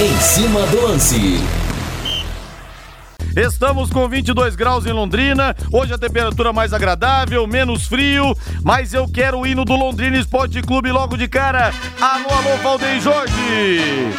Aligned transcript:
Em 0.00 0.20
cima 0.20 0.64
do 0.66 0.80
lance. 0.80 1.40
Estamos 3.36 3.90
com 3.90 4.08
22 4.08 4.54
graus 4.54 4.86
em 4.86 4.92
Londrina. 4.92 5.56
Hoje 5.72 5.92
a 5.92 5.98
temperatura 5.98 6.52
mais 6.52 6.72
agradável, 6.72 7.44
menos 7.48 7.88
frio. 7.88 8.32
Mas 8.62 8.94
eu 8.94 9.08
quero 9.08 9.40
o 9.40 9.46
hino 9.46 9.64
do 9.64 9.74
Londrina 9.74 10.16
Esporte 10.16 10.62
Clube 10.62 10.92
logo 10.92 11.16
de 11.16 11.26
cara. 11.26 11.72
Alô, 12.00 12.28
alô, 12.30 12.56
Valdeir 12.62 13.00
Jorge. 13.00 14.14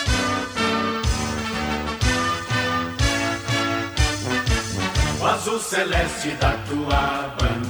O 5.21 5.25
azul 5.25 5.59
celeste 5.59 6.31
da 6.41 6.51
tua 6.67 7.35
bandeira, 7.39 7.68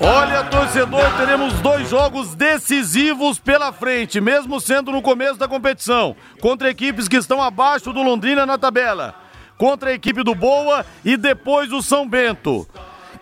Olha, 0.00 0.44
torcedor, 0.44 1.04
teremos 1.18 1.52
dois 1.60 1.88
jogos 1.90 2.34
decisivos 2.34 3.38
pela 3.38 3.72
frente, 3.72 4.20
mesmo 4.20 4.58
sendo 4.58 4.90
no 4.90 5.02
começo 5.02 5.38
da 5.38 5.46
competição, 5.46 6.16
contra 6.40 6.70
equipes 6.70 7.06
que 7.06 7.16
estão 7.16 7.42
abaixo 7.42 7.92
do 7.92 8.02
Londrina 8.02 8.46
na 8.46 8.56
tabela, 8.56 9.14
contra 9.58 9.90
a 9.90 9.92
equipe 9.92 10.22
do 10.22 10.34
Boa 10.34 10.86
e 11.04 11.16
depois 11.16 11.72
o 11.72 11.82
São 11.82 12.08
Bento. 12.08 12.66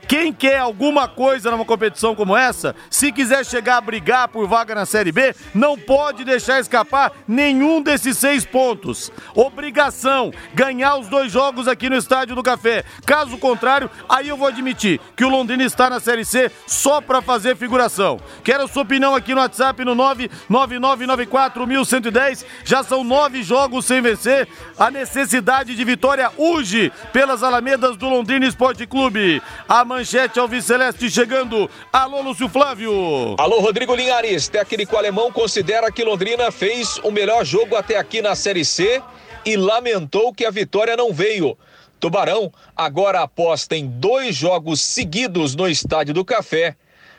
Quem 0.08 0.32
quer 0.32 0.58
alguma 0.58 1.06
coisa 1.06 1.50
numa 1.50 1.66
competição 1.66 2.14
como 2.14 2.34
essa, 2.34 2.74
se 2.88 3.12
quiser 3.12 3.44
chegar 3.44 3.76
a 3.76 3.82
brigar 3.82 4.28
por 4.28 4.48
vaga 4.48 4.74
na 4.74 4.86
Série 4.86 5.12
B, 5.12 5.36
não 5.54 5.76
pode 5.76 6.24
deixar 6.24 6.58
escapar 6.58 7.12
nenhum 7.28 7.82
desses 7.82 8.16
seis 8.16 8.46
pontos. 8.46 9.12
Obrigação, 9.34 10.32
ganhar 10.54 10.96
os 10.96 11.08
dois 11.08 11.30
jogos 11.30 11.68
aqui 11.68 11.90
no 11.90 11.96
Estádio 11.96 12.34
do 12.34 12.42
Café. 12.42 12.84
Caso 13.04 13.36
contrário, 13.36 13.90
aí 14.08 14.28
eu 14.28 14.38
vou 14.38 14.48
admitir 14.48 14.98
que 15.14 15.26
o 15.26 15.28
Londrina 15.28 15.62
está 15.62 15.90
na 15.90 16.00
Série 16.00 16.24
C 16.24 16.50
só 16.66 17.02
para 17.02 17.20
fazer 17.20 17.54
figuração. 17.54 18.18
Quero 18.42 18.64
a 18.64 18.68
sua 18.68 18.84
opinião 18.84 19.14
aqui 19.14 19.34
no 19.34 19.42
WhatsApp 19.42 19.84
no 19.84 19.94
999941110. 19.94 22.46
Já 22.64 22.82
são 22.82 23.04
nove 23.04 23.42
jogos 23.42 23.84
sem 23.84 24.00
vencer. 24.00 24.48
A 24.78 24.90
necessidade 24.90 25.76
de 25.76 25.84
vitória 25.84 26.32
urge 26.38 26.90
pelas 27.12 27.42
alamedas 27.42 27.98
do 27.98 28.08
Londrina 28.08 28.46
Esporte 28.46 28.86
Clube. 28.86 29.42
A 29.68 29.84
manchete 29.98 30.38
Alviceleste 30.38 31.10
chegando. 31.10 31.68
Alô, 31.92 32.22
Lúcio 32.22 32.48
Flávio. 32.48 33.34
Alô, 33.36 33.58
Rodrigo 33.58 33.96
Linhares. 33.96 34.46
Técnico 34.46 34.96
alemão 34.96 35.32
considera 35.32 35.90
que 35.90 36.04
Londrina 36.04 36.52
fez 36.52 36.98
o 37.02 37.10
melhor 37.10 37.44
jogo 37.44 37.74
até 37.74 37.96
aqui 37.96 38.22
na 38.22 38.36
Série 38.36 38.64
C 38.64 39.02
e 39.44 39.56
lamentou 39.56 40.32
que 40.32 40.46
a 40.46 40.52
vitória 40.52 40.96
não 40.96 41.12
veio. 41.12 41.58
Tubarão 41.98 42.52
agora 42.76 43.22
aposta 43.22 43.74
em 43.74 43.88
dois 43.88 44.36
jogos 44.36 44.80
seguidos 44.80 45.56
no 45.56 45.68
Estádio 45.68 46.14
do 46.14 46.24
Café 46.24 46.76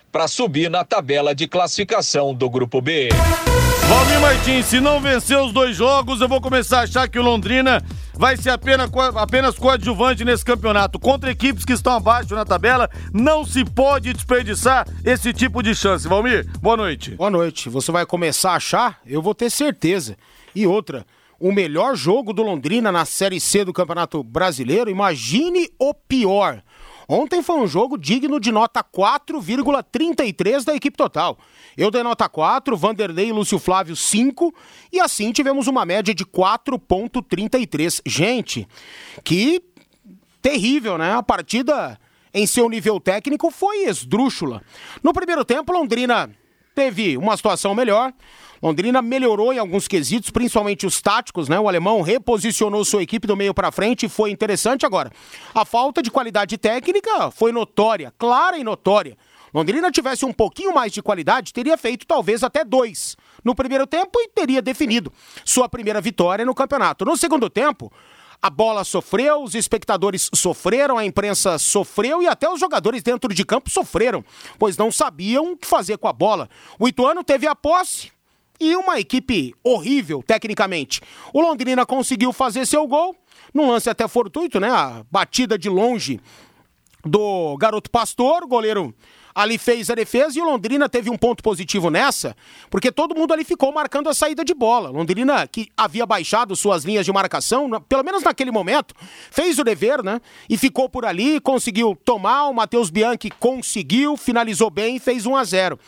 para 0.10 0.30
subir 0.30 0.70
na 0.70 0.86
tabela 0.86 1.36
de 1.36 1.50
classificação 1.50 2.34
do 2.34 2.50
Grupo 2.50 2.80
B. 2.80 3.10
Valmir 3.90 4.22
Martins, 4.22 4.68
se 4.68 4.80
não 4.80 5.02
vencer 5.02 5.38
os 5.38 5.52
dois 5.52 5.76
jogos, 5.76 6.22
eu 6.22 6.30
vou 6.30 6.40
começar 6.40 6.80
a 6.80 6.84
achar 6.84 7.10
que 7.10 7.20
o 7.20 7.24
Londrina 7.24 7.84
vai 8.20 8.36
ser 8.36 8.50
apenas, 8.50 8.92
apenas 9.16 9.58
coadjuvante 9.58 10.26
nesse 10.26 10.44
campeonato. 10.44 11.00
Contra 11.00 11.32
equipes 11.32 11.64
que 11.64 11.72
estão 11.72 11.94
abaixo 11.94 12.36
na 12.36 12.44
tabela, 12.44 12.90
não 13.14 13.46
se 13.46 13.64
pode 13.64 14.12
desperdiçar 14.12 14.86
esse 15.06 15.32
tipo 15.32 15.64
de 15.64 15.74
chance. 15.74 16.06
Valmir, 16.06 16.46
boa 16.60 16.76
noite. 16.76 17.12
Boa 17.12 17.30
noite. 17.30 17.70
Você 17.70 17.94
vai 17.94 18.06
começar 18.06 18.52
a 18.52 18.56
achar? 18.56 19.00
Eu 19.06 19.22
vou 19.22 19.34
ter 19.34 19.50
certeza. 19.50 20.18
E 20.54 20.68
outra, 20.68 21.06
o 21.40 21.54
melhor 21.54 21.96
jogo 21.96 22.34
do 22.34 22.44
Londrina 22.44 22.92
na 22.92 23.06
Série 23.06 23.40
C 23.40 23.64
do 23.64 23.72
Campeonato 23.72 24.22
Brasileiro, 24.22 24.90
imagine 24.90 25.70
o 25.80 25.94
pior. 25.94 26.62
Ontem 27.12 27.42
foi 27.42 27.56
um 27.56 27.66
jogo 27.66 27.98
digno 27.98 28.40
de 28.40 28.52
nota 28.52 28.84
4,33 28.84 30.64
da 30.64 30.76
equipe 30.76 30.96
total. 30.96 31.40
Eu 31.76 31.90
dei 31.90 32.04
nota 32.04 32.30
4, 32.30 32.78
Vanderlei 32.78 33.30
e 33.30 33.32
Lúcio 33.32 33.58
Flávio 33.58 33.96
5, 33.96 34.54
e 34.94 35.00
assim 35.00 35.32
tivemos 35.32 35.66
uma 35.66 35.84
média 35.86 36.14
de 36.14 36.24
4,33. 36.24 38.02
Gente, 38.06 38.68
que 39.24 39.60
terrível, 40.40 41.00
né? 41.00 41.14
A 41.14 41.24
partida 41.24 42.00
em 42.32 42.46
seu 42.46 42.70
nível 42.70 43.00
técnico 43.00 43.50
foi 43.50 43.86
esdrúxula. 43.86 44.62
No 45.02 45.12
primeiro 45.12 45.44
tempo, 45.44 45.74
Londrina 45.74 46.30
teve 46.76 47.18
uma 47.18 47.36
situação 47.36 47.74
melhor. 47.74 48.14
Londrina 48.62 49.02
melhorou 49.02 49.54
em 49.54 49.58
alguns 49.58 49.88
quesitos, 49.88 50.30
principalmente 50.30 50.86
os 50.86 51.02
táticos, 51.02 51.48
né? 51.48 51.60
O 51.60 51.68
alemão 51.68 52.02
reposicionou 52.02 52.84
sua 52.84 53.04
equipe 53.04 53.26
do 53.26 53.38
meio 53.38 53.54
para 53.54 53.72
frente 53.72 54.06
e 54.06 54.10
foi 54.10 54.32
interessante 54.32 54.86
agora. 54.86 55.12
A 55.56 55.64
falta 55.64 56.02
de 56.02 56.12
qualidade 56.12 56.58
técnica 56.58 57.32
foi 57.32 57.52
notória, 57.52 58.14
clara 58.18 58.58
e 58.58 58.64
notória. 58.64 59.18
Londrina 59.54 59.90
tivesse 59.92 60.26
um 60.26 60.34
pouquinho 60.34 60.74
mais 60.74 60.92
de 60.92 61.02
qualidade, 61.02 61.54
teria 61.54 61.78
feito 61.78 62.06
talvez 62.06 62.44
até 62.44 62.64
dois 62.64 63.18
no 63.44 63.56
primeiro 63.56 63.88
tempo 63.88 64.20
e 64.20 64.28
teria 64.28 64.62
definido 64.62 65.12
sua 65.44 65.68
primeira 65.68 66.02
vitória 66.02 66.46
no 66.46 66.54
campeonato. 66.54 67.06
No 67.06 67.18
segundo 67.18 67.50
tempo, 67.50 67.92
a 68.42 68.50
bola 68.50 68.84
sofreu, 68.84 69.44
os 69.44 69.56
espectadores 69.56 70.30
sofreram, 70.34 70.98
a 70.98 71.06
imprensa 71.06 71.58
sofreu 71.58 72.22
e 72.22 72.28
até 72.28 72.50
os 72.50 72.60
jogadores 72.60 73.02
dentro 73.02 73.34
de 73.34 73.44
campo 73.44 73.70
sofreram, 73.70 74.24
pois 74.58 74.78
não 74.78 74.92
sabiam 74.92 75.54
o 75.54 75.58
que 75.58 75.66
fazer 75.66 75.98
com 75.98 76.08
a 76.08 76.14
bola. 76.14 76.50
O 76.78 76.88
Ituano 76.88 77.24
teve 77.24 77.48
a 77.48 77.56
posse 77.56 78.12
e 78.60 78.76
uma 78.76 79.00
equipe 79.00 79.54
horrível 79.64 80.24
tecnicamente. 80.26 81.02
O 81.34 81.42
Londrina 81.42 81.86
conseguiu 81.86 82.34
fazer 82.34 82.66
seu 82.66 82.86
gol, 82.88 83.16
num 83.54 83.70
lance 83.70 83.90
até 83.90 84.08
fortuito, 84.08 84.60
né? 84.60 84.70
A 84.70 85.04
batida 85.10 85.58
de 85.58 85.70
longe 85.70 86.20
do 87.06 87.56
garoto 87.58 87.90
Pastor, 87.90 88.46
goleiro 88.46 88.94
ali 89.40 89.58
fez 89.58 89.90
a 89.90 89.96
defesa 89.96 90.38
e 90.38 90.42
o 90.42 90.46
Londrina 90.46 90.90
teve 90.90 91.10
um 91.10 91.18
ponto 91.18 91.42
positivo 91.42 91.90
nessa, 91.90 92.36
porque 92.70 92.92
todo 92.92 93.16
mundo 93.16 93.34
ali 93.34 93.46
ficou 93.46 93.72
marcando 93.72 94.10
a 94.10 94.14
saída 94.14 94.44
de 94.44 94.54
bola. 94.54 94.90
Londrina, 94.90 95.48
que 95.48 95.70
havia 95.78 96.06
baixado 96.06 96.54
suas 96.58 96.84
linhas 96.84 97.06
de 97.06 97.14
marcação, 97.14 97.70
pelo 97.88 98.04
menos 98.04 98.22
naquele 98.22 98.52
momento, 98.52 98.94
fez 99.32 99.58
o 99.58 99.64
dever, 99.64 100.04
né? 100.04 100.20
E 100.50 100.58
ficou 100.58 100.90
por 100.90 101.06
ali, 101.06 101.40
conseguiu 101.40 101.98
tomar. 102.04 102.50
O 102.50 102.54
Matheus 102.54 102.90
Bianchi 102.90 103.30
conseguiu, 103.30 104.18
finalizou 104.18 104.70
bem 104.70 104.98
e 104.98 105.00
fez 105.00 105.26
1 105.26 105.34
a 105.38 105.44
0 105.46 105.80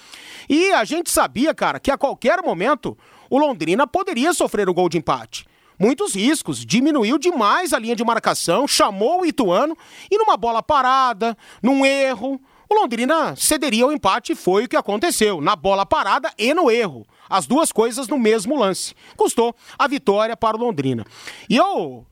E 0.48 0.72
a 0.72 0.86
gente 0.86 1.12
sabia, 1.12 1.54
cara, 1.54 1.78
que 1.78 1.92
a 1.92 1.98
qualquer 1.98 2.42
momento 2.42 2.98
o 3.30 3.38
Londrina 3.38 3.86
poderia 3.86 4.34
sofrer 4.34 4.70
o 4.70 4.74
gol 4.74 4.88
de 4.88 4.98
empate 4.98 5.46
muitos 5.78 6.14
riscos, 6.14 6.64
diminuiu 6.64 7.18
demais 7.18 7.74
a 7.74 7.80
linha 7.80 7.96
de 7.96 8.04
marcação, 8.04 8.68
chamou 8.68 9.22
o 9.22 9.26
Ituano 9.26 9.76
e 10.12 10.16
numa 10.16 10.38
bola 10.38 10.62
parada, 10.62 11.36
num 11.60 11.84
erro, 11.84 12.40
o 12.72 12.74
Londrina 12.74 13.36
cederia 13.36 13.86
o 13.86 13.92
empate 13.92 14.32
e 14.32 14.36
foi 14.36 14.64
o 14.64 14.68
que 14.68 14.78
aconteceu, 14.78 15.42
na 15.42 15.58
bola 15.58 15.86
parada 15.86 16.32
e 16.38 16.54
no 16.54 16.72
erro. 16.72 17.06
As 17.30 17.46
duas 17.46 17.70
coisas 17.70 18.08
no 18.08 18.18
mesmo 18.18 18.58
lance. 18.58 18.96
Custou 19.18 19.54
a 19.78 19.88
vitória 19.90 20.38
para 20.38 20.56
o 20.56 20.60
Londrina. 20.60 21.06
E 21.50 21.58
eu 21.58 22.06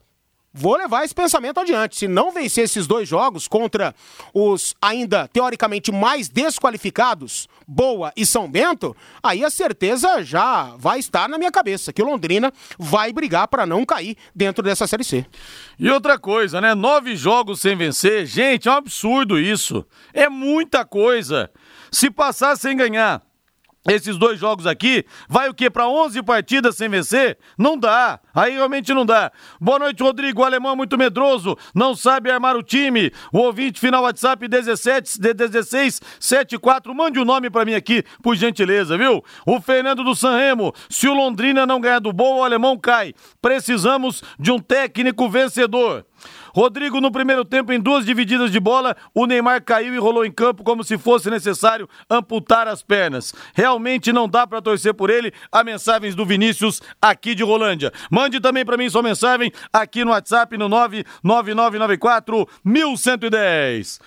vou 0.59 0.75
levar 0.75 1.05
esse 1.05 1.15
pensamento 1.15 1.59
adiante. 1.59 1.95
Se 1.97 2.07
não 2.07 2.31
vencer 2.31 2.65
esses 2.65 2.85
dois 2.85 3.07
jogos 3.07 3.47
contra 3.47 3.95
os 4.33 4.75
ainda 4.81 5.27
teoricamente 5.29 5.91
mais 5.91 6.27
desqualificados, 6.27 7.47
Boa 7.65 8.11
e 8.17 8.25
São 8.25 8.49
Bento, 8.49 8.95
aí 9.23 9.45
a 9.45 9.49
certeza 9.49 10.21
já 10.23 10.75
vai 10.77 10.99
estar 10.99 11.29
na 11.29 11.37
minha 11.37 11.51
cabeça 11.51 11.93
que 11.93 12.01
o 12.01 12.05
Londrina 12.05 12.51
vai 12.77 13.13
brigar 13.13 13.47
para 13.47 13.65
não 13.65 13.85
cair 13.85 14.17
dentro 14.35 14.61
dessa 14.63 14.85
Série 14.85 15.03
C. 15.03 15.25
E 15.79 15.89
outra 15.89 16.19
coisa, 16.19 16.59
né? 16.59 16.75
Nove 16.75 17.15
jogos 17.15 17.61
sem 17.61 17.77
vencer, 17.77 18.25
gente, 18.25 18.67
é 18.67 18.71
um 18.71 18.75
absurdo 18.75 19.39
isso. 19.39 19.85
É 20.13 20.27
muita 20.27 20.83
coisa. 20.83 21.49
Se 21.91 22.11
passar 22.11 22.57
sem 22.57 22.75
ganhar 22.75 23.21
esses 23.93 24.17
dois 24.17 24.39
jogos 24.39 24.67
aqui, 24.67 25.05
vai 25.27 25.49
o 25.49 25.53
quê? 25.53 25.69
Para 25.69 25.87
11 25.87 26.21
partidas 26.23 26.75
sem 26.75 26.89
vencer? 26.89 27.37
Não 27.57 27.77
dá. 27.77 28.19
Aí 28.33 28.53
realmente 28.53 28.93
não 28.93 29.05
dá. 29.05 29.31
Boa 29.59 29.79
noite, 29.79 30.03
Rodrigo. 30.03 30.41
O 30.41 30.45
alemão 30.45 30.73
é 30.73 30.75
muito 30.75 30.97
medroso, 30.97 31.57
não 31.73 31.95
sabe 31.95 32.29
armar 32.29 32.55
o 32.55 32.63
time. 32.63 33.11
O 33.33 33.39
ouvinte 33.39 33.79
final 33.79 34.03
WhatsApp 34.03 34.47
17 34.47 35.19
de 35.19 35.33
16 35.33 36.01
74. 36.19 36.93
Mande 36.93 37.19
o 37.19 37.23
um 37.23 37.25
nome 37.25 37.49
para 37.49 37.65
mim 37.65 37.73
aqui, 37.73 38.03
por 38.21 38.35
gentileza, 38.35 38.97
viu? 38.97 39.23
O 39.45 39.59
Fernando 39.61 40.03
do 40.03 40.15
Sanremo. 40.15 40.73
Se 40.89 41.07
o 41.07 41.13
Londrina 41.13 41.65
não 41.65 41.81
ganhar 41.81 41.99
do 41.99 42.13
bom, 42.13 42.37
o 42.37 42.43
alemão 42.43 42.77
cai. 42.77 43.13
Precisamos 43.41 44.23
de 44.39 44.51
um 44.51 44.59
técnico 44.59 45.29
vencedor. 45.29 46.05
Rodrigo, 46.53 47.01
no 47.01 47.11
primeiro 47.11 47.45
tempo, 47.45 47.71
em 47.71 47.79
duas 47.79 48.05
divididas 48.05 48.51
de 48.51 48.59
bola, 48.59 48.95
o 49.13 49.25
Neymar 49.25 49.63
caiu 49.63 49.93
e 49.93 49.97
rolou 49.97 50.25
em 50.25 50.31
campo 50.31 50.63
como 50.63 50.83
se 50.83 50.97
fosse 50.97 51.29
necessário 51.29 51.87
amputar 52.09 52.67
as 52.67 52.83
pernas. 52.83 53.33
Realmente 53.53 54.11
não 54.11 54.27
dá 54.27 54.45
para 54.45 54.61
torcer 54.61 54.93
por 54.93 55.09
ele. 55.09 55.33
A 55.51 55.63
mensagens 55.63 56.15
do 56.15 56.25
Vinícius 56.25 56.81
aqui 57.01 57.33
de 57.35 57.43
Rolândia. 57.43 57.91
Mande 58.09 58.39
também 58.39 58.65
para 58.65 58.77
mim 58.77 58.89
sua 58.89 59.03
mensagem 59.03 59.51
aqui 59.71 60.03
no 60.03 60.11
WhatsApp 60.11 60.57
no 60.57 60.69
99994 60.69 62.47
1110. 62.63 63.99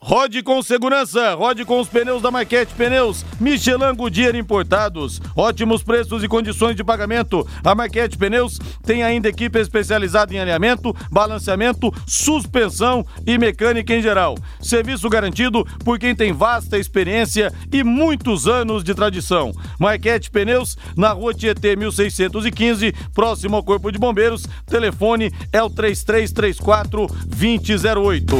Rode 0.00 0.42
com 0.42 0.62
segurança, 0.62 1.34
rode 1.34 1.64
com 1.64 1.80
os 1.80 1.88
pneus 1.88 2.20
da 2.20 2.30
Marquete 2.30 2.74
Pneus, 2.74 3.24
Michelin 3.40 3.94
Goodyear 3.96 4.36
importados, 4.36 5.20
ótimos 5.34 5.82
preços 5.82 6.22
e 6.22 6.28
condições 6.28 6.76
de 6.76 6.84
pagamento. 6.84 7.46
A 7.64 7.74
Marquete 7.74 8.16
Pneus 8.16 8.58
tem 8.84 9.02
ainda 9.02 9.28
equipe 9.28 9.58
especializada 9.58 10.34
em 10.34 10.38
alinhamento, 10.38 10.94
balanceamento, 11.10 11.92
suspensão 12.06 13.06
e 13.26 13.38
mecânica 13.38 13.94
em 13.94 14.02
geral. 14.02 14.36
Serviço 14.60 15.08
garantido 15.08 15.66
por 15.82 15.98
quem 15.98 16.14
tem 16.14 16.30
vasta 16.30 16.78
experiência 16.78 17.52
e 17.72 17.82
muitos 17.82 18.46
anos 18.46 18.84
de 18.84 18.94
tradição. 18.94 19.50
Marquete 19.78 20.30
Pneus, 20.30 20.76
na 20.94 21.12
rua 21.12 21.32
Tietê 21.32 21.74
1615, 21.74 22.92
próximo 23.14 23.56
ao 23.56 23.64
Corpo 23.64 23.90
de 23.90 23.98
Bombeiros. 23.98 24.46
Telefone 24.66 25.32
é 25.50 25.62
o 25.62 25.70
3334 25.70 27.06
2008. 27.26 28.36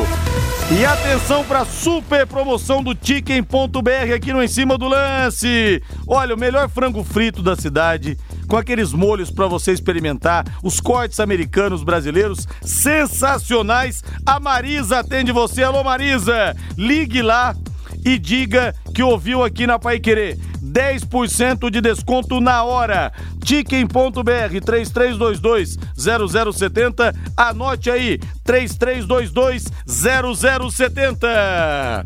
E 0.69 0.85
atenção 0.85 1.45
para 1.45 1.56
a 1.57 1.65
super 1.65 2.27
promoção 2.27 2.83
do 2.83 2.95
Chicken.br 3.01 4.13
aqui 4.15 4.31
no 4.31 4.43
Em 4.43 4.49
Cima 4.49 4.77
do 4.77 4.87
Lance. 4.87 5.83
Olha, 6.07 6.35
o 6.35 6.39
melhor 6.39 6.69
frango 6.69 7.03
frito 7.03 7.43
da 7.43 7.57
cidade, 7.57 8.19
com 8.47 8.59
aqueles 8.59 8.93
molhos 8.93 9.31
para 9.31 9.47
você 9.47 9.73
experimentar, 9.73 10.45
os 10.63 10.81
cortes 10.81 11.19
americanos 11.19 11.83
brasileiros 11.83 12.47
sensacionais. 12.61 14.05
A 14.27 14.39
Marisa 14.39 14.99
atende 14.99 15.33
você. 15.33 15.63
Alô, 15.63 15.83
Marisa! 15.83 16.55
Ligue 16.77 17.23
lá 17.23 17.57
e 18.05 18.19
diga 18.19 18.75
que 18.95 19.03
ouviu 19.03 19.43
aqui 19.43 19.67
na 19.67 19.79
Pai 19.79 19.99
Querer. 19.99 20.39
10% 20.77 21.71
de 21.71 21.81
desconto 21.81 22.39
na 22.39 22.63
hora. 22.63 23.11
Tiquem.br 23.43 24.61
3322 24.63 25.79
0070. 25.97 27.15
Anote 27.35 27.91
aí 27.91 28.19
3322 28.45 29.65
0070. 29.87 32.05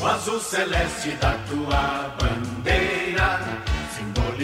O 0.00 0.06
azul 0.06 0.38
celeste 0.38 1.10
da 1.20 1.32
tua 1.48 2.27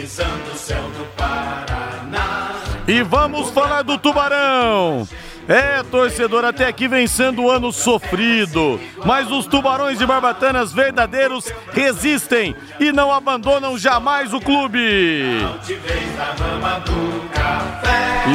simbolizando 0.06 0.50
o 0.52 0.56
céu 0.56 0.82
do 0.82 1.04
Paraná. 1.16 2.52
E 2.86 3.02
vamos 3.02 3.50
falar 3.50 3.82
do 3.82 3.98
Tubarão. 3.98 5.08
É, 5.46 5.82
torcedor, 5.82 6.42
até 6.44 6.66
aqui 6.66 6.88
vem 6.88 7.06
sendo 7.06 7.42
um 7.42 7.50
ano 7.50 7.70
sofrido. 7.70 8.80
Mas 9.04 9.30
os 9.30 9.46
tubarões 9.46 9.98
de 9.98 10.06
Barbatanas 10.06 10.72
verdadeiros 10.72 11.52
resistem 11.72 12.56
e 12.80 12.90
não 12.90 13.12
abandonam 13.12 13.76
jamais 13.76 14.32
o 14.32 14.40
clube. 14.40 14.78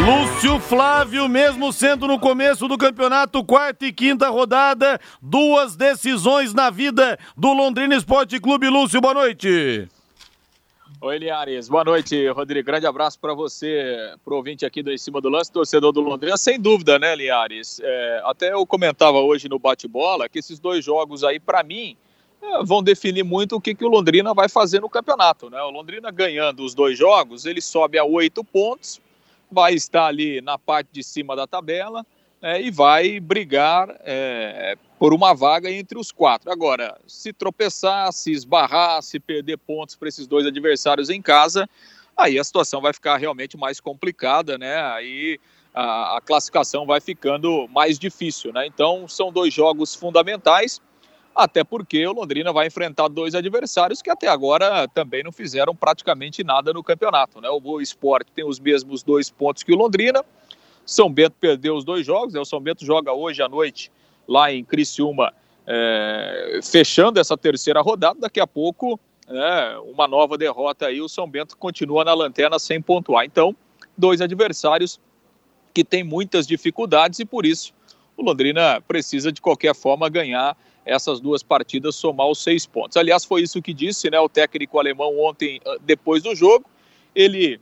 Lúcio 0.05 0.59
Flávio, 0.59 1.27
mesmo 1.27 1.73
sendo 1.73 2.07
no 2.07 2.19
começo 2.19 2.67
do 2.67 2.77
campeonato, 2.77 3.43
quarta 3.43 3.87
e 3.87 3.91
quinta 3.91 4.29
rodada, 4.29 4.99
duas 5.19 5.75
decisões 5.75 6.53
na 6.53 6.69
vida 6.69 7.17
do 7.35 7.53
Londrina 7.53 7.95
Esporte 7.95 8.39
Clube. 8.39 8.69
Lúcio, 8.69 9.01
boa 9.01 9.15
noite. 9.15 9.89
Oi, 11.01 11.17
Linhares. 11.17 11.69
Boa 11.69 11.85
noite, 11.85 12.27
Rodrigo. 12.27 12.65
Grande 12.65 12.85
abraço 12.85 13.17
para 13.17 13.33
você, 13.33 14.13
pro 14.21 14.35
ouvinte 14.35 14.65
aqui 14.65 14.83
do 14.83 14.91
Em 14.91 14.97
Cima 14.97 15.21
do 15.21 15.29
Lance, 15.29 15.49
torcedor 15.49 15.93
do 15.93 16.01
Londrina. 16.01 16.35
Sem 16.35 16.59
dúvida, 16.59 16.99
né, 16.99 17.15
Linhares? 17.15 17.79
É, 17.81 18.21
até 18.25 18.51
eu 18.51 18.65
comentava 18.65 19.17
hoje 19.17 19.47
no 19.47 19.57
bate-bola 19.57 20.27
que 20.27 20.39
esses 20.39 20.59
dois 20.59 20.83
jogos 20.83 21.23
aí, 21.23 21.39
para 21.39 21.63
mim, 21.63 21.95
é, 22.41 22.65
vão 22.65 22.83
definir 22.83 23.23
muito 23.23 23.55
o 23.55 23.61
que, 23.61 23.73
que 23.73 23.85
o 23.85 23.87
Londrina 23.87 24.33
vai 24.33 24.49
fazer 24.49 24.81
no 24.81 24.89
campeonato, 24.89 25.49
né? 25.49 25.61
O 25.61 25.69
Londrina 25.69 26.11
ganhando 26.11 26.65
os 26.65 26.73
dois 26.73 26.97
jogos, 26.97 27.45
ele 27.45 27.61
sobe 27.61 27.97
a 27.97 28.03
oito 28.03 28.43
pontos, 28.43 28.99
vai 29.49 29.75
estar 29.75 30.05
ali 30.05 30.41
na 30.41 30.57
parte 30.57 30.89
de 30.91 31.01
cima 31.01 31.33
da 31.33 31.47
tabela 31.47 32.05
né, 32.41 32.61
e 32.61 32.69
vai 32.69 33.21
brigar 33.21 33.89
é, 34.01 34.77
por 34.99 35.13
uma 35.13 35.33
vaga 35.33 35.71
entre 35.71 35.97
os 35.97 36.11
quatro. 36.11 36.51
Agora, 36.51 36.99
se 37.07 37.31
tropeçar, 37.31 38.11
se 38.11 38.31
esbarrar, 38.31 39.01
se 39.01 39.17
perder 39.17 39.57
pontos 39.57 39.95
para 39.95 40.09
esses 40.09 40.27
dois 40.27 40.45
adversários 40.45 41.09
em 41.09 41.21
casa, 41.21 41.67
aí 42.17 42.37
a 42.37 42.43
situação 42.43 42.81
vai 42.81 42.91
ficar 42.91 43.15
realmente 43.15 43.57
mais 43.57 43.79
complicada, 43.79 44.57
né? 44.57 44.75
Aí 44.91 45.39
a, 45.73 46.17
a 46.17 46.21
classificação 46.21 46.85
vai 46.85 46.99
ficando 46.99 47.65
mais 47.69 47.97
difícil, 47.97 48.51
né? 48.51 48.67
Então, 48.67 49.07
são 49.07 49.31
dois 49.31 49.53
jogos 49.53 49.95
fundamentais, 49.95 50.81
até 51.33 51.63
porque 51.63 52.05
o 52.05 52.11
Londrina 52.11 52.51
vai 52.51 52.67
enfrentar 52.67 53.07
dois 53.07 53.33
adversários 53.33 54.01
que 54.01 54.09
até 54.09 54.27
agora 54.27 54.85
também 54.89 55.23
não 55.23 55.31
fizeram 55.31 55.73
praticamente 55.73 56.43
nada 56.43 56.73
no 56.73 56.83
campeonato, 56.83 57.39
né? 57.39 57.47
O 57.47 57.61
Boa 57.61 57.81
Esporte 57.81 58.33
tem 58.33 58.45
os 58.45 58.59
mesmos 58.59 59.01
dois 59.01 59.29
pontos 59.29 59.63
que 59.63 59.71
o 59.71 59.77
Londrina, 59.77 60.25
são 60.85 61.09
Bento 61.09 61.37
perdeu 61.39 61.77
os 61.77 61.85
dois 61.85 62.05
jogos, 62.05 62.33
né? 62.33 62.39
o 62.41 62.45
São 62.45 62.59
Bento 62.59 62.83
joga 62.83 63.13
hoje 63.13 63.41
à 63.41 63.47
noite 63.47 63.89
lá 64.29 64.53
em 64.53 64.63
Criciúma, 64.63 65.33
é, 65.65 66.59
fechando 66.63 67.19
essa 67.19 67.35
terceira 67.35 67.81
rodada. 67.81 68.19
Daqui 68.19 68.39
a 68.39 68.45
pouco, 68.45 68.99
é, 69.27 69.77
uma 69.91 70.07
nova 70.07 70.37
derrota 70.37 70.85
aí, 70.85 71.01
o 71.01 71.09
São 71.09 71.27
Bento 71.27 71.57
continua 71.57 72.05
na 72.05 72.13
lanterna 72.13 72.59
sem 72.59 72.79
pontuar. 72.79 73.25
Então, 73.25 73.55
dois 73.97 74.21
adversários 74.21 74.99
que 75.73 75.83
têm 75.83 76.03
muitas 76.03 76.45
dificuldades 76.45 77.19
e 77.19 77.25
por 77.25 77.45
isso 77.45 77.73
o 78.15 78.23
Londrina 78.23 78.81
precisa 78.81 79.31
de 79.31 79.41
qualquer 79.41 79.73
forma 79.73 80.09
ganhar 80.09 80.55
essas 80.85 81.19
duas 81.19 81.41
partidas, 81.41 81.95
somar 81.95 82.27
os 82.27 82.41
seis 82.43 82.65
pontos. 82.65 82.97
Aliás, 82.97 83.23
foi 83.23 83.41
isso 83.41 83.61
que 83.61 83.73
disse 83.73 84.09
né, 84.09 84.19
o 84.19 84.27
técnico 84.27 84.79
alemão 84.79 85.17
ontem, 85.19 85.61
depois 85.81 86.21
do 86.23 86.35
jogo. 86.35 86.65
Ele 87.15 87.59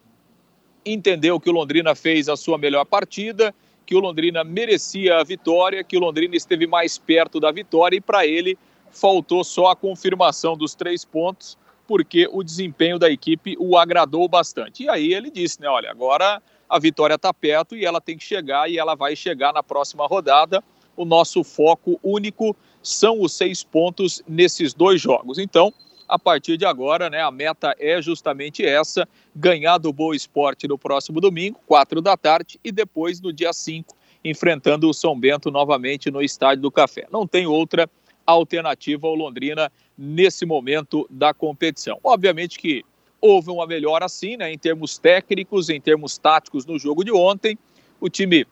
entendeu 0.86 1.40
que 1.40 1.50
o 1.50 1.54
Londrina 1.54 1.94
fez 1.94 2.30
a 2.30 2.36
sua 2.36 2.58
melhor 2.58 2.86
partida, 2.86 3.54
que 3.88 3.96
o 3.96 4.00
Londrina 4.02 4.44
merecia 4.44 5.18
a 5.18 5.24
vitória, 5.24 5.82
que 5.82 5.96
o 5.96 6.00
Londrina 6.02 6.36
esteve 6.36 6.68
mais 6.68 6.98
perto 6.98 7.40
da 7.40 7.50
vitória 7.54 7.96
e 7.96 8.02
para 8.02 8.28
ele 8.28 8.58
faltou 8.92 9.46
só 9.46 9.68
a 9.68 9.76
confirmação 9.78 10.58
dos 10.58 10.76
três 10.76 11.06
pontos, 11.06 11.58
porque 11.88 12.28
o 12.30 12.44
desempenho 12.44 13.00
da 13.00 13.10
equipe 13.10 13.56
o 13.58 13.78
agradou 13.78 14.28
bastante. 14.28 14.84
E 14.84 14.90
aí 14.90 15.14
ele 15.14 15.32
disse, 15.32 15.62
né, 15.62 15.70
olha, 15.70 15.90
agora 15.90 16.44
a 16.70 16.78
vitória 16.78 17.16
está 17.16 17.34
perto 17.34 17.78
e 17.78 17.86
ela 17.86 18.02
tem 18.02 18.18
que 18.18 18.26
chegar 18.26 18.70
e 18.70 18.78
ela 18.78 18.94
vai 18.94 19.16
chegar 19.16 19.54
na 19.54 19.64
próxima 19.64 20.06
rodada. 20.06 20.62
O 20.98 21.06
nosso 21.06 21.42
foco 21.42 21.98
único 22.04 22.54
são 22.84 23.22
os 23.22 23.32
seis 23.32 23.64
pontos 23.64 24.22
nesses 24.28 24.74
dois 24.74 25.00
jogos. 25.00 25.38
Então, 25.38 25.74
a 26.08 26.18
partir 26.18 26.58
de 26.58 26.66
agora, 26.66 27.10
né, 27.10 27.22
a 27.22 27.32
meta 27.32 27.76
é 27.78 28.02
justamente 28.02 28.66
essa: 28.66 29.08
ganhar 29.36 29.78
do 29.78 29.92
Boa 29.92 30.16
Esporte 30.16 30.68
no 30.68 30.78
próximo 30.78 31.20
domingo, 31.20 31.60
quatro 31.66 32.02
da 32.02 32.16
tarde, 32.16 32.60
e 32.64 32.72
depois 32.72 33.20
no 33.20 33.34
dia 33.34 33.52
5, 33.52 33.96
enfrentando 34.24 34.90
o 34.90 34.94
São 34.94 35.20
Bento 35.20 35.52
novamente 35.52 36.10
no 36.10 36.22
Estádio 36.22 36.62
do 36.62 36.72
Café. 36.72 37.08
Não 37.12 37.28
tem 37.28 37.46
outra 37.46 37.90
alternativa 38.26 39.08
ao 39.08 39.16
Londrina 39.16 39.72
nesse 39.98 40.46
momento 40.46 41.08
da 41.10 41.34
competição. 41.34 42.00
Obviamente 42.04 42.60
que 42.60 42.84
houve 43.20 43.50
uma 43.50 43.66
melhora 43.66 44.08
sim, 44.08 44.38
né, 44.38 44.52
em 44.52 44.58
termos 44.58 44.98
técnicos, 44.98 45.70
em 45.70 45.80
termos 45.80 46.18
táticos 46.18 46.66
no 46.66 46.78
jogo 46.78 47.04
de 47.04 47.12
ontem. 47.12 47.58
O 48.00 48.10
time 48.10 48.46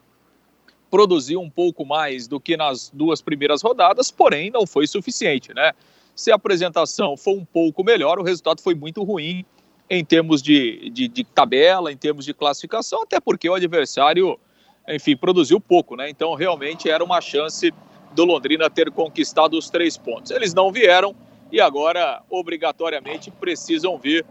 produziu 0.90 1.42
um 1.42 1.50
pouco 1.50 1.86
mais 1.86 2.28
do 2.28 2.40
que 2.40 2.56
nas 2.56 2.90
duas 2.90 3.22
primeiras 3.22 3.62
rodadas, 3.62 4.10
porém 4.10 4.50
não 4.50 4.66
foi 4.66 4.88
suficiente, 4.88 5.54
né? 5.54 5.74
Se 6.16 6.32
a 6.32 6.36
apresentação 6.36 7.18
for 7.18 7.36
um 7.36 7.44
pouco 7.44 7.84
melhor, 7.84 8.18
o 8.20 8.24
resultado 8.24 8.62
foi 8.62 8.74
muito 8.74 9.04
ruim 9.04 9.46
em 9.90 10.04
termos 10.04 10.42
de, 10.42 10.90
de, 10.90 11.08
de, 11.08 11.24
tabela, 11.24 11.92
em 11.92 11.98
termos 11.98 12.26
de 12.26 12.34
classificação, 12.34 13.04
até 13.04 13.20
porque 13.20 13.50
o 13.50 13.54
adversário, 13.54 14.40
enfim, 14.88 15.16
produziu 15.16 15.60
pouco, 15.60 15.96
né? 15.96 16.10
Então, 16.10 16.34
realmente 16.34 16.90
era 16.90 17.04
uma 17.04 17.20
chance 17.22 17.72
do 18.14 18.24
Londrina 18.24 18.70
ter 18.70 18.90
conquistado 18.90 19.58
os 19.58 19.70
três 19.70 19.98
pontos. 19.98 20.32
Eles 20.32 20.54
não 20.54 20.72
vieram 20.72 21.14
e 21.52 21.60
agora, 21.60 22.24
obrigatoriamente, 22.30 23.30
precisam 23.30 23.98
vir 23.98 24.26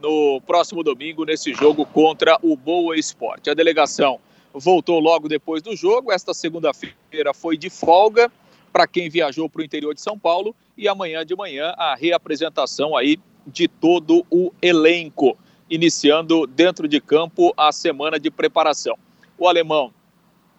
no 0.00 0.40
próximo 0.42 0.82
domingo 0.82 1.24
nesse 1.24 1.52
jogo 1.54 1.84
contra 1.86 2.38
o 2.42 2.54
Boa 2.54 2.96
Esporte. 2.96 3.50
A 3.50 3.54
delegação 3.54 4.20
voltou 4.52 5.00
logo 5.00 5.28
depois 5.28 5.62
do 5.62 5.74
jogo. 5.74 6.12
Esta 6.12 6.34
segunda-feira 6.34 7.32
foi 7.34 7.56
de 7.56 7.70
folga 7.70 8.30
para 8.72 8.86
quem 8.86 9.08
viajou 9.08 9.48
para 9.48 9.62
o 9.62 9.64
interior 9.64 9.94
de 9.94 10.00
São 10.00 10.18
Paulo 10.18 10.54
e 10.80 10.88
amanhã 10.88 11.26
de 11.26 11.36
manhã 11.36 11.74
a 11.76 11.94
reapresentação 11.94 12.96
aí 12.96 13.18
de 13.46 13.68
todo 13.68 14.24
o 14.30 14.50
elenco, 14.62 15.36
iniciando 15.68 16.46
dentro 16.46 16.88
de 16.88 16.98
campo 17.02 17.52
a 17.54 17.70
semana 17.70 18.18
de 18.18 18.30
preparação. 18.30 18.96
O 19.36 19.46
alemão 19.46 19.92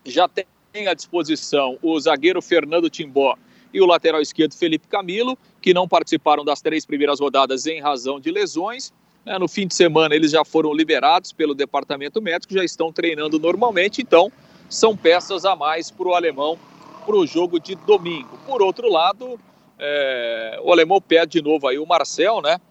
já 0.06 0.30
tem 0.30 0.88
à 0.88 0.94
disposição 0.94 1.80
o 1.82 2.00
zagueiro 2.00 2.40
Fernando 2.40 2.88
Timbó 2.88 3.36
e 3.74 3.82
o 3.82 3.86
lateral 3.88 4.22
esquerdo 4.22 4.54
Felipe 4.54 4.88
Camilo, 4.88 5.36
que 5.60 5.74
não 5.74 5.88
participaram 5.88 6.46
das 6.46 6.62
três 6.62 6.86
primeiras 6.86 7.20
rodadas 7.20 7.66
em 7.66 7.82
razão 7.82 8.20
de 8.20 8.30
lesões. 8.30 8.94
Né? 9.26 9.40
No 9.40 9.48
fim 9.48 9.66
de 9.66 9.74
semana 9.74 10.14
eles 10.14 10.30
já 10.30 10.46
foram 10.46 10.72
liberados 10.72 11.34
pelo 11.34 11.56
departamento 11.56 12.22
médico, 12.22 12.54
já 12.54 12.64
estão 12.64 12.94
treinando 12.94 13.40
normalmente, 13.40 14.04
então 14.04 14.32
são 14.70 14.96
peças 14.96 15.46
a 15.46 15.56
mais 15.56 15.90
para 15.90 16.08
o 16.08 16.14
alemão 16.14 16.60
para 17.08 17.16
o 17.16 17.26
jogo 17.26 17.60
de 17.60 17.74
domingo. 17.74 18.38
Por 18.46 18.62
outro 18.62 18.88
lado, 18.88 19.40
É, 19.84 20.60
o 20.64 20.72
alemão 20.72 21.02
perde 21.02 21.40
de 21.40 21.42
novo 21.42 21.68
aí 21.68 21.80
o 21.80 21.88
Marcel, 21.88 22.40
né? 22.40 22.62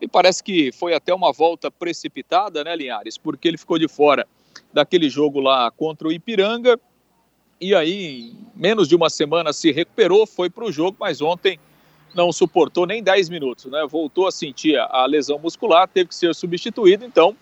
E 0.00 0.06
parece 0.06 0.42
que 0.42 0.70
foi 0.70 0.94
até 0.94 1.12
uma 1.12 1.32
volta 1.32 1.68
precipitada, 1.68 2.62
né, 2.62 2.76
Linhares? 2.76 3.18
Porque 3.18 3.48
ele 3.48 3.58
ficou 3.58 3.76
de 3.76 3.88
fora 3.88 4.26
daquele 4.72 5.10
jogo 5.10 5.40
lá 5.40 5.68
contra 5.72 6.06
o 6.06 6.12
Ipiranga. 6.12 6.78
E 7.60 7.74
aí, 7.74 8.32
menos 8.54 8.88
de 8.88 8.94
uma 8.94 9.10
semana, 9.10 9.52
se 9.52 9.72
recuperou, 9.72 10.26
foi 10.26 10.48
para 10.48 10.64
o 10.64 10.72
jogo, 10.72 10.96
mas 11.00 11.20
ontem 11.20 11.58
não 12.14 12.32
suportou 12.32 12.86
nem 12.86 13.02
10 13.02 13.28
minutos, 13.28 13.66
né? 13.66 13.84
Voltou 13.88 14.26
a 14.26 14.32
sentir 14.32 14.78
a 14.78 15.04
lesão 15.06 15.38
muscular, 15.38 15.88
teve 15.88 16.08
que 16.08 16.14
ser 16.14 16.34
substituído, 16.34 17.04
então 17.04 17.36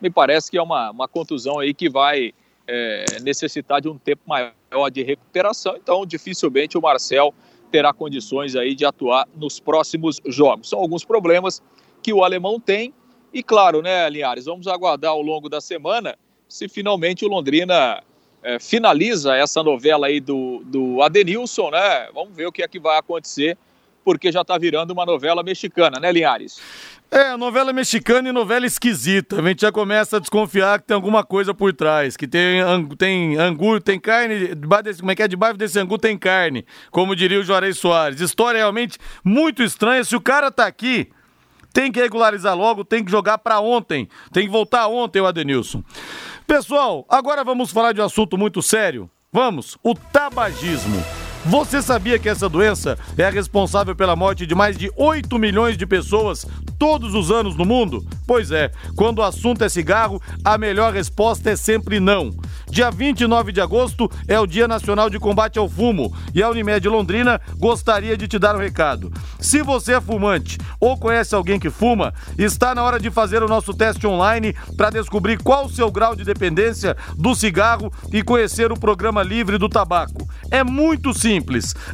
me 0.00 0.10
parece 0.10 0.50
que 0.50 0.58
é 0.58 0.62
uma, 0.62 0.90
uma 0.90 1.08
contusão 1.08 1.58
aí 1.58 1.74
que 1.74 1.88
vai 1.88 2.32
é, 2.66 3.04
necessitar 3.22 3.80
de 3.80 3.88
um 3.88 3.98
tempo 3.98 4.22
maior 4.26 4.90
de 4.90 5.02
recuperação, 5.02 5.76
então 5.76 6.06
dificilmente 6.06 6.78
o 6.78 6.82
Marcel 6.82 7.34
terá 7.70 7.92
condições 7.92 8.56
aí 8.56 8.74
de 8.74 8.84
atuar 8.84 9.28
nos 9.36 9.60
próximos 9.60 10.20
jogos. 10.26 10.68
São 10.68 10.78
alguns 10.78 11.04
problemas 11.04 11.62
que 12.02 12.12
o 12.12 12.24
alemão 12.24 12.58
tem 12.58 12.92
e 13.32 13.42
claro, 13.42 13.82
né, 13.82 14.08
Linhares, 14.08 14.46
vamos 14.46 14.66
aguardar 14.66 15.10
ao 15.10 15.22
longo 15.22 15.48
da 15.48 15.60
semana 15.60 16.16
se 16.48 16.68
finalmente 16.68 17.24
o 17.24 17.28
Londrina 17.28 18.02
é, 18.42 18.58
finaliza 18.58 19.36
essa 19.36 19.62
novela 19.62 20.06
aí 20.06 20.18
do, 20.18 20.62
do 20.64 21.02
Adenilson, 21.02 21.70
né? 21.70 22.08
Vamos 22.14 22.34
ver 22.34 22.46
o 22.46 22.52
que 22.52 22.62
é 22.62 22.68
que 22.68 22.78
vai 22.78 22.98
acontecer 22.98 23.58
porque 24.08 24.32
já 24.32 24.40
está 24.40 24.56
virando 24.56 24.92
uma 24.92 25.04
novela 25.04 25.42
mexicana, 25.42 26.00
né, 26.00 26.10
Linhares? 26.10 26.58
É, 27.10 27.36
novela 27.36 27.74
mexicana 27.74 28.30
e 28.30 28.32
novela 28.32 28.64
esquisita. 28.64 29.38
A 29.38 29.46
gente 29.46 29.60
já 29.60 29.70
começa 29.70 30.16
a 30.16 30.18
desconfiar 30.18 30.80
que 30.80 30.86
tem 30.86 30.94
alguma 30.94 31.22
coisa 31.22 31.52
por 31.52 31.74
trás, 31.74 32.16
que 32.16 32.26
tem, 32.26 32.58
angu, 32.58 32.96
tem 32.96 33.36
angu, 33.36 33.78
tem 33.78 34.00
carne, 34.00 34.54
desse, 34.82 35.00
como 35.00 35.10
é 35.10 35.14
que 35.14 35.22
é? 35.22 35.28
Debaixo 35.28 35.58
desse 35.58 35.78
angu 35.78 35.98
tem 35.98 36.16
carne, 36.16 36.64
como 36.90 37.14
diria 37.14 37.38
o 37.38 37.42
Juarez 37.42 37.78
Soares. 37.78 38.18
História 38.18 38.56
realmente 38.56 38.96
muito 39.22 39.62
estranha. 39.62 40.02
Se 40.02 40.16
o 40.16 40.22
cara 40.22 40.50
tá 40.50 40.66
aqui, 40.66 41.10
tem 41.70 41.92
que 41.92 42.00
regularizar 42.00 42.56
logo, 42.56 42.86
tem 42.86 43.04
que 43.04 43.10
jogar 43.10 43.36
para 43.36 43.60
ontem, 43.60 44.08
tem 44.32 44.46
que 44.46 44.50
voltar 44.50 44.88
ontem 44.88 45.20
o 45.20 45.26
Adenilson. 45.26 45.84
Pessoal, 46.46 47.04
agora 47.10 47.44
vamos 47.44 47.70
falar 47.70 47.92
de 47.92 48.00
um 48.00 48.06
assunto 48.06 48.38
muito 48.38 48.62
sério. 48.62 49.10
Vamos, 49.30 49.76
o 49.82 49.94
tabagismo. 49.94 51.27
Você 51.46 51.80
sabia 51.80 52.18
que 52.18 52.28
essa 52.28 52.48
doença 52.48 52.98
é 53.16 53.30
responsável 53.30 53.94
pela 53.94 54.16
morte 54.16 54.44
de 54.44 54.54
mais 54.54 54.76
de 54.76 54.90
8 54.96 55.38
milhões 55.38 55.78
de 55.78 55.86
pessoas 55.86 56.44
todos 56.78 57.14
os 57.14 57.30
anos 57.30 57.56
no 57.56 57.64
mundo? 57.64 58.04
Pois 58.26 58.50
é, 58.50 58.70
quando 58.96 59.20
o 59.20 59.22
assunto 59.22 59.62
é 59.62 59.68
cigarro, 59.68 60.20
a 60.44 60.58
melhor 60.58 60.92
resposta 60.92 61.50
é 61.50 61.56
sempre 61.56 62.00
não. 62.00 62.34
Dia 62.68 62.90
29 62.90 63.52
de 63.52 63.60
agosto 63.60 64.10
é 64.26 64.38
o 64.38 64.46
Dia 64.46 64.68
Nacional 64.68 65.08
de 65.08 65.18
Combate 65.18 65.58
ao 65.58 65.68
Fumo 65.68 66.14
e 66.34 66.42
a 66.42 66.50
Unimed 66.50 66.86
Londrina 66.86 67.40
gostaria 67.56 68.16
de 68.16 68.28
te 68.28 68.38
dar 68.38 68.54
um 68.54 68.58
recado. 68.58 69.10
Se 69.40 69.62
você 69.62 69.94
é 69.94 70.00
fumante 70.00 70.58
ou 70.78 70.98
conhece 70.98 71.34
alguém 71.34 71.58
que 71.58 71.70
fuma, 71.70 72.12
está 72.36 72.74
na 72.74 72.82
hora 72.82 73.00
de 73.00 73.10
fazer 73.10 73.42
o 73.42 73.48
nosso 73.48 73.72
teste 73.72 74.06
online 74.06 74.54
para 74.76 74.90
descobrir 74.90 75.38
qual 75.38 75.64
o 75.64 75.70
seu 75.70 75.90
grau 75.90 76.14
de 76.14 76.24
dependência 76.24 76.96
do 77.16 77.34
cigarro 77.34 77.90
e 78.12 78.22
conhecer 78.22 78.70
o 78.70 78.78
programa 78.78 79.22
livre 79.22 79.56
do 79.56 79.68
tabaco. 79.68 80.28
É 80.50 80.62
muito 80.62 81.14
simples. 81.14 81.27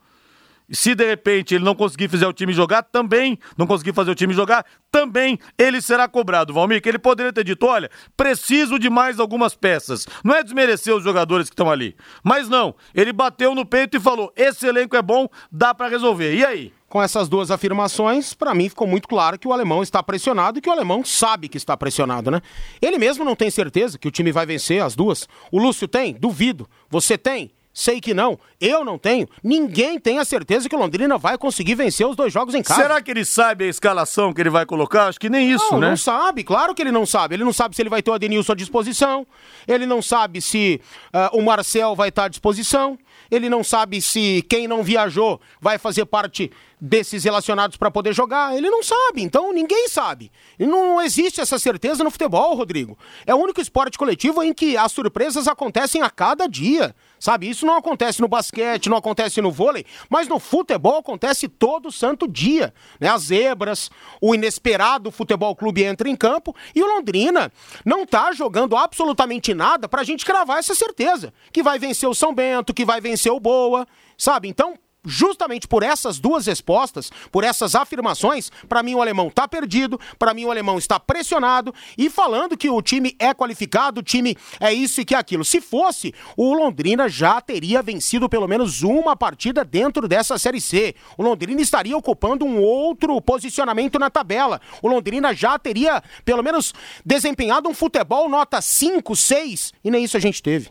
Se 0.70 0.94
de 0.94 1.06
repente 1.06 1.54
ele 1.54 1.64
não 1.64 1.74
conseguir 1.74 2.08
fazer 2.08 2.26
o 2.26 2.32
time 2.32 2.52
jogar, 2.52 2.82
também 2.82 3.38
não 3.56 3.66
conseguir 3.66 3.94
fazer 3.94 4.10
o 4.10 4.14
time 4.14 4.34
jogar, 4.34 4.66
também 4.90 5.38
ele 5.56 5.80
será 5.80 6.06
cobrado, 6.06 6.52
Valmir, 6.52 6.82
que 6.82 6.88
ele 6.88 6.98
poderia 6.98 7.32
ter 7.32 7.42
dito, 7.42 7.64
olha, 7.64 7.90
preciso 8.14 8.78
de 8.78 8.90
mais 8.90 9.18
algumas 9.18 9.54
peças. 9.54 10.06
Não 10.22 10.34
é 10.34 10.42
desmerecer 10.42 10.94
os 10.94 11.02
jogadores 11.02 11.48
que 11.48 11.54
estão 11.54 11.70
ali. 11.70 11.96
Mas 12.22 12.50
não, 12.50 12.74
ele 12.94 13.14
bateu 13.14 13.54
no 13.54 13.64
peito 13.64 13.96
e 13.96 14.00
falou, 14.00 14.30
esse 14.36 14.66
elenco 14.66 14.94
é 14.94 15.00
bom, 15.00 15.26
dá 15.50 15.74
para 15.74 15.88
resolver. 15.88 16.34
E 16.34 16.44
aí? 16.44 16.72
Com 16.88 17.02
essas 17.02 17.28
duas 17.28 17.50
afirmações, 17.50 18.32
para 18.32 18.54
mim 18.54 18.68
ficou 18.68 18.86
muito 18.86 19.06
claro 19.06 19.38
que 19.38 19.46
o 19.46 19.52
alemão 19.52 19.82
está 19.82 20.02
pressionado 20.02 20.58
e 20.58 20.62
que 20.62 20.70
o 20.70 20.72
alemão 20.72 21.04
sabe 21.04 21.48
que 21.48 21.58
está 21.58 21.76
pressionado, 21.76 22.30
né? 22.30 22.40
Ele 22.80 22.96
mesmo 22.96 23.24
não 23.24 23.36
tem 23.36 23.50
certeza 23.50 23.98
que 23.98 24.08
o 24.08 24.10
time 24.10 24.32
vai 24.32 24.46
vencer 24.46 24.82
as 24.82 24.96
duas. 24.96 25.28
O 25.52 25.58
Lúcio 25.58 25.86
tem? 25.86 26.14
Duvido. 26.14 26.68
Você 26.88 27.18
tem? 27.18 27.50
Sei 27.78 28.00
que 28.00 28.12
não. 28.12 28.36
Eu 28.60 28.84
não 28.84 28.98
tenho. 28.98 29.28
Ninguém 29.40 30.00
tem 30.00 30.18
a 30.18 30.24
certeza 30.24 30.68
que 30.68 30.74
o 30.74 30.78
Londrina 30.78 31.16
vai 31.16 31.38
conseguir 31.38 31.76
vencer 31.76 32.04
os 32.04 32.16
dois 32.16 32.32
jogos 32.32 32.52
em 32.54 32.60
casa. 32.60 32.82
Será 32.82 33.00
que 33.00 33.08
ele 33.08 33.24
sabe 33.24 33.66
a 33.66 33.68
escalação 33.68 34.32
que 34.32 34.40
ele 34.40 34.50
vai 34.50 34.66
colocar? 34.66 35.06
Acho 35.06 35.20
que 35.20 35.28
nem 35.28 35.52
isso, 35.52 35.72
não, 35.72 35.78
né? 35.78 35.90
Não 35.90 35.96
sabe, 35.96 36.42
claro 36.42 36.74
que 36.74 36.82
ele 36.82 36.90
não 36.90 37.06
sabe. 37.06 37.36
Ele 37.36 37.44
não 37.44 37.52
sabe 37.52 37.76
se 37.76 37.82
ele 37.82 37.88
vai 37.88 38.02
ter 38.02 38.10
o 38.10 38.14
Adenilson 38.14 38.50
à 38.52 38.56
disposição. 38.56 39.24
Ele 39.66 39.86
não 39.86 40.02
sabe 40.02 40.40
se 40.40 40.80
uh, 41.14 41.38
o 41.38 41.40
Marcel 41.40 41.94
vai 41.94 42.08
estar 42.08 42.24
à 42.24 42.28
disposição. 42.28 42.98
Ele 43.30 43.48
não 43.48 43.62
sabe 43.62 44.00
se 44.00 44.44
quem 44.48 44.66
não 44.66 44.82
viajou 44.82 45.40
vai 45.60 45.78
fazer 45.78 46.04
parte 46.06 46.50
desses 46.80 47.24
relacionados 47.24 47.76
para 47.76 47.90
poder 47.90 48.12
jogar? 48.12 48.56
Ele 48.56 48.70
não 48.70 48.82
sabe, 48.82 49.22
então 49.22 49.52
ninguém 49.52 49.88
sabe. 49.88 50.30
E 50.58 50.66
não 50.66 51.00
existe 51.00 51.40
essa 51.40 51.58
certeza 51.58 52.04
no 52.04 52.10
futebol, 52.10 52.54
Rodrigo. 52.54 52.96
É 53.26 53.34
o 53.34 53.38
único 53.38 53.60
esporte 53.60 53.98
coletivo 53.98 54.42
em 54.42 54.52
que 54.52 54.76
as 54.76 54.92
surpresas 54.92 55.48
acontecem 55.48 56.02
a 56.02 56.10
cada 56.10 56.46
dia. 56.46 56.94
Sabe, 57.20 57.50
isso 57.50 57.66
não 57.66 57.76
acontece 57.76 58.20
no 58.20 58.28
basquete, 58.28 58.88
não 58.88 58.96
acontece 58.96 59.40
no 59.40 59.50
vôlei, 59.50 59.84
mas 60.08 60.28
no 60.28 60.38
futebol 60.38 60.98
acontece 60.98 61.48
todo 61.48 61.90
santo 61.90 62.28
dia. 62.28 62.72
Né? 63.00 63.08
As 63.08 63.24
zebras, 63.24 63.90
o 64.20 64.34
inesperado 64.34 65.10
futebol 65.10 65.56
clube 65.56 65.82
entra 65.82 66.08
em 66.08 66.14
campo 66.14 66.54
e 66.74 66.82
o 66.82 66.86
Londrina 66.86 67.50
não 67.84 68.04
está 68.04 68.32
jogando 68.32 68.76
absolutamente 68.76 69.52
nada 69.52 69.88
para 69.88 70.02
a 70.02 70.04
gente 70.04 70.24
cravar 70.24 70.58
essa 70.58 70.76
certeza. 70.76 71.32
Que 71.52 71.62
vai 71.62 71.78
vencer 71.78 72.08
o 72.08 72.14
São 72.14 72.32
Bento, 72.32 72.72
que 72.72 72.84
vai 72.84 73.00
vencer 73.00 73.32
o 73.32 73.40
Boa, 73.40 73.86
sabe? 74.16 74.48
Então, 74.48 74.78
justamente 75.04 75.66
por 75.66 75.82
essas 75.82 76.18
duas 76.18 76.46
respostas, 76.46 77.10
por 77.30 77.44
essas 77.44 77.74
afirmações, 77.74 78.50
para 78.68 78.82
mim 78.82 78.94
o 78.94 79.00
alemão 79.00 79.28
está 79.28 79.46
perdido, 79.46 79.98
para 80.18 80.34
mim 80.34 80.44
o 80.44 80.50
alemão 80.50 80.78
está 80.78 80.98
pressionado 80.98 81.74
e 81.96 82.10
falando 82.10 82.56
que 82.56 82.68
o 82.68 82.82
time 82.82 83.14
é 83.18 83.32
qualificado, 83.32 84.00
o 84.00 84.02
time 84.02 84.36
é 84.60 84.72
isso 84.72 85.00
e 85.00 85.04
que 85.04 85.14
é 85.14 85.18
aquilo. 85.18 85.44
Se 85.44 85.60
fosse, 85.60 86.14
o 86.36 86.54
Londrina 86.54 87.08
já 87.08 87.40
teria 87.40 87.82
vencido 87.82 88.28
pelo 88.28 88.48
menos 88.48 88.82
uma 88.82 89.16
partida 89.16 89.64
dentro 89.64 90.08
dessa 90.08 90.38
Série 90.38 90.60
C. 90.60 90.94
O 91.16 91.22
Londrina 91.22 91.60
estaria 91.60 91.96
ocupando 91.96 92.44
um 92.44 92.60
outro 92.60 93.20
posicionamento 93.20 93.98
na 93.98 94.10
tabela. 94.10 94.60
O 94.82 94.88
Londrina 94.88 95.34
já 95.34 95.58
teria 95.58 96.02
pelo 96.24 96.42
menos 96.42 96.74
desempenhado 97.04 97.68
um 97.68 97.74
futebol 97.74 98.28
nota 98.28 98.60
5, 98.60 99.14
6 99.16 99.72
e 99.82 99.90
nem 99.90 100.04
isso 100.04 100.16
a 100.16 100.20
gente 100.20 100.42
teve. 100.42 100.70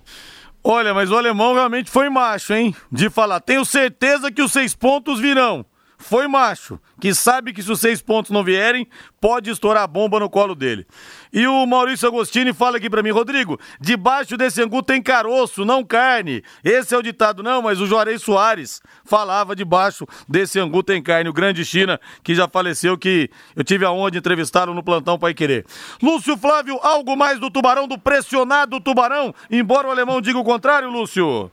Olha, 0.69 0.93
mas 0.93 1.09
o 1.09 1.15
alemão 1.15 1.53
realmente 1.53 1.89
foi 1.89 2.09
macho, 2.09 2.53
hein? 2.53 2.75
De 2.91 3.09
falar, 3.09 3.39
tenho 3.39 3.63
certeza 3.63 4.29
que 4.29 4.41
os 4.41 4.51
seis 4.51 4.75
pontos 4.75 5.17
virão. 5.17 5.65
Foi 6.07 6.25
macho, 6.25 6.79
que 7.01 7.13
sabe 7.13 7.51
que 7.51 7.61
se 7.61 7.69
os 7.69 7.81
seis 7.81 8.01
pontos 8.01 8.31
não 8.31 8.41
vierem, 8.41 8.87
pode 9.19 9.49
estourar 9.49 9.83
a 9.83 9.87
bomba 9.87 10.21
no 10.21 10.29
colo 10.29 10.55
dele. 10.55 10.87
E 11.33 11.45
o 11.45 11.65
Maurício 11.65 12.07
Agostini 12.07 12.53
fala 12.53 12.77
aqui 12.77 12.89
para 12.89 13.03
mim, 13.03 13.09
Rodrigo, 13.09 13.59
debaixo 13.77 14.37
desse 14.37 14.61
angu 14.61 14.81
tem 14.81 15.01
caroço, 15.01 15.65
não 15.65 15.83
carne. 15.83 16.41
Esse 16.63 16.95
é 16.95 16.97
o 16.97 17.01
ditado, 17.01 17.43
não, 17.43 17.61
mas 17.61 17.81
o 17.81 17.85
Juarez 17.85 18.21
Soares 18.21 18.81
falava 19.03 19.53
debaixo 19.53 20.07
desse 20.29 20.57
angu 20.61 20.81
tem 20.81 21.03
carne. 21.03 21.29
O 21.29 21.33
grande 21.33 21.65
China, 21.65 21.99
que 22.23 22.33
já 22.33 22.47
faleceu, 22.47 22.97
que 22.97 23.29
eu 23.53 23.65
tive 23.65 23.83
a 23.83 23.91
honra 23.91 24.11
de 24.11 24.19
entrevistá-lo 24.19 24.73
no 24.73 24.81
plantão 24.81 25.19
Pai 25.19 25.33
Querer. 25.33 25.65
Lúcio 26.01 26.37
Flávio, 26.37 26.79
algo 26.81 27.17
mais 27.17 27.37
do 27.37 27.51
Tubarão, 27.51 27.85
do 27.85 27.99
pressionado 27.99 28.79
Tubarão, 28.79 29.35
embora 29.51 29.89
o 29.89 29.91
alemão 29.91 30.21
diga 30.21 30.39
o 30.39 30.43
contrário, 30.45 30.89
Lúcio? 30.89 31.51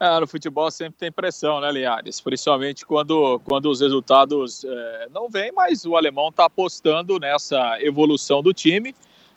É, 0.00 0.18
no 0.18 0.26
futebol 0.26 0.70
sempre 0.70 0.98
tem 0.98 1.12
pressão, 1.12 1.60
né, 1.60 1.70
Linhares? 1.70 2.22
Principalmente 2.22 2.86
quando, 2.86 3.38
quando 3.40 3.70
os 3.70 3.82
resultados 3.82 4.64
é, 4.64 5.08
não 5.12 5.28
vêm, 5.28 5.52
mas 5.52 5.84
o 5.84 5.94
alemão 5.94 6.30
está 6.30 6.46
apostando 6.46 7.18
nessa 7.18 7.76
evolução 7.82 8.42
do 8.42 8.54
time. 8.54 8.94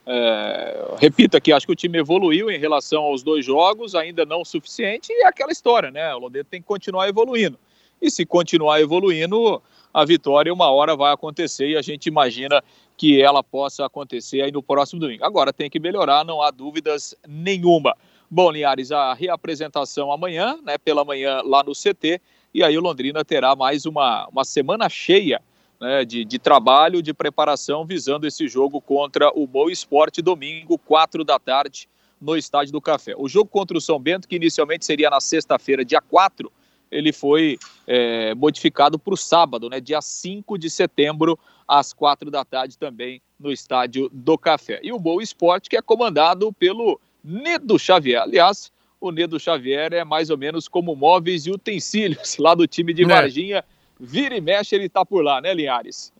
É, 0.07 0.95
repito 0.97 1.35
aqui, 1.35 1.51
acho 1.51 1.65
que 1.65 1.73
o 1.73 1.75
time 1.75 1.97
evoluiu 1.97 2.49
em 2.49 2.57
relação 2.57 3.03
aos 3.03 3.21
dois 3.21 3.45
jogos, 3.45 3.93
ainda 3.93 4.25
não 4.25 4.41
o 4.41 4.45
suficiente, 4.45 5.11
e 5.11 5.23
é 5.23 5.27
aquela 5.27 5.51
história, 5.51 5.91
né? 5.91 6.15
O 6.15 6.19
Londrina 6.19 6.47
tem 6.49 6.61
que 6.61 6.67
continuar 6.67 7.09
evoluindo. 7.09 7.59
E 8.01 8.09
se 8.09 8.25
continuar 8.25 8.79
evoluindo, 8.79 9.61
a 9.93 10.05
vitória 10.05 10.53
uma 10.53 10.71
hora 10.71 10.95
vai 10.95 11.11
acontecer 11.11 11.67
e 11.67 11.77
a 11.77 11.81
gente 11.81 12.05
imagina 12.05 12.63
que 12.97 13.21
ela 13.21 13.43
possa 13.43 13.85
acontecer 13.85 14.41
aí 14.41 14.51
no 14.51 14.63
próximo 14.63 15.01
domingo. 15.01 15.25
Agora 15.25 15.51
tem 15.51 15.69
que 15.69 15.79
melhorar, 15.79 16.23
não 16.23 16.41
há 16.41 16.51
dúvidas 16.51 17.13
nenhuma. 17.27 17.95
Bom, 18.35 18.49
Linhares, 18.49 18.91
a 18.91 19.13
reapresentação 19.13 20.11
amanhã, 20.11 20.57
né, 20.63 20.75
pela 20.79 21.05
manhã 21.05 21.43
lá 21.45 21.61
no 21.61 21.71
CT, 21.71 22.19
e 22.51 22.63
aí 22.63 22.75
o 22.75 22.81
Londrina 22.81 23.23
terá 23.23 23.55
mais 23.55 23.85
uma, 23.85 24.27
uma 24.27 24.43
semana 24.43 24.89
cheia 24.89 25.39
né, 25.79 26.03
de, 26.03 26.25
de 26.25 26.39
trabalho, 26.39 27.03
de 27.03 27.13
preparação, 27.13 27.85
visando 27.85 28.25
esse 28.25 28.47
jogo 28.47 28.81
contra 28.81 29.31
o 29.35 29.45
Boa 29.45 29.71
Esporte, 29.71 30.19
domingo, 30.19 30.79
4 30.79 31.23
da 31.23 31.37
tarde, 31.37 31.87
no 32.19 32.35
Estádio 32.35 32.71
do 32.71 32.81
Café. 32.81 33.13
O 33.15 33.29
jogo 33.29 33.51
contra 33.51 33.77
o 33.77 33.81
São 33.81 33.99
Bento, 33.99 34.27
que 34.27 34.35
inicialmente 34.35 34.83
seria 34.83 35.11
na 35.11 35.21
sexta-feira, 35.21 35.85
dia 35.85 36.01
4, 36.01 36.51
ele 36.89 37.13
foi 37.13 37.59
é, 37.85 38.33
modificado 38.33 38.97
para 38.97 39.13
o 39.13 39.17
sábado, 39.17 39.69
né, 39.69 39.79
dia 39.79 40.01
5 40.01 40.57
de 40.57 40.71
setembro, 40.71 41.37
às 41.67 41.93
4 41.93 42.31
da 42.31 42.43
tarde, 42.43 42.79
também 42.79 43.21
no 43.39 43.51
Estádio 43.51 44.09
do 44.11 44.39
Café. 44.39 44.79
E 44.81 44.91
o 44.91 44.97
Boa 44.97 45.21
Esporte, 45.21 45.69
que 45.69 45.77
é 45.77 45.83
comandado 45.83 46.51
pelo 46.51 46.99
Nedo 47.23 47.79
Xavier. 47.79 48.21
Aliás, 48.21 48.71
o 48.99 49.11
Nedo 49.11 49.39
Xavier 49.39 49.93
é 49.93 50.03
mais 50.03 50.29
ou 50.29 50.37
menos 50.37 50.67
como 50.67 50.95
móveis 50.95 51.45
e 51.45 51.51
utensílios 51.51 52.37
lá 52.39 52.53
do 52.55 52.67
time 52.67 52.93
de 52.93 53.03
é. 53.03 53.07
Varginha. 53.07 53.63
Vira 53.99 54.35
e 54.35 54.41
mexe, 54.41 54.75
ele 54.75 54.89
tá 54.89 55.05
por 55.05 55.23
lá, 55.23 55.39
né, 55.39 55.53
Linhares? 55.53 56.11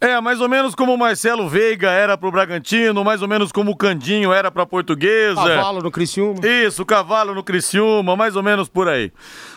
É, 0.00 0.20
mais 0.20 0.40
ou 0.40 0.48
menos 0.48 0.74
como 0.74 0.94
o 0.94 0.98
Marcelo 0.98 1.48
Veiga 1.48 1.90
era 1.90 2.18
pro 2.18 2.32
Bragantino, 2.32 3.04
mais 3.04 3.22
ou 3.22 3.28
menos 3.28 3.52
como 3.52 3.70
o 3.70 3.76
Candinho 3.76 4.32
era 4.32 4.50
pra 4.50 4.66
Portuguesa. 4.66 5.36
Cavalo 5.36 5.80
no 5.80 5.90
Criciúma. 5.90 6.40
Isso, 6.44 6.84
cavalo 6.84 7.34
no 7.34 7.44
Criciúma, 7.44 8.16
mais 8.16 8.34
ou 8.34 8.42
menos 8.42 8.68
por 8.68 8.88
aí. 8.88 9.12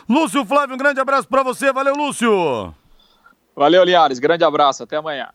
Lúcio 0.08 0.46
Flávio, 0.46 0.75
um 0.75 0.77
grande 0.77 1.00
abraço 1.00 1.27
pra 1.27 1.41
você. 1.41 1.72
Valeu, 1.72 1.96
Lúcio. 1.96 2.75
Valeu, 3.55 3.84
Linhares. 3.84 4.20
Grande 4.20 4.43
abraço. 4.43 4.84
Até 4.84 4.98
amanhã. 4.98 5.29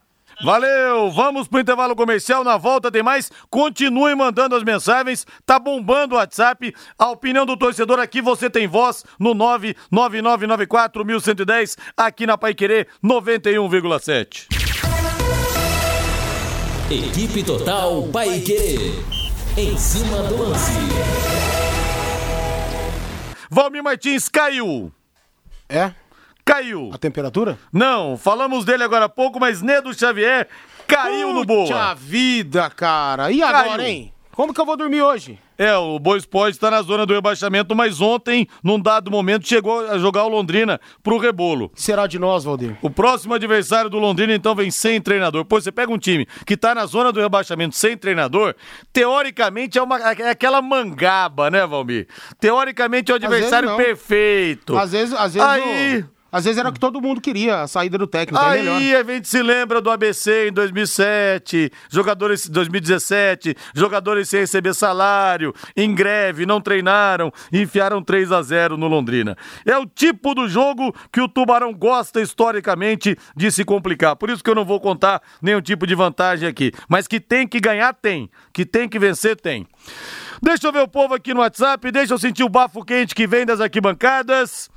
Valeu, 0.45 1.11
vamos 1.11 1.49
pro 1.49 1.61
intervalo 1.61 1.97
comercial, 1.97 2.45
na 2.45 2.59
volta 2.59 2.90
tem 2.90 3.02
mais, 3.02 3.33
continue 3.49 4.14
mandando 4.14 4.55
as 4.55 4.62
mensagens, 4.62 5.26
tá 5.47 5.59
bombando 5.59 6.14
o 6.14 6.19
WhatsApp, 6.19 6.75
a 6.99 7.11
opinião 7.11 7.47
do 7.47 7.57
torcedor 7.57 7.99
aqui, 7.99 8.21
você 8.21 8.50
tem 8.50 8.69
voz 8.69 9.02
no 9.19 9.35
99994-1110, 9.35 11.78
aqui 11.97 12.26
na 12.26 12.37
Pai 12.37 12.52
Querer 12.55 12.87
91,7. 13.02 14.49
Equipe 16.90 17.43
Total 17.43 18.02
Paiquerê, 18.12 18.93
em 19.57 19.75
cima 19.76 20.23
do 20.25 20.37
lance. 20.37 20.73
Valmir 23.50 23.83
Martins 23.83 24.28
caiu. 24.28 24.93
É? 25.69 25.90
Caiu. 26.47 26.91
A 26.93 26.97
temperatura? 26.99 27.59
Não, 27.73 28.17
falamos 28.17 28.65
dele 28.65 28.85
agora 28.85 29.07
há 29.07 29.09
pouco, 29.09 29.41
mas 29.41 29.61
Nedo 29.61 29.93
Xavier 29.93 30.49
caiu 30.87 31.29
Puta 31.29 31.41
no 31.41 31.45
Boa. 31.45 31.67
Puxa 31.67 31.95
vida, 31.97 32.71
cara. 32.71 33.33
E 33.33 33.43
agora, 33.43 33.76
caiu. 33.76 33.81
hein? 33.81 34.12
Como 34.31 34.53
que 34.53 34.61
eu 34.61 34.67
vou 34.67 34.76
dormir 34.76 35.00
hoje? 35.00 35.38
É, 35.59 35.75
o 35.75 35.99
Boa 35.99 36.19
Esporte 36.19 36.53
está 36.53 36.71
na 36.71 36.83
zona 36.83 37.07
do 37.07 37.15
rebaixamento, 37.15 37.75
mas 37.75 38.03
ontem, 38.03 38.47
num 38.62 38.79
dado 38.79 39.11
momento, 39.11 39.49
chegou 39.49 39.81
a 39.88 39.97
jogar 39.97 40.25
o 40.25 40.29
Londrina 40.29 40.79
pro 41.03 41.17
rebolo. 41.17 41.73
será 41.75 42.07
de 42.07 42.19
nós, 42.19 42.45
Valdir? 42.45 42.76
O 42.83 42.91
próximo 42.91 43.33
adversário 43.33 43.88
do 43.88 43.99
Londrina, 43.99 44.35
então, 44.35 44.55
vem 44.55 44.71
sem 44.71 45.00
treinador. 45.00 45.47
Pois 45.47 45.65
você 45.65 45.73
pega 45.73 45.91
um 45.91 45.99
time 45.99 46.26
que 46.45 46.53
está 46.53 46.75
na 46.75 46.85
zona 46.85 47.11
do 47.11 47.19
rebaixamento 47.19 47.75
sem 47.75 47.97
treinador, 47.97 48.55
teoricamente 48.93 49.79
é, 49.79 49.83
uma, 49.83 49.99
é 49.99 50.31
aquela 50.31 50.61
mangaba, 50.61 51.51
né, 51.51 51.66
Valmir? 51.66 52.07
Teoricamente 52.38 53.11
é 53.11 53.14
o 53.14 53.16
adversário 53.16 53.75
perfeito. 53.77 54.77
Às 54.77 54.92
vezes, 54.92 55.14
às 55.14 55.33
vezes. 55.33 55.49
Aí. 55.49 56.05
Às 56.37 56.44
vezes 56.44 56.59
era 56.59 56.68
o 56.68 56.72
que 56.72 56.79
todo 56.79 57.01
mundo 57.01 57.18
queria, 57.18 57.62
a 57.62 57.66
saída 57.66 57.96
do 57.96 58.07
técnico. 58.07 58.44
É 58.44 58.61
Aí 58.61 58.94
a 58.94 59.03
gente 59.03 59.27
se 59.27 59.42
lembra 59.42 59.81
do 59.81 59.90
ABC 59.90 60.49
em 60.49 60.53
2007, 60.53 61.72
jogadores 61.88 62.46
2017, 62.46 63.57
jogadores 63.75 64.29
sem 64.29 64.40
receber 64.40 64.75
salário, 64.75 65.55
em 65.75 65.94
greve, 65.94 66.44
não 66.44 66.61
treinaram, 66.61 67.33
enfiaram 67.51 68.03
3 68.03 68.33
a 68.33 68.42
0 68.42 68.77
no 68.77 68.87
Londrina. 68.87 69.35
É 69.64 69.79
o 69.79 69.87
tipo 69.87 70.35
do 70.35 70.46
jogo 70.46 70.94
que 71.11 71.22
o 71.22 71.29
Tubarão 71.29 71.72
gosta 71.72 72.20
historicamente 72.20 73.16
de 73.35 73.51
se 73.51 73.64
complicar. 73.64 74.14
Por 74.14 74.29
isso 74.29 74.44
que 74.44 74.51
eu 74.51 74.55
não 74.55 74.66
vou 74.66 74.79
contar 74.79 75.22
nenhum 75.40 75.62
tipo 75.62 75.87
de 75.87 75.94
vantagem 75.94 76.46
aqui. 76.46 76.70
Mas 76.87 77.09
que 77.09 77.18
tem 77.18 77.49
que 77.49 77.59
ganhar, 77.59 77.94
tem. 77.94 78.29
Que 78.53 78.66
tem 78.66 78.90
que 78.90 78.99
vencer, 78.99 79.40
tem. 79.40 79.66
Deixa 80.42 80.66
eu 80.66 80.72
ver 80.72 80.83
o 80.83 80.88
povo 80.88 81.14
aqui 81.14 81.33
no 81.33 81.40
WhatsApp, 81.40 81.90
deixa 81.90 82.12
eu 82.12 82.18
sentir 82.18 82.44
o 82.44 82.49
bafo 82.51 82.85
quente 82.85 83.14
que 83.14 83.27
vem 83.27 83.46
das 83.46 83.59
arquibancadas. 83.59 84.68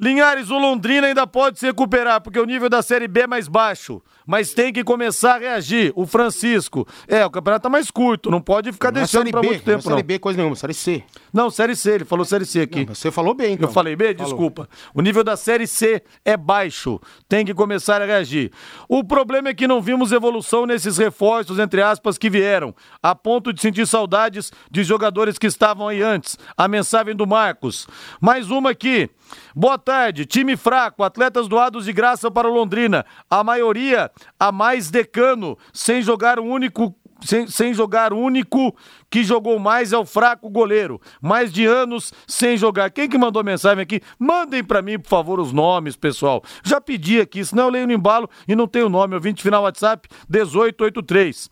Linhares, 0.00 0.50
o 0.50 0.58
Londrina 0.58 1.06
ainda 1.06 1.26
pode 1.26 1.58
se 1.58 1.66
recuperar, 1.66 2.20
porque 2.20 2.38
o 2.38 2.44
nível 2.44 2.68
da 2.68 2.82
Série 2.82 3.08
B 3.08 3.22
é 3.22 3.26
mais 3.26 3.48
baixo. 3.48 4.02
Mas 4.26 4.52
tem 4.52 4.72
que 4.72 4.82
começar 4.82 5.36
a 5.36 5.38
reagir. 5.38 5.92
O 5.94 6.06
Francisco. 6.06 6.86
É, 7.06 7.24
o 7.24 7.30
campeonato 7.30 7.62
tá 7.62 7.68
mais 7.68 7.90
curto, 7.90 8.30
não 8.30 8.40
pode 8.40 8.72
ficar 8.72 8.90
não 8.90 8.98
é 8.98 9.02
deixando 9.02 9.30
pra 9.30 9.40
B, 9.40 9.46
muito 9.46 9.62
tempo, 9.62 9.88
não. 9.88 9.96
Série 9.96 10.02
B, 10.02 10.18
coisa 10.18 10.36
nenhuma, 10.36 10.56
Série 10.56 10.74
C. 10.74 11.04
Não, 11.32 11.50
Série 11.50 11.76
C, 11.76 11.92
ele 11.92 12.04
falou 12.04 12.24
Série 12.24 12.44
C 12.44 12.60
aqui. 12.62 12.84
Não, 12.84 12.94
você 12.94 13.10
falou 13.10 13.34
bem, 13.34 13.54
então. 13.54 13.68
Eu 13.68 13.72
falei 13.72 13.94
B? 13.94 14.14
Falou. 14.14 14.24
Desculpa. 14.24 14.68
O 14.92 15.00
nível 15.00 15.22
da 15.22 15.36
Série 15.36 15.66
C 15.66 16.02
é 16.24 16.36
baixo. 16.36 17.00
Tem 17.28 17.44
que 17.44 17.54
começar 17.54 18.02
a 18.02 18.06
reagir. 18.06 18.50
O 18.88 19.04
problema 19.04 19.50
é 19.50 19.54
que 19.54 19.68
não 19.68 19.80
vimos 19.80 20.10
evolução 20.10 20.66
nesses 20.66 20.98
reforços, 20.98 21.58
entre 21.58 21.80
aspas, 21.80 22.18
que 22.18 22.28
vieram, 22.28 22.74
a 23.02 23.14
ponto 23.14 23.52
de 23.52 23.60
sentir 23.60 23.86
saudades 23.86 24.52
de 24.70 24.82
jogadores 24.82 25.38
que 25.38 25.46
estavam 25.46 25.88
aí 25.88 26.02
antes. 26.02 26.36
A 26.56 26.66
mensagem 26.66 27.14
do 27.14 27.26
Marcos. 27.26 27.86
Mais 28.20 28.50
uma 28.50 28.70
aqui. 28.70 29.08
Boa 29.54 29.78
tarde, 29.78 30.26
time 30.26 30.56
fraco, 30.56 31.02
atletas 31.02 31.48
doados 31.48 31.84
de 31.84 31.92
graça 31.92 32.30
para 32.30 32.48
o 32.48 32.52
Londrina. 32.52 33.04
A 33.28 33.42
maioria 33.42 34.10
a 34.38 34.50
mais 34.52 34.90
decano, 34.90 35.58
sem 35.72 36.02
jogar 36.02 36.38
um 36.38 36.50
único 36.50 36.94
sem, 37.22 37.46
sem, 37.46 37.72
jogar 37.72 38.12
único 38.12 38.76
que 39.10 39.24
jogou 39.24 39.58
mais 39.58 39.92
é 39.92 39.98
o 39.98 40.04
fraco 40.04 40.50
goleiro. 40.50 41.00
Mais 41.20 41.50
de 41.50 41.64
anos 41.64 42.12
sem 42.26 42.56
jogar. 42.58 42.90
Quem 42.90 43.08
que 43.08 43.16
mandou 43.16 43.42
mensagem 43.42 43.82
aqui? 43.82 44.02
Mandem 44.18 44.62
para 44.62 44.82
mim, 44.82 44.98
por 44.98 45.08
favor, 45.08 45.40
os 45.40 45.52
nomes, 45.52 45.96
pessoal. 45.96 46.42
Já 46.62 46.78
pedi 46.78 47.18
aqui, 47.18 47.42
senão 47.44 47.64
eu 47.64 47.70
leio 47.70 47.86
no 47.86 47.92
embalo 47.92 48.28
e 48.46 48.54
não 48.54 48.68
tenho 48.68 48.88
nome. 48.88 49.18
De 49.18 49.42
final 49.42 49.62
WhatsApp 49.62 50.06
1883. 50.28 51.50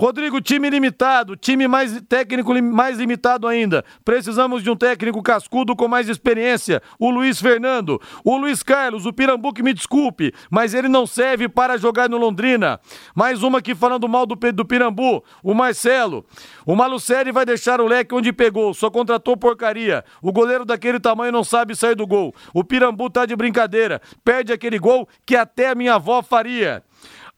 Rodrigo, 0.00 0.40
time 0.40 0.70
limitado, 0.70 1.34
time 1.34 1.66
mais 1.66 2.00
técnico 2.02 2.54
mais 2.62 2.98
limitado 2.98 3.48
ainda. 3.48 3.84
Precisamos 4.04 4.62
de 4.62 4.70
um 4.70 4.76
técnico 4.76 5.20
cascudo 5.20 5.74
com 5.74 5.88
mais 5.88 6.08
experiência. 6.08 6.80
O 7.00 7.10
Luiz 7.10 7.42
Fernando, 7.42 8.00
o 8.22 8.36
Luiz 8.36 8.62
Carlos, 8.62 9.06
o 9.06 9.12
Pirambu 9.12 9.52
que 9.52 9.60
me 9.60 9.74
desculpe, 9.74 10.32
mas 10.48 10.72
ele 10.72 10.86
não 10.86 11.04
serve 11.04 11.48
para 11.48 11.76
jogar 11.76 12.08
no 12.08 12.16
Londrina. 12.16 12.78
Mais 13.12 13.42
uma 13.42 13.58
aqui 13.58 13.74
falando 13.74 14.08
mal 14.08 14.24
do, 14.24 14.36
do 14.36 14.64
Pirambu, 14.64 15.24
o 15.42 15.52
Marcelo. 15.52 16.24
O 16.64 16.76
Malucelli 16.76 17.32
vai 17.32 17.44
deixar 17.44 17.80
o 17.80 17.86
leque 17.88 18.14
onde 18.14 18.32
pegou, 18.32 18.72
só 18.72 18.88
contratou 18.88 19.36
porcaria. 19.36 20.04
O 20.22 20.30
goleiro 20.30 20.64
daquele 20.64 21.00
tamanho 21.00 21.32
não 21.32 21.42
sabe 21.42 21.74
sair 21.74 21.96
do 21.96 22.06
gol. 22.06 22.32
O 22.54 22.62
Pirambu 22.62 23.10
tá 23.10 23.26
de 23.26 23.34
brincadeira, 23.34 24.00
perde 24.24 24.52
aquele 24.52 24.78
gol 24.78 25.08
que 25.26 25.34
até 25.34 25.70
a 25.70 25.74
minha 25.74 25.94
avó 25.94 26.22
faria. 26.22 26.84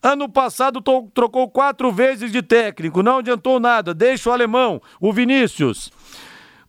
Ano 0.02 0.28
passado 0.28 0.82
trocou 1.12 1.48
quatro 1.50 1.92
vezes 1.92 2.32
de 2.32 2.40
técnico, 2.40 3.02
não 3.02 3.18
adiantou 3.18 3.60
nada. 3.60 3.92
Deixa 3.92 4.30
o 4.30 4.32
alemão, 4.32 4.80
o 4.98 5.12
Vinícius. 5.12 5.92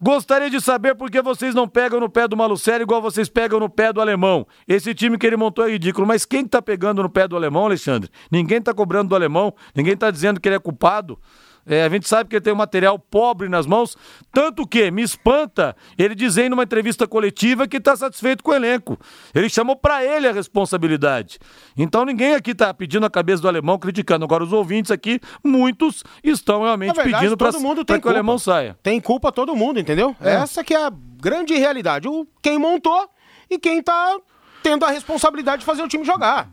Gostaria 0.04 0.50
de 0.50 0.60
saber 0.60 0.96
por 0.96 1.12
que 1.12 1.22
vocês 1.22 1.54
não 1.54 1.68
pegam 1.68 2.00
no 2.00 2.10
pé 2.10 2.28
do 2.28 2.36
Malucelli 2.36 2.82
igual 2.82 3.02
vocês 3.02 3.30
pegam 3.30 3.60
no 3.60 3.70
pé 3.70 3.94
do 3.94 4.02
alemão. 4.02 4.48
Esse 4.68 4.96
time 4.96 5.16
que 5.16 5.28
ele 5.28 5.38
montou 5.38 5.66
é 5.66 5.72
ridículo. 5.72 6.08
Mas 6.08 6.26
quem 6.26 6.44
tá 6.44 6.60
pegando 6.60 7.04
no 7.04 7.10
pé 7.10 7.28
do 7.28 7.36
alemão, 7.36 7.66
Alexandre? 7.66 8.10
Ninguém 8.32 8.60
tá 8.60 8.74
cobrando 8.74 9.10
do 9.10 9.16
alemão, 9.16 9.54
ninguém 9.76 9.96
tá 9.96 10.10
dizendo 10.10 10.40
que 10.40 10.50
ele 10.50 10.56
é 10.56 10.60
culpado. 10.60 11.20
É, 11.66 11.84
a 11.84 11.90
gente 11.90 12.08
sabe 12.08 12.30
que 12.30 12.36
ele 12.36 12.44
tem 12.44 12.54
um 12.54 12.58
material 12.58 12.98
pobre 12.98 13.48
nas 13.48 13.66
mãos, 13.66 13.98
tanto 14.34 14.68
que 14.68 14.90
me 14.90 15.02
espanta 15.02 15.76
ele 15.98 16.16
dizendo 16.16 16.52
numa 16.52 16.64
entrevista 16.64 17.08
coletiva 17.08 17.68
que 17.68 17.78
está 17.78 17.96
satisfeito 17.96 18.44
com 18.44 18.52
o 18.52 18.54
elenco. 18.54 19.00
Ele 19.34 19.50
chamou 19.50 19.76
para 19.76 20.04
ele 20.04 20.28
a 20.28 20.32
responsabilidade. 20.32 21.40
Então 21.78 22.06
ninguém 22.06 22.34
aqui 22.34 22.52
está 22.52 22.74
pedindo 22.74 23.06
a 23.06 23.10
cabeça 23.10 23.42
do 23.42 23.48
alemão, 23.48 23.78
criticando. 23.78 24.26
Agora 24.26 24.44
os 24.44 24.54
ouvintes 24.54 24.92
aqui, 24.92 25.20
muitos 25.44 26.04
estão 26.24 26.64
realmente 26.64 26.96
verdade, 26.96 27.16
pedindo 27.16 27.38
para 27.38 27.52
que 27.52 27.60
culpa. 27.60 28.08
o 28.08 28.12
alemão 28.12 28.38
saia. 28.38 28.78
Tem 28.82 29.00
culpa 29.00 29.32
todo 29.32 29.56
mundo, 29.56 29.80
entendeu? 29.80 30.16
É. 30.20 30.36
Essa 30.36 30.64
que 30.64 30.74
é 30.74 30.86
a 30.86 30.92
grande 30.92 31.54
realidade. 31.56 32.08
O, 32.08 32.28
quem 32.42 32.58
montou 32.58 33.10
e 33.50 33.60
quem 33.60 33.80
está 33.80 34.18
tendo 34.64 34.86
a 34.86 34.90
responsabilidade 34.90 35.60
de 35.60 35.66
fazer 35.66 35.84
o 35.84 35.88
time 35.88 36.04
jogar. 36.04 36.50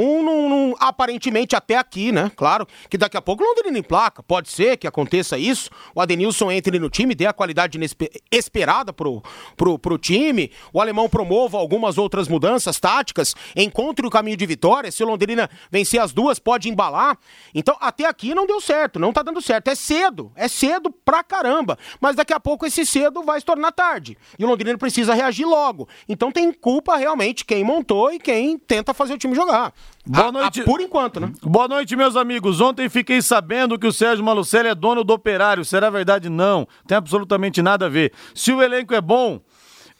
Um, 0.00 0.74
aparentemente 0.78 1.56
até 1.56 1.76
aqui, 1.76 2.12
né? 2.12 2.30
Claro 2.36 2.68
que 2.88 2.96
daqui 2.96 3.16
a 3.16 3.22
pouco 3.22 3.42
Londrina 3.42 3.76
em 3.76 3.82
placa. 3.82 4.22
Pode 4.22 4.48
ser 4.48 4.76
que 4.76 4.86
aconteça 4.86 5.36
isso. 5.36 5.70
O 5.92 6.00
Adenilson 6.00 6.52
entre 6.52 6.78
no 6.78 6.88
time, 6.88 7.16
dê 7.16 7.26
a 7.26 7.32
qualidade 7.32 7.80
esperada 8.30 8.92
pro, 8.92 9.20
pro, 9.56 9.76
pro 9.76 9.98
time. 9.98 10.52
O 10.72 10.80
alemão 10.80 11.08
promova 11.08 11.58
algumas 11.58 11.98
outras 11.98 12.28
mudanças 12.28 12.78
táticas. 12.78 13.34
Encontre 13.56 14.06
o 14.06 14.10
caminho 14.10 14.36
de 14.36 14.46
vitória. 14.46 14.92
Se 14.92 15.02
o 15.02 15.06
Londrina 15.06 15.50
vencer 15.68 16.00
as 16.00 16.12
duas, 16.12 16.38
pode 16.38 16.68
embalar. 16.68 17.18
Então, 17.52 17.76
até 17.80 18.06
aqui 18.06 18.36
não 18.36 18.46
deu 18.46 18.60
certo. 18.60 19.00
Não 19.00 19.12
tá 19.12 19.24
dando 19.24 19.42
certo. 19.42 19.66
É 19.66 19.74
cedo. 19.74 20.30
É 20.36 20.46
cedo 20.46 20.92
pra 20.92 21.24
caramba. 21.24 21.76
Mas 22.00 22.14
daqui 22.14 22.32
a 22.32 22.38
pouco 22.38 22.64
esse 22.64 22.86
cedo 22.86 23.24
vai 23.24 23.40
se 23.40 23.46
tornar 23.46 23.72
tarde. 23.72 24.16
E 24.38 24.44
o 24.44 24.48
Londrina 24.48 24.78
precisa 24.78 25.12
reagir 25.12 25.44
logo. 25.44 25.88
Então 26.08 26.30
tem 26.30 26.52
culpa 26.52 26.96
realmente 26.96 27.44
quem 27.44 27.64
montou 27.64 28.12
e 28.12 28.20
quem 28.20 28.56
tenta 28.56 28.94
fazer 28.94 29.14
o 29.14 29.18
time 29.18 29.34
jogar. 29.34 29.72
Boa 30.06 30.32
noite. 30.32 30.60
A, 30.60 30.62
a, 30.62 30.66
por 30.66 30.80
enquanto, 30.80 31.20
né? 31.20 31.30
Boa 31.42 31.68
noite, 31.68 31.94
meus 31.94 32.16
amigos. 32.16 32.60
Ontem 32.60 32.88
fiquei 32.88 33.20
sabendo 33.20 33.78
que 33.78 33.86
o 33.86 33.92
Sérgio 33.92 34.24
Malucelli 34.24 34.68
é 34.68 34.74
dono 34.74 35.04
do 35.04 35.12
operário. 35.12 35.64
Será 35.64 35.90
verdade? 35.90 36.30
Não. 36.30 36.66
Tem 36.86 36.96
absolutamente 36.96 37.60
nada 37.60 37.86
a 37.86 37.88
ver. 37.88 38.12
Se 38.34 38.52
o 38.52 38.62
elenco 38.62 38.94
é 38.94 39.00
bom, 39.00 39.40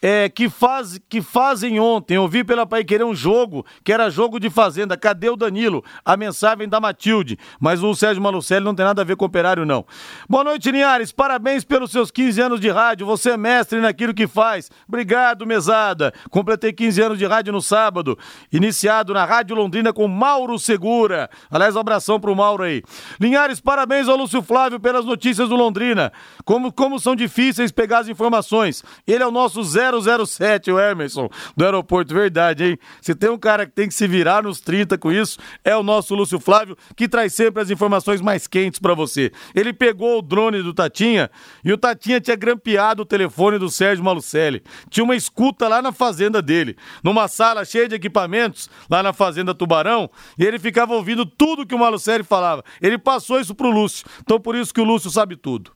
é, 0.00 0.28
que, 0.28 0.48
faz, 0.48 1.00
que 1.08 1.20
fazem 1.20 1.80
ontem. 1.80 2.14
Eu 2.14 2.28
vi 2.28 2.44
pela 2.44 2.66
Pai 2.66 2.84
Querer 2.84 3.04
um 3.04 3.14
jogo 3.14 3.66
que 3.82 3.92
era 3.92 4.10
jogo 4.10 4.38
de 4.38 4.48
fazenda. 4.48 4.96
Cadê 4.96 5.28
o 5.28 5.36
Danilo? 5.36 5.84
A 6.04 6.16
mensagem 6.16 6.68
da 6.68 6.80
Matilde. 6.80 7.38
Mas 7.60 7.82
o 7.82 7.94
Sérgio 7.94 8.22
Malucelli 8.22 8.64
não 8.64 8.74
tem 8.74 8.84
nada 8.84 9.02
a 9.02 9.04
ver 9.04 9.16
com 9.16 9.24
o 9.24 9.28
operário, 9.28 9.66
não. 9.66 9.84
Boa 10.28 10.44
noite, 10.44 10.70
Linhares. 10.70 11.12
Parabéns 11.12 11.64
pelos 11.64 11.90
seus 11.90 12.10
15 12.10 12.40
anos 12.40 12.60
de 12.60 12.70
rádio. 12.70 13.06
Você 13.06 13.30
é 13.30 13.36
mestre 13.36 13.80
naquilo 13.80 14.14
que 14.14 14.26
faz. 14.26 14.70
Obrigado, 14.86 15.46
mesada. 15.46 16.12
Completei 16.30 16.72
15 16.72 17.02
anos 17.02 17.18
de 17.18 17.26
rádio 17.26 17.52
no 17.52 17.60
sábado. 17.60 18.16
Iniciado 18.52 19.12
na 19.12 19.24
Rádio 19.24 19.56
Londrina 19.56 19.92
com 19.92 20.06
Mauro 20.06 20.58
Segura. 20.58 21.28
Aliás, 21.50 21.74
um 21.74 21.80
abração 21.80 22.20
pro 22.20 22.36
Mauro 22.36 22.62
aí. 22.62 22.82
Linhares, 23.20 23.60
parabéns 23.60 24.08
ao 24.08 24.16
Lúcio 24.16 24.42
Flávio 24.42 24.78
pelas 24.78 25.04
notícias 25.04 25.48
do 25.48 25.56
Londrina. 25.56 26.12
Como, 26.44 26.72
como 26.72 26.98
são 27.00 27.16
difíceis 27.16 27.72
pegar 27.72 28.00
as 28.00 28.08
informações. 28.08 28.84
Ele 29.06 29.22
é 29.22 29.26
o 29.26 29.30
nosso 29.30 29.62
Zé 29.64 29.87
007, 30.26 30.70
o 30.70 30.78
Emerson, 30.78 31.28
do 31.56 31.64
aeroporto. 31.64 32.14
Verdade, 32.14 32.64
hein? 32.64 32.78
Se 33.00 33.14
tem 33.14 33.30
um 33.30 33.38
cara 33.38 33.66
que 33.66 33.72
tem 33.72 33.88
que 33.88 33.94
se 33.94 34.06
virar 34.06 34.42
nos 34.42 34.60
30 34.60 34.98
com 34.98 35.12
isso, 35.12 35.38
é 35.64 35.76
o 35.76 35.82
nosso 35.82 36.14
Lúcio 36.14 36.40
Flávio, 36.40 36.76
que 36.96 37.08
traz 37.08 37.34
sempre 37.34 37.62
as 37.62 37.70
informações 37.70 38.20
mais 38.20 38.46
quentes 38.46 38.80
para 38.80 38.94
você. 38.94 39.30
Ele 39.54 39.72
pegou 39.72 40.18
o 40.18 40.22
drone 40.22 40.62
do 40.62 40.74
Tatinha 40.74 41.30
e 41.64 41.72
o 41.72 41.78
Tatinha 41.78 42.20
tinha 42.20 42.36
grampeado 42.36 43.02
o 43.02 43.06
telefone 43.06 43.58
do 43.58 43.68
Sérgio 43.68 44.04
Malucelli. 44.04 44.62
Tinha 44.90 45.04
uma 45.04 45.16
escuta 45.16 45.68
lá 45.68 45.80
na 45.80 45.92
fazenda 45.92 46.40
dele, 46.40 46.76
numa 47.02 47.28
sala 47.28 47.64
cheia 47.64 47.88
de 47.88 47.94
equipamentos, 47.94 48.68
lá 48.90 49.02
na 49.02 49.12
fazenda 49.12 49.54
Tubarão, 49.54 50.10
e 50.38 50.44
ele 50.44 50.58
ficava 50.58 50.94
ouvindo 50.94 51.24
tudo 51.24 51.66
que 51.66 51.74
o 51.74 51.78
Malucelli 51.78 52.24
falava. 52.24 52.64
Ele 52.80 52.98
passou 52.98 53.40
isso 53.40 53.54
pro 53.54 53.70
Lúcio. 53.70 54.06
Então 54.20 54.40
por 54.40 54.54
isso 54.54 54.72
que 54.72 54.80
o 54.80 54.84
Lúcio 54.84 55.10
sabe 55.10 55.36
tudo. 55.36 55.72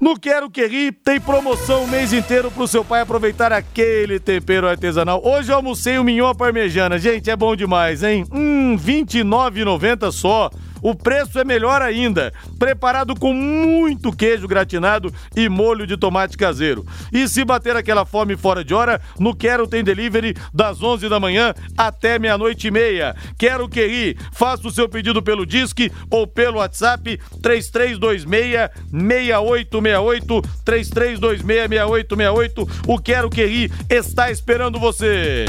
No 0.00 0.16
Quero 0.16 0.48
Que 0.48 0.64
Ri 0.64 0.92
tem 0.92 1.20
promoção 1.20 1.82
o 1.82 1.88
mês 1.88 2.12
inteiro 2.12 2.52
pro 2.52 2.68
seu 2.68 2.84
pai 2.84 3.00
aproveitar 3.00 3.52
aquele 3.52 4.20
tempero 4.20 4.68
artesanal. 4.68 5.20
Hoje 5.24 5.50
eu 5.50 5.56
almocei 5.56 5.98
o 5.98 6.04
mignon 6.04 6.32
parmejana. 6.34 7.00
Gente, 7.00 7.28
é 7.28 7.34
bom 7.34 7.56
demais, 7.56 8.04
hein? 8.04 8.24
Hum, 8.32 8.76
R$29,90 8.76 10.12
só. 10.12 10.50
O 10.82 10.94
preço 10.94 11.38
é 11.38 11.44
melhor 11.44 11.82
ainda, 11.82 12.32
preparado 12.58 13.14
com 13.14 13.32
muito 13.32 14.12
queijo 14.12 14.46
gratinado 14.46 15.12
e 15.36 15.48
molho 15.48 15.86
de 15.86 15.96
tomate 15.96 16.36
caseiro. 16.36 16.86
E 17.12 17.28
se 17.28 17.44
bater 17.44 17.76
aquela 17.76 18.04
fome 18.04 18.36
fora 18.36 18.64
de 18.64 18.74
hora, 18.74 19.00
no 19.18 19.34
Quero 19.34 19.66
tem 19.66 19.82
delivery 19.82 20.34
das 20.52 20.82
11 20.82 21.08
da 21.08 21.20
manhã 21.20 21.54
até 21.76 22.18
meia-noite 22.18 22.68
e 22.68 22.70
meia. 22.70 23.14
Quero 23.38 23.68
que 23.68 23.86
ri, 23.86 24.16
faça 24.32 24.66
o 24.66 24.70
seu 24.70 24.88
pedido 24.88 25.22
pelo 25.22 25.46
Disque 25.46 25.90
ou 26.10 26.26
pelo 26.26 26.58
WhatsApp 26.58 27.18
3326 27.42 28.28
6868 28.90 30.42
3326 30.64 31.42
6868. 31.42 32.68
O 32.86 32.98
Quero 32.98 33.30
que 33.30 33.44
ri 33.44 33.72
está 33.88 34.30
esperando 34.30 34.78
você. 34.78 35.46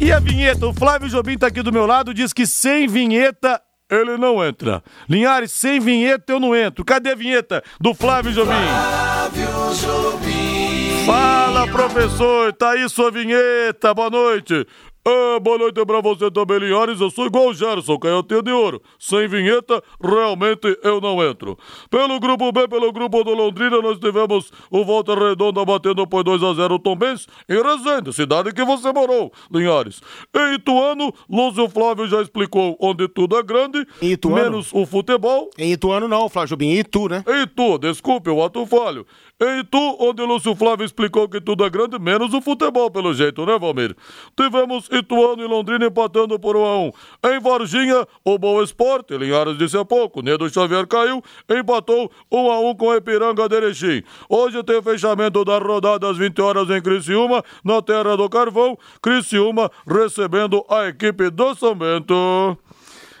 E 0.00 0.12
a 0.12 0.20
vinheta? 0.20 0.66
O 0.66 0.72
Flávio 0.72 1.08
Jobim 1.08 1.36
tá 1.36 1.48
aqui 1.48 1.60
do 1.60 1.72
meu 1.72 1.84
lado, 1.84 2.14
diz 2.14 2.32
que 2.32 2.46
sem 2.46 2.86
vinheta 2.86 3.60
ele 3.90 4.16
não 4.16 4.44
entra. 4.44 4.82
Linhares, 5.08 5.50
sem 5.50 5.80
vinheta 5.80 6.32
eu 6.32 6.40
não 6.40 6.54
entro. 6.54 6.84
Cadê 6.84 7.10
a 7.10 7.14
vinheta 7.14 7.62
do 7.80 7.92
Flávio 7.94 8.32
Jobim? 8.32 8.52
Flávio 8.52 9.74
Jobim. 9.74 11.04
Fala, 11.04 11.66
professor, 11.66 12.52
tá 12.52 12.72
aí 12.72 12.88
sua 12.88 13.10
vinheta. 13.10 13.92
Boa 13.94 14.10
noite. 14.10 14.66
Ah, 15.04 15.40
boa 15.40 15.56
noite 15.56 15.84
pra 15.86 16.00
você 16.00 16.30
também, 16.30 16.58
Linhares. 16.58 17.00
Eu 17.00 17.10
sou 17.10 17.26
igual 17.26 17.48
o 17.48 17.54
Gerson, 17.54 17.98
canhotinho 17.98 18.42
de 18.42 18.50
ouro. 18.50 18.82
Sem 18.98 19.26
vinheta, 19.26 19.82
realmente 20.02 20.78
eu 20.82 21.00
não 21.00 21.22
entro. 21.24 21.56
Pelo 21.90 22.20
grupo 22.20 22.52
B, 22.52 22.68
pelo 22.68 22.92
grupo 22.92 23.24
do 23.24 23.32
Londrina, 23.32 23.80
nós 23.80 23.98
tivemos 23.98 24.52
o 24.70 24.84
Volta 24.84 25.14
Redonda 25.14 25.64
batendo 25.64 26.06
por 26.06 26.24
2x0 26.24 26.72
o 26.72 26.78
Tom 26.78 26.96
Benz 26.96 27.26
em 27.48 27.62
Resende, 27.62 28.12
cidade 28.12 28.52
que 28.52 28.64
você 28.64 28.92
morou, 28.92 29.32
Linhares. 29.50 30.00
Em 30.34 30.54
Ituano, 30.54 31.12
Lúcio 31.28 31.68
Flávio 31.68 32.06
já 32.06 32.20
explicou 32.20 32.76
onde 32.80 33.08
tudo 33.08 33.38
é 33.38 33.42
grande, 33.42 33.86
menos 34.26 34.70
o 34.72 34.84
futebol. 34.84 35.48
Em 35.56 35.72
Ituano 35.72 36.06
não, 36.06 36.28
Flávio 36.28 36.50
Jubim, 36.50 36.68
em 36.68 36.78
Itu, 36.80 37.08
né? 37.08 37.24
Em 37.26 37.42
Itu, 37.44 37.78
desculpe, 37.78 38.28
o 38.28 38.42
ato 38.42 38.66
falho. 38.66 39.06
Em 39.40 39.60
Itu, 39.60 39.96
onde 40.00 40.20
Lúcio 40.22 40.52
Flávio 40.56 40.84
explicou 40.84 41.28
que 41.28 41.40
tudo 41.40 41.64
é 41.64 41.70
grande, 41.70 41.96
menos 41.96 42.34
o 42.34 42.40
futebol, 42.40 42.90
pelo 42.90 43.14
jeito, 43.14 43.46
né, 43.46 43.56
Valmir? 43.56 43.94
Tivemos 44.36 44.88
Ituano 44.90 45.40
e 45.40 45.46
Londrina 45.46 45.86
empatando 45.86 46.36
por 46.40 46.56
1 46.56 46.64
a 46.64 46.78
1 46.80 46.92
Em 47.24 47.40
Varginha, 47.40 48.04
o 48.24 48.36
Boa 48.36 48.64
Esporte, 48.64 49.16
Linhares 49.16 49.56
disse 49.56 49.78
há 49.78 49.84
pouco, 49.84 50.22
Nedo 50.22 50.50
Xavier 50.50 50.88
caiu, 50.88 51.22
empatou 51.48 52.10
1 52.32 52.50
a 52.50 52.58
1 52.58 52.74
com 52.74 52.92
Epiranga 52.92 53.48
de 53.48 53.54
Erechim. 53.54 54.02
Hoje 54.28 54.60
tem 54.64 54.82
fechamento 54.82 55.44
da 55.44 55.58
rodada 55.58 56.10
às 56.10 56.18
20 56.18 56.42
horas 56.42 56.68
em 56.70 56.82
Criciúma, 56.82 57.44
na 57.62 57.80
Terra 57.80 58.16
do 58.16 58.28
Carvão, 58.28 58.76
Criciúma 59.00 59.70
recebendo 59.86 60.64
a 60.68 60.88
equipe 60.88 61.30
do 61.30 61.54
São 61.54 61.76
Bento. 61.76 62.58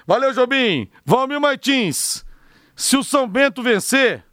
Valeu, 0.04 0.32
Jobim! 0.32 0.88
Valmir 1.06 1.40
Martins, 1.40 2.24
se 2.74 2.96
o 2.96 3.04
São 3.04 3.28
Bento 3.28 3.62
vencer 3.62 4.27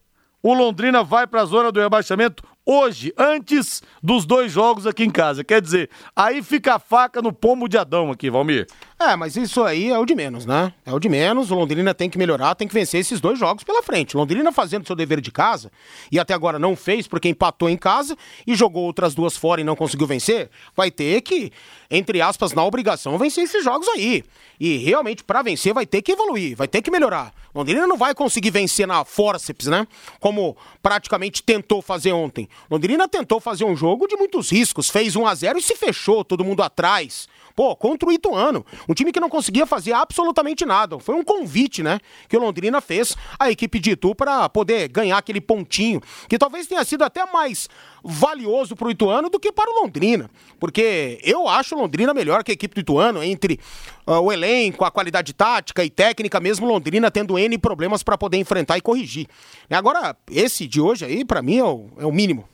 o 0.46 0.54
Londrina 0.54 1.04
vai 1.04 1.26
para 1.26 1.42
a 1.42 1.46
zona 1.46 1.72
do 1.72 1.80
rebaixamento 1.80 2.44
hoje, 2.64 3.12
antes 3.18 3.82
dos 4.02 4.28
dois 4.28 4.52
jogos 4.52 4.86
aqui 4.86 5.04
em 5.04 5.10
casa. 5.10 5.44
Quer 5.44 5.60
dizer, 5.60 5.90
aí 6.16 6.44
fica 6.44 6.76
a 6.76 6.80
faca 6.80 7.20
no 7.20 7.34
pomo 7.34 7.68
de 7.68 7.80
Adão 7.80 8.12
aqui, 8.12 8.30
Valmir. 8.30 8.68
É, 8.98 9.14
mas 9.14 9.36
isso 9.36 9.62
aí 9.62 9.90
é 9.90 10.00
o 10.00 10.06
de 10.06 10.16
menos, 10.16 10.46
né? 10.46 10.74
É 10.86 10.94
o 10.94 11.00
de 11.00 11.10
menos. 11.10 11.52
O 11.52 11.56
Londrina 11.56 11.94
tem 11.94 12.10
que 12.10 12.18
melhorar, 12.18 12.56
tem 12.56 12.66
que 12.66 12.74
vencer 12.74 13.02
esses 13.02 13.20
dois 13.20 13.38
jogos 13.38 13.62
pela 13.62 13.84
frente. 13.84 14.16
O 14.16 14.20
Londrina 14.20 14.54
fazendo 14.54 14.88
seu 14.88 14.96
dever 14.96 15.20
de 15.20 15.34
casa, 15.34 15.70
e 16.10 16.18
até 16.18 16.34
agora 16.34 16.58
não 16.58 16.78
fez 16.78 17.06
porque 17.06 17.28
empatou 17.28 17.70
em 17.70 17.76
casa 17.76 18.16
e 18.48 18.56
jogou 18.56 18.84
outras 18.84 19.14
duas 19.14 19.36
fora 19.36 19.60
e 19.60 19.66
não 19.66 19.76
conseguiu 19.76 20.08
vencer, 20.08 20.50
vai 20.74 20.90
ter 20.90 21.20
que, 21.22 21.52
entre 21.92 22.22
aspas, 22.22 22.54
na 22.54 22.64
obrigação, 22.64 23.18
vencer 23.18 23.44
esses 23.44 23.62
jogos 23.62 23.86
aí. 23.90 24.24
E 24.58 24.78
realmente, 24.78 25.26
para 25.26 25.42
vencer, 25.42 25.74
vai 25.74 25.86
ter 25.86 26.02
que 26.02 26.14
evoluir, 26.14 26.56
vai 26.56 26.68
ter 26.68 26.82
que 26.82 26.90
melhorar. 26.90 27.34
Londrina 27.54 27.86
não 27.86 27.98
vai 27.98 28.16
conseguir 28.16 28.50
vencer 28.50 28.88
na 28.88 29.04
forceps, 29.04 29.68
né? 29.68 29.86
Como 30.22 30.56
praticamente 30.82 31.44
tentou 31.44 31.82
fazer 31.82 32.14
ontem. 32.14 32.48
Londrina 32.72 33.10
tentou 33.10 33.42
fazer 33.42 33.66
um 33.66 33.76
jogo 33.76 34.08
de 34.08 34.16
muitos 34.16 34.50
riscos, 34.50 34.90
fez 34.90 35.18
1 35.18 35.28
a 35.28 35.36
0 35.36 35.60
e 35.60 35.62
se 35.62 35.76
fechou, 35.76 36.24
todo 36.24 36.46
mundo 36.46 36.64
atrás. 36.64 37.28
Pô, 37.56 37.74
contra 37.74 38.10
o 38.10 38.12
Ituano, 38.12 38.66
um 38.90 38.94
time 38.94 39.14
que 39.14 39.20
não 39.20 39.30
conseguia 39.30 39.66
fazer 39.66 39.94
absolutamente 39.94 40.66
nada. 40.66 41.00
Foi 41.00 41.16
um 41.16 41.24
convite, 41.24 41.82
né, 41.82 42.00
que 42.28 42.36
o 42.36 42.40
Londrina 42.42 42.82
fez 42.82 43.16
à 43.40 43.50
equipe 43.50 43.80
de 43.80 43.92
Itu 43.92 44.14
para 44.14 44.50
poder 44.50 44.90
ganhar 44.90 45.18
aquele 45.18 45.40
pontinho, 45.40 46.02
que 46.28 46.38
talvez 46.38 46.68
tenha 46.68 46.84
sido 46.84 47.04
até 47.04 47.26
mais 47.32 47.70
valioso 48.04 48.76
para 48.76 48.88
o 48.88 48.92
Ituano 48.92 49.30
do 49.30 49.40
que 49.40 49.54
para 49.54 49.72
o 49.72 49.82
Londrina. 49.82 50.30
Porque 50.60 51.20
eu 51.24 51.48
acho 51.48 51.76
o 51.76 51.80
Londrina 51.80 52.14
melhor 52.14 52.44
que 52.44 52.52
a 52.52 52.54
equipe 52.54 52.76
do 52.76 52.82
Ituano, 52.82 53.24
entre 53.24 53.58
uh, 54.06 54.20
o 54.20 54.34
elenco, 54.34 54.84
a 54.84 54.92
qualidade 54.92 55.34
tática 55.34 55.84
e 55.84 55.90
técnica, 55.90 56.42
mesmo 56.42 56.68
Londrina 56.68 57.10
tendo 57.10 57.40
N 57.40 57.58
problemas 57.58 58.04
para 58.04 58.18
poder 58.18 58.38
enfrentar 58.38 58.78
e 58.78 58.82
corrigir. 58.82 59.28
Agora, 59.70 60.16
esse 60.30 60.68
de 60.68 60.82
hoje 60.82 61.06
aí, 61.06 61.24
para 61.24 61.42
mim, 61.42 61.58
é 61.60 61.64
o, 61.64 61.88
é 62.00 62.06
o 62.06 62.12
mínimo. 62.12 62.48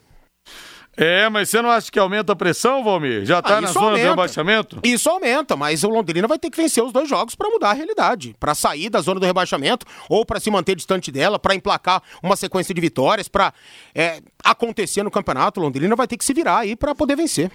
É, 0.97 1.29
mas 1.29 1.49
você 1.49 1.61
não 1.61 1.71
acha 1.71 1.89
que 1.89 1.97
aumenta 1.97 2.33
a 2.33 2.35
pressão, 2.35 2.83
Valmir? 2.83 3.23
Já 3.25 3.41
tá 3.41 3.57
Ah, 3.57 3.61
na 3.61 3.67
zona 3.69 3.85
aumenta. 3.87 4.03
do 4.03 4.09
rebaixamento? 4.09 4.79
Isso 4.83 5.09
aumenta, 5.09 5.55
mas 5.55 5.83
o 5.85 5.89
Londrina 5.89 6.27
vai 6.27 6.37
ter 6.37 6.49
que 6.49 6.57
vencer 6.61 6.83
os 6.83 6.91
dois 6.91 7.07
jogos 7.07 7.33
para 7.33 7.49
mudar 7.49 7.69
a 7.69 7.73
realidade, 7.73 8.35
para 8.39 8.53
sair 8.53 8.89
da 8.89 8.99
zona 8.99 9.19
do 9.19 9.25
rebaixamento 9.25 9.85
ou 10.09 10.25
para 10.25 10.39
se 10.39 10.51
manter 10.51 10.75
distante 10.75 11.09
dela, 11.11 11.39
para 11.39 11.55
emplacar 11.55 12.03
uma 12.21 12.35
sequência 12.35 12.75
de 12.75 12.81
vitórias, 12.81 13.29
para 13.29 13.53
acontecer 14.43 15.01
no 15.01 15.09
campeonato. 15.09 15.59
O 15.59 15.63
Londrina 15.63 15.95
vai 15.95 16.07
ter 16.07 16.17
que 16.17 16.25
se 16.25 16.33
virar 16.33 16.59
aí 16.59 16.75
para 16.75 16.93
poder 16.93 17.15
vencer. 17.15 17.49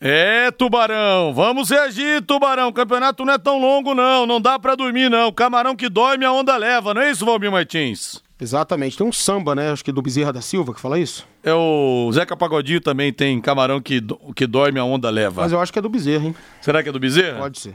É, 0.00 0.50
Tubarão, 0.52 1.34
vamos 1.34 1.70
reagir, 1.70 2.22
Tubarão. 2.22 2.68
O 2.68 2.72
campeonato 2.72 3.24
não 3.24 3.32
é 3.34 3.38
tão 3.38 3.58
longo, 3.60 3.94
não. 3.94 4.24
Não 4.26 4.40
dá 4.40 4.58
pra 4.58 4.74
dormir, 4.76 5.10
não. 5.10 5.32
Camarão 5.32 5.74
que 5.76 5.88
dorme, 5.88 6.24
a 6.24 6.32
onda 6.32 6.56
leva, 6.56 6.94
não 6.94 7.02
é 7.02 7.10
isso, 7.10 7.26
Valmir 7.26 7.50
Martins? 7.50 8.22
Exatamente. 8.40 8.96
Tem 8.96 9.06
um 9.06 9.12
samba, 9.12 9.54
né? 9.54 9.70
Acho 9.72 9.84
que 9.84 9.90
do 9.90 10.00
Bezerra 10.00 10.32
da 10.32 10.40
Silva 10.40 10.72
que 10.72 10.80
fala 10.80 10.98
isso. 10.98 11.26
É 11.42 11.52
o 11.52 12.08
Zeca 12.12 12.36
Pagodinho 12.36 12.80
também 12.80 13.12
tem 13.12 13.40
camarão 13.40 13.80
que, 13.80 14.00
do- 14.00 14.16
que 14.34 14.46
dorme, 14.46 14.78
a 14.78 14.84
onda 14.84 15.10
leva. 15.10 15.42
Mas 15.42 15.50
eu 15.52 15.60
acho 15.60 15.72
que 15.72 15.78
é 15.78 15.82
do 15.82 15.88
Bezerra, 15.88 16.26
hein? 16.26 16.34
Será 16.60 16.82
que 16.82 16.88
é 16.88 16.92
do 16.92 17.00
Bezerra? 17.00 17.38
Pode 17.40 17.58
ser. 17.58 17.74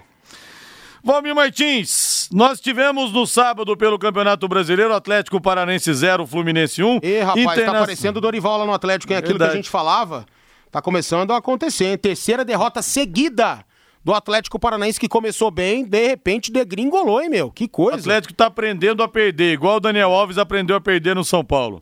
Valmir 1.04 1.36
Martins, 1.36 2.30
nós 2.32 2.62
tivemos 2.62 3.12
no 3.12 3.28
sábado 3.28 3.76
pelo 3.76 3.99
Campeonato 3.99 4.47
Brasileiro 4.47 4.93
Atlético 4.93 5.41
Paranense 5.41 5.93
0, 5.93 6.26
Fluminense 6.26 6.82
1. 6.82 6.99
E, 7.04 7.19
rapaz, 7.19 7.45
tá 7.45 7.54
Interna- 7.56 7.71
aparecendo 7.80 8.17
o 8.17 8.21
Dorival 8.21 8.60
lá 8.60 8.65
no 8.65 8.73
Atlético, 8.73 9.12
hein? 9.12 9.19
Aquilo 9.19 9.34
Verdade. 9.34 9.52
que 9.52 9.58
a 9.58 9.62
gente 9.62 9.69
falava, 9.69 10.26
tá 10.71 10.82
começando 10.82 11.32
a 11.32 11.38
acontecer, 11.38 11.88
hein? 11.88 11.97
Terceira 11.97 12.45
derrota 12.45 12.82
seguida 12.82 13.65
do 14.04 14.13
Atlético 14.13 14.60
Paranaense, 14.60 15.00
que 15.00 15.08
começou 15.08 15.50
bem, 15.50 15.86
de 15.86 16.08
repente 16.08 16.52
degringolou, 16.52 17.22
hein, 17.22 17.30
meu? 17.30 17.50
Que 17.52 17.66
O 17.66 17.70
coisa. 17.70 18.00
Atlético 18.00 18.34
tá 18.34 18.48
aprendendo 18.48 19.02
a 19.02 19.08
perder, 19.08 19.54
igual 19.54 19.78
o 19.78 19.80
Daniel 19.80 20.12
Alves 20.12 20.38
aprendeu 20.38 20.76
a 20.76 20.82
perder 20.82 21.16
no 21.16 21.24
São 21.24 21.44
Paulo. 21.44 21.82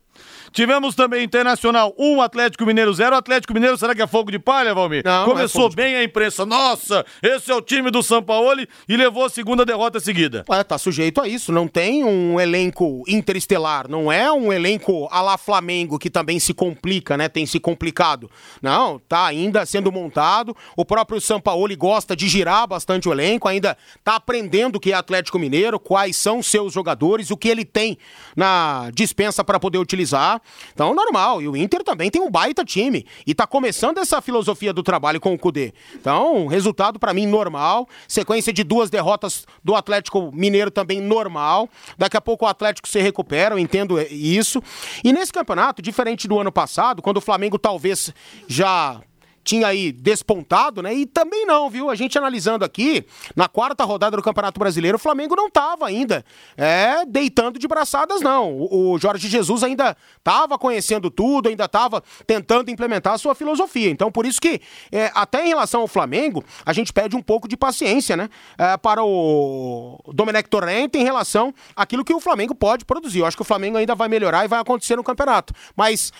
Tivemos 0.53 0.95
também 0.95 1.23
Internacional 1.23 1.93
1, 1.97 2.21
Atlético 2.21 2.65
Mineiro 2.65 2.93
0. 2.93 3.15
Atlético 3.15 3.53
Mineiro, 3.53 3.77
será 3.77 3.95
que 3.95 4.01
é 4.01 4.07
fogo 4.07 4.29
de 4.31 4.37
palha, 4.37 4.73
Valmir? 4.73 5.01
Não, 5.05 5.11
não 5.11 5.23
é 5.23 5.25
Começou 5.35 5.61
fogo 5.61 5.69
de- 5.69 5.75
bem 5.77 5.95
a 5.95 6.03
imprensa. 6.03 6.45
Nossa, 6.45 7.05
esse 7.23 7.49
é 7.49 7.55
o 7.55 7.61
time 7.61 7.89
do 7.89 8.03
São 8.03 8.21
Paulo 8.21 8.61
e 8.87 8.97
levou 8.97 9.23
a 9.25 9.29
segunda 9.29 9.65
derrota 9.65 9.99
seguida. 10.01 10.43
É, 10.49 10.63
tá 10.63 10.77
sujeito 10.77 11.21
a 11.21 11.27
isso. 11.27 11.51
Não 11.53 11.67
tem 11.67 12.03
um 12.03 12.37
elenco 12.39 13.03
interestelar. 13.07 13.87
Não 13.89 14.11
é 14.11 14.29
um 14.31 14.51
elenco 14.51 15.07
a 15.09 15.21
la 15.21 15.37
Flamengo 15.37 15.97
que 15.97 16.09
também 16.09 16.37
se 16.39 16.53
complica, 16.53 17.15
né? 17.15 17.29
Tem 17.29 17.45
se 17.45 17.59
complicado. 17.59 18.29
Não, 18.61 18.99
tá 18.99 19.25
ainda 19.25 19.65
sendo 19.65 19.89
montado. 19.91 20.55
O 20.75 20.83
próprio 20.83 21.21
Sampaoli 21.21 21.75
gosta 21.77 22.13
de 22.15 22.27
girar 22.27 22.67
bastante 22.67 23.07
o 23.07 23.13
elenco. 23.13 23.47
Ainda 23.47 23.77
tá 24.03 24.15
aprendendo 24.15 24.75
o 24.75 24.79
que 24.79 24.91
é 24.91 24.95
Atlético 24.95 25.39
Mineiro, 25.39 25.79
quais 25.79 26.17
são 26.17 26.43
seus 26.43 26.73
jogadores, 26.73 27.31
o 27.31 27.37
que 27.37 27.47
ele 27.47 27.63
tem 27.63 27.97
na 28.35 28.89
dispensa 28.93 29.43
para 29.45 29.59
poder 29.59 29.77
utilizar. 29.77 30.40
Então, 30.73 30.93
normal. 30.93 31.41
E 31.41 31.47
o 31.47 31.55
Inter 31.55 31.83
também 31.83 32.09
tem 32.09 32.21
um 32.21 32.29
baita 32.29 32.63
time. 32.63 33.05
E 33.25 33.33
tá 33.33 33.45
começando 33.47 33.97
essa 33.97 34.21
filosofia 34.21 34.73
do 34.73 34.83
trabalho 34.83 35.19
com 35.19 35.33
o 35.33 35.39
Cudê. 35.39 35.73
Então, 35.95 36.47
resultado 36.47 36.99
para 36.99 37.13
mim 37.13 37.25
normal. 37.25 37.87
Sequência 38.07 38.53
de 38.53 38.63
duas 38.63 38.89
derrotas 38.89 39.45
do 39.63 39.75
Atlético 39.75 40.31
Mineiro 40.33 40.71
também 40.71 40.99
normal. 41.01 41.69
Daqui 41.97 42.17
a 42.17 42.21
pouco 42.21 42.45
o 42.45 42.47
Atlético 42.47 42.87
se 42.87 43.01
recupera, 43.01 43.55
eu 43.55 43.59
entendo 43.59 43.99
é, 43.99 44.07
isso. 44.07 44.61
E 45.03 45.11
nesse 45.13 45.31
campeonato, 45.31 45.81
diferente 45.81 46.27
do 46.27 46.39
ano 46.39 46.51
passado, 46.51 47.01
quando 47.01 47.17
o 47.17 47.21
Flamengo 47.21 47.57
talvez 47.57 48.13
já 48.47 49.01
tinha 49.43 49.67
aí 49.67 49.91
despontado, 49.91 50.81
né? 50.81 50.93
E 50.93 51.05
também 51.05 51.45
não, 51.45 51.69
viu? 51.69 51.89
A 51.89 51.95
gente 51.95 52.17
analisando 52.17 52.63
aqui, 52.63 53.05
na 53.35 53.47
quarta 53.47 53.83
rodada 53.83 54.15
do 54.17 54.23
Campeonato 54.23 54.59
Brasileiro, 54.59 54.97
o 54.97 54.99
Flamengo 54.99 55.35
não 55.35 55.49
tava 55.49 55.87
ainda 55.87 56.23
é, 56.55 57.05
deitando 57.05 57.57
de 57.57 57.67
braçadas, 57.67 58.21
não. 58.21 58.53
O, 58.53 58.93
o 58.93 58.99
Jorge 58.99 59.27
Jesus 59.27 59.63
ainda 59.63 59.95
tava 60.23 60.57
conhecendo 60.57 61.09
tudo, 61.09 61.49
ainda 61.49 61.67
tava 61.67 62.03
tentando 62.25 62.69
implementar 62.69 63.13
a 63.13 63.17
sua 63.17 63.33
filosofia. 63.33 63.89
Então, 63.89 64.11
por 64.11 64.25
isso 64.25 64.39
que, 64.39 64.61
é, 64.91 65.11
até 65.13 65.45
em 65.45 65.49
relação 65.49 65.81
ao 65.81 65.87
Flamengo, 65.87 66.43
a 66.65 66.73
gente 66.73 66.93
pede 66.93 67.15
um 67.15 67.21
pouco 67.21 67.47
de 67.47 67.57
paciência, 67.57 68.15
né? 68.15 68.29
É, 68.57 68.77
para 68.77 69.03
o 69.03 69.99
Domenech 70.13 70.49
Torrente 70.49 70.97
em 70.97 71.03
relação 71.03 71.53
àquilo 71.75 72.05
que 72.05 72.13
o 72.13 72.19
Flamengo 72.19 72.53
pode 72.53 72.85
produzir. 72.85 73.19
Eu 73.19 73.25
acho 73.25 73.37
que 73.37 73.41
o 73.41 73.45
Flamengo 73.45 73.77
ainda 73.77 73.95
vai 73.95 74.07
melhorar 74.07 74.45
e 74.45 74.47
vai 74.47 74.59
acontecer 74.59 74.95
no 74.95 75.03
campeonato. 75.03 75.53
Mas. 75.75 76.11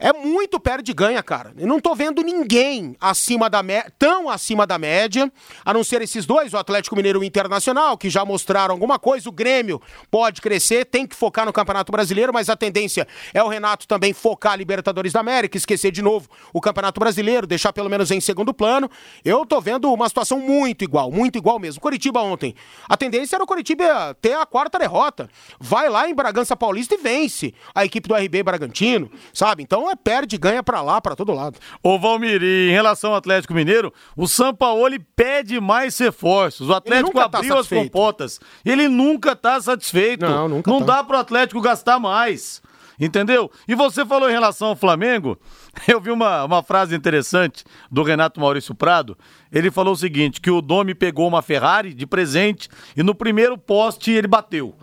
É 0.00 0.12
muito 0.12 0.60
perde 0.60 0.94
ganha, 0.94 1.20
cara. 1.24 1.52
Eu 1.58 1.66
não 1.66 1.80
tô 1.80 1.92
vendo 1.92 2.22
ninguém 2.22 2.94
acima 3.00 3.50
da 3.50 3.58
tão 3.98 4.30
acima 4.30 4.64
da 4.64 4.78
média, 4.78 5.30
a 5.64 5.74
não 5.74 5.82
ser 5.82 6.00
esses 6.00 6.24
dois, 6.24 6.54
o 6.54 6.56
Atlético 6.56 6.94
Mineiro 6.94 7.18
e 7.18 7.22
o 7.22 7.24
Internacional, 7.24 7.98
que 7.98 8.08
já 8.08 8.24
mostraram 8.24 8.72
alguma 8.72 8.96
coisa. 8.96 9.28
O 9.28 9.32
Grêmio 9.32 9.82
pode 10.08 10.40
crescer, 10.40 10.84
tem 10.84 11.04
que 11.04 11.16
focar 11.16 11.44
no 11.44 11.52
Campeonato 11.52 11.90
Brasileiro, 11.90 12.32
mas 12.32 12.48
a 12.48 12.56
tendência 12.56 13.08
é 13.34 13.42
o 13.42 13.48
Renato 13.48 13.88
também 13.88 14.12
focar 14.12 14.52
a 14.52 14.56
Libertadores 14.56 15.12
da 15.12 15.18
América, 15.18 15.56
esquecer 15.56 15.90
de 15.90 16.00
novo 16.00 16.28
o 16.52 16.60
Campeonato 16.60 17.00
Brasileiro, 17.00 17.44
deixar 17.44 17.72
pelo 17.72 17.90
menos 17.90 18.12
em 18.12 18.20
segundo 18.20 18.54
plano. 18.54 18.88
Eu 19.24 19.44
tô 19.44 19.60
vendo 19.60 19.92
uma 19.92 20.08
situação 20.08 20.38
muito 20.38 20.84
igual, 20.84 21.10
muito 21.10 21.36
igual 21.36 21.58
mesmo. 21.58 21.80
Curitiba 21.80 22.20
ontem. 22.20 22.54
A 22.88 22.96
tendência 22.96 23.34
era 23.34 23.42
o 23.42 23.46
Curitiba 23.46 24.16
ter 24.22 24.34
a 24.34 24.46
quarta 24.46 24.78
derrota. 24.78 25.28
Vai 25.58 25.88
lá 25.88 26.08
em 26.08 26.14
Bragança 26.14 26.56
Paulista 26.56 26.94
e 26.94 26.98
vence 26.98 27.52
a 27.74 27.84
equipe 27.84 28.08
do 28.08 28.14
RB 28.14 28.44
Bragantino, 28.44 29.10
sabe? 29.32 29.64
Então 29.64 29.87
é 29.90 29.96
perde 29.96 30.36
ganha 30.38 30.62
pra 30.62 30.80
lá, 30.82 31.00
pra 31.00 31.14
todo 31.16 31.32
lado. 31.32 31.58
Ô 31.82 31.98
Valmir, 31.98 32.42
e 32.42 32.68
em 32.68 32.72
relação 32.72 33.10
ao 33.10 33.16
Atlético 33.16 33.54
Mineiro, 33.54 33.92
o 34.16 34.26
Sampaoli 34.26 34.98
pede 34.98 35.60
mais 35.60 35.96
reforços. 35.98 36.68
O 36.68 36.74
Atlético 36.74 37.12
tá 37.12 37.24
abriu 37.24 37.40
as 37.52 37.66
satisfeito. 37.66 37.84
compotas. 37.84 38.40
Ele 38.64 38.88
nunca 38.88 39.34
tá 39.36 39.60
satisfeito. 39.60 40.26
Não, 40.26 40.48
nunca 40.48 40.70
Não 40.70 40.80
tá. 40.80 40.96
dá 40.96 41.04
pro 41.04 41.18
Atlético 41.18 41.60
gastar 41.60 41.98
mais. 41.98 42.62
Entendeu? 43.00 43.48
E 43.68 43.76
você 43.76 44.04
falou 44.04 44.28
em 44.28 44.32
relação 44.32 44.68
ao 44.68 44.76
Flamengo, 44.76 45.38
eu 45.86 46.00
vi 46.00 46.10
uma, 46.10 46.44
uma 46.44 46.62
frase 46.64 46.96
interessante 46.96 47.62
do 47.88 48.02
Renato 48.02 48.40
Maurício 48.40 48.74
Prado. 48.74 49.16
Ele 49.52 49.70
falou 49.70 49.92
o 49.92 49.96
seguinte: 49.96 50.40
que 50.40 50.50
o 50.50 50.60
Domi 50.60 50.96
pegou 50.96 51.28
uma 51.28 51.40
Ferrari 51.40 51.94
de 51.94 52.06
presente 52.06 52.68
e 52.96 53.02
no 53.04 53.14
primeiro 53.14 53.56
poste 53.56 54.10
ele 54.10 54.26
bateu. 54.26 54.74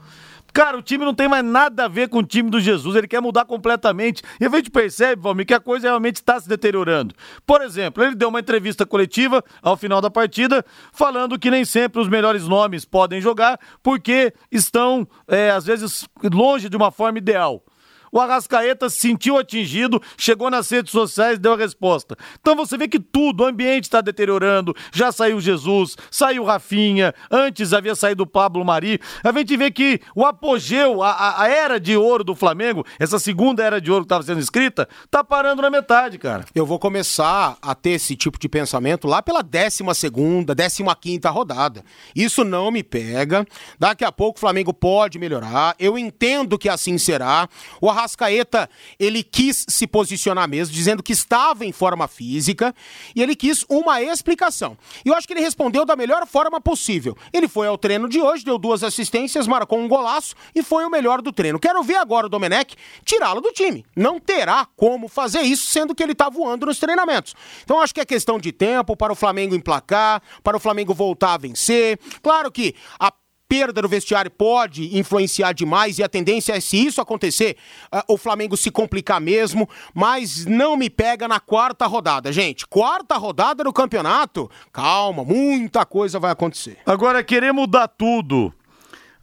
Cara, 0.56 0.78
o 0.78 0.82
time 0.82 1.04
não 1.04 1.14
tem 1.14 1.28
mais 1.28 1.44
nada 1.44 1.84
a 1.84 1.88
ver 1.90 2.08
com 2.08 2.20
o 2.20 2.24
time 2.24 2.50
do 2.50 2.62
Jesus, 2.62 2.96
ele 2.96 3.10
quer 3.10 3.20
mudar 3.20 3.44
completamente. 3.44 4.24
E 4.40 4.46
a 4.46 4.50
gente 4.50 4.72
percebe, 4.72 5.22
Valmir, 5.22 5.46
que 5.46 5.54
a 5.54 5.60
coisa 5.60 5.90
realmente 5.90 6.16
está 6.16 6.40
se 6.40 6.48
deteriorando. 6.48 7.14
Por 7.46 7.62
exemplo, 7.62 8.02
ele 8.02 8.16
deu 8.16 8.30
uma 8.30 8.40
entrevista 8.40 8.86
coletiva 8.86 9.44
ao 9.62 9.76
final 9.76 10.00
da 10.00 10.10
partida, 10.10 10.66
falando 10.94 11.38
que 11.38 11.52
nem 11.52 11.66
sempre 11.66 12.02
os 12.02 12.08
melhores 12.08 12.48
nomes 12.48 12.86
podem 12.86 13.20
jogar, 13.20 13.60
porque 13.84 14.34
estão, 14.50 15.06
é, 15.28 15.52
às 15.52 15.66
vezes, 15.66 16.08
longe 16.34 16.70
de 16.70 16.78
uma 16.78 16.90
forma 16.90 17.18
ideal. 17.18 17.62
O 18.16 18.20
Arrascaeta 18.22 18.90
se 18.90 18.98
sentiu 19.02 19.38
atingido, 19.38 20.02
chegou 20.18 20.50
nas 20.50 20.70
redes 20.70 20.90
sociais 20.94 21.36
e 21.36 21.42
deu 21.42 21.52
a 21.52 21.58
resposta. 21.58 22.16
Então 22.40 22.56
você 22.56 22.78
vê 22.78 22.88
que 22.88 22.98
tudo, 22.98 23.44
o 23.44 23.46
ambiente 23.46 23.84
está 23.84 24.00
deteriorando. 24.00 24.74
Já 24.94 25.12
saiu 25.12 25.42
Jesus, 25.42 25.98
saiu 26.10 26.46
Rafinha, 26.46 27.14
antes 27.30 27.74
havia 27.74 27.94
saído 27.94 28.24
o 28.24 28.28
Pablo 28.28 28.64
Mari. 28.64 29.02
A 29.22 29.34
gente 29.34 29.58
vê 29.58 29.70
que 29.70 30.00
o 30.16 30.26
apogeu, 30.26 31.04
a, 31.04 31.42
a- 31.42 31.50
era 31.50 31.78
de 31.78 31.98
ouro 31.98 32.24
do 32.24 32.34
Flamengo, 32.34 32.86
essa 32.98 33.20
segunda 33.20 33.62
era 33.62 33.82
de 33.82 33.92
ouro 33.92 34.04
que 34.04 34.08
estava 34.08 34.24
sendo 34.24 34.40
escrita, 34.40 34.88
tá 35.12 35.22
parando 35.22 35.62
na 35.62 35.70
metade, 35.70 36.18
cara. 36.18 36.46
Eu 36.56 36.66
vou 36.66 36.80
começar 36.80 37.58
a 37.62 37.76
ter 37.76 37.90
esse 37.92 38.16
tipo 38.16 38.40
de 38.40 38.48
pensamento 38.48 39.08
lá 39.10 39.22
pela 39.22 39.42
12 39.42 39.84
segunda, 39.94 40.56
15 40.56 40.84
quinta 41.02 41.30
rodada. 41.30 41.84
Isso 42.16 42.46
não 42.46 42.72
me 42.72 42.82
pega. 42.82 43.46
Daqui 43.78 44.06
a 44.06 44.12
pouco 44.12 44.38
o 44.38 44.40
Flamengo 44.40 44.74
pode 44.74 45.20
melhorar. 45.20 45.76
Eu 45.78 45.98
entendo 45.98 46.58
que 46.58 46.70
assim 46.70 46.98
será. 46.98 47.50
O 47.82 47.90
Arrascaeta, 47.90 48.05
ele 49.00 49.24
quis 49.24 49.66
se 49.68 49.88
posicionar 49.88 50.48
mesmo, 50.48 50.74
dizendo 50.74 51.02
que 51.02 51.14
estava 51.14 51.66
em 51.66 51.72
forma 51.72 52.08
física 52.08 52.74
e 53.16 53.22
ele 53.22 53.36
quis 53.36 53.66
uma 53.70 54.02
explicação. 54.02 54.78
E 55.04 55.10
eu 55.10 55.16
acho 55.16 55.26
que 55.26 55.34
ele 55.34 55.42
respondeu 55.42 55.86
da 55.86 55.96
melhor 55.96 56.28
forma 56.28 56.62
possível. 56.62 57.18
Ele 57.34 57.48
foi 57.48 57.68
ao 57.68 57.78
treino 57.78 58.08
de 58.08 58.22
hoje, 58.22 58.46
deu 58.46 58.58
duas 58.58 58.84
assistências, 58.84 59.48
marcou 59.48 59.80
um 59.80 59.88
golaço 59.88 60.36
e 60.54 60.62
foi 60.62 60.86
o 60.86 60.90
melhor 60.90 61.22
do 61.22 61.32
treino. 61.32 61.60
Quero 61.60 61.82
ver 61.84 61.96
agora 61.96 62.28
o 62.28 62.30
Domenech 62.30 62.76
tirá-lo 63.04 63.42
do 63.42 63.52
time. 63.52 63.86
Não 63.96 64.20
terá 64.20 64.68
como 64.76 65.08
fazer 65.08 65.42
isso, 65.42 65.68
sendo 65.68 65.96
que 65.96 66.04
ele 66.04 66.12
está 66.12 66.30
voando 66.30 66.66
nos 66.66 66.80
treinamentos. 66.80 67.34
Então 67.64 67.80
acho 67.80 67.94
que 67.94 68.02
é 68.02 68.06
questão 68.06 68.40
de 68.40 68.52
tempo 68.52 68.96
para 68.96 69.14
o 69.14 69.16
Flamengo 69.16 69.56
emplacar, 69.56 70.22
para 70.44 70.58
o 70.58 70.60
Flamengo 70.60 70.94
voltar 70.94 71.34
a 71.34 71.38
vencer. 71.38 72.00
Claro 72.22 72.52
que 72.52 72.76
a 73.00 73.12
perda 73.48 73.82
no 73.82 73.88
vestiário 73.88 74.32
pode 74.32 74.98
influenciar 74.98 75.54
demais 75.54 76.00
e 76.00 76.04
a 76.04 76.10
tendência 76.10 76.54
é, 76.54 76.60
se 76.60 76.86
isso 76.86 77.02
acontecer, 77.02 77.58
ah, 77.92 78.04
o 78.08 78.18
Flamengo 78.18 78.58
se 78.58 78.72
complicar 78.72 79.22
mesmo, 79.22 79.70
mas 79.94 80.46
não 80.46 80.76
me 80.76 80.90
pega 80.90 81.28
na 81.28 81.40
quarta 81.40 81.86
rodada, 81.86 82.32
gente. 82.32 82.66
Quarta 82.68 83.18
rodada 83.18 83.64
do 83.64 83.74
campeonato, 83.74 84.50
calma, 84.72 85.24
muita 85.24 85.86
coisa 85.86 86.20
vai 86.20 86.32
acontecer. 86.32 86.78
Agora, 86.86 87.24
querer 87.24 87.52
mudar 87.52 87.88
tudo 87.88 88.54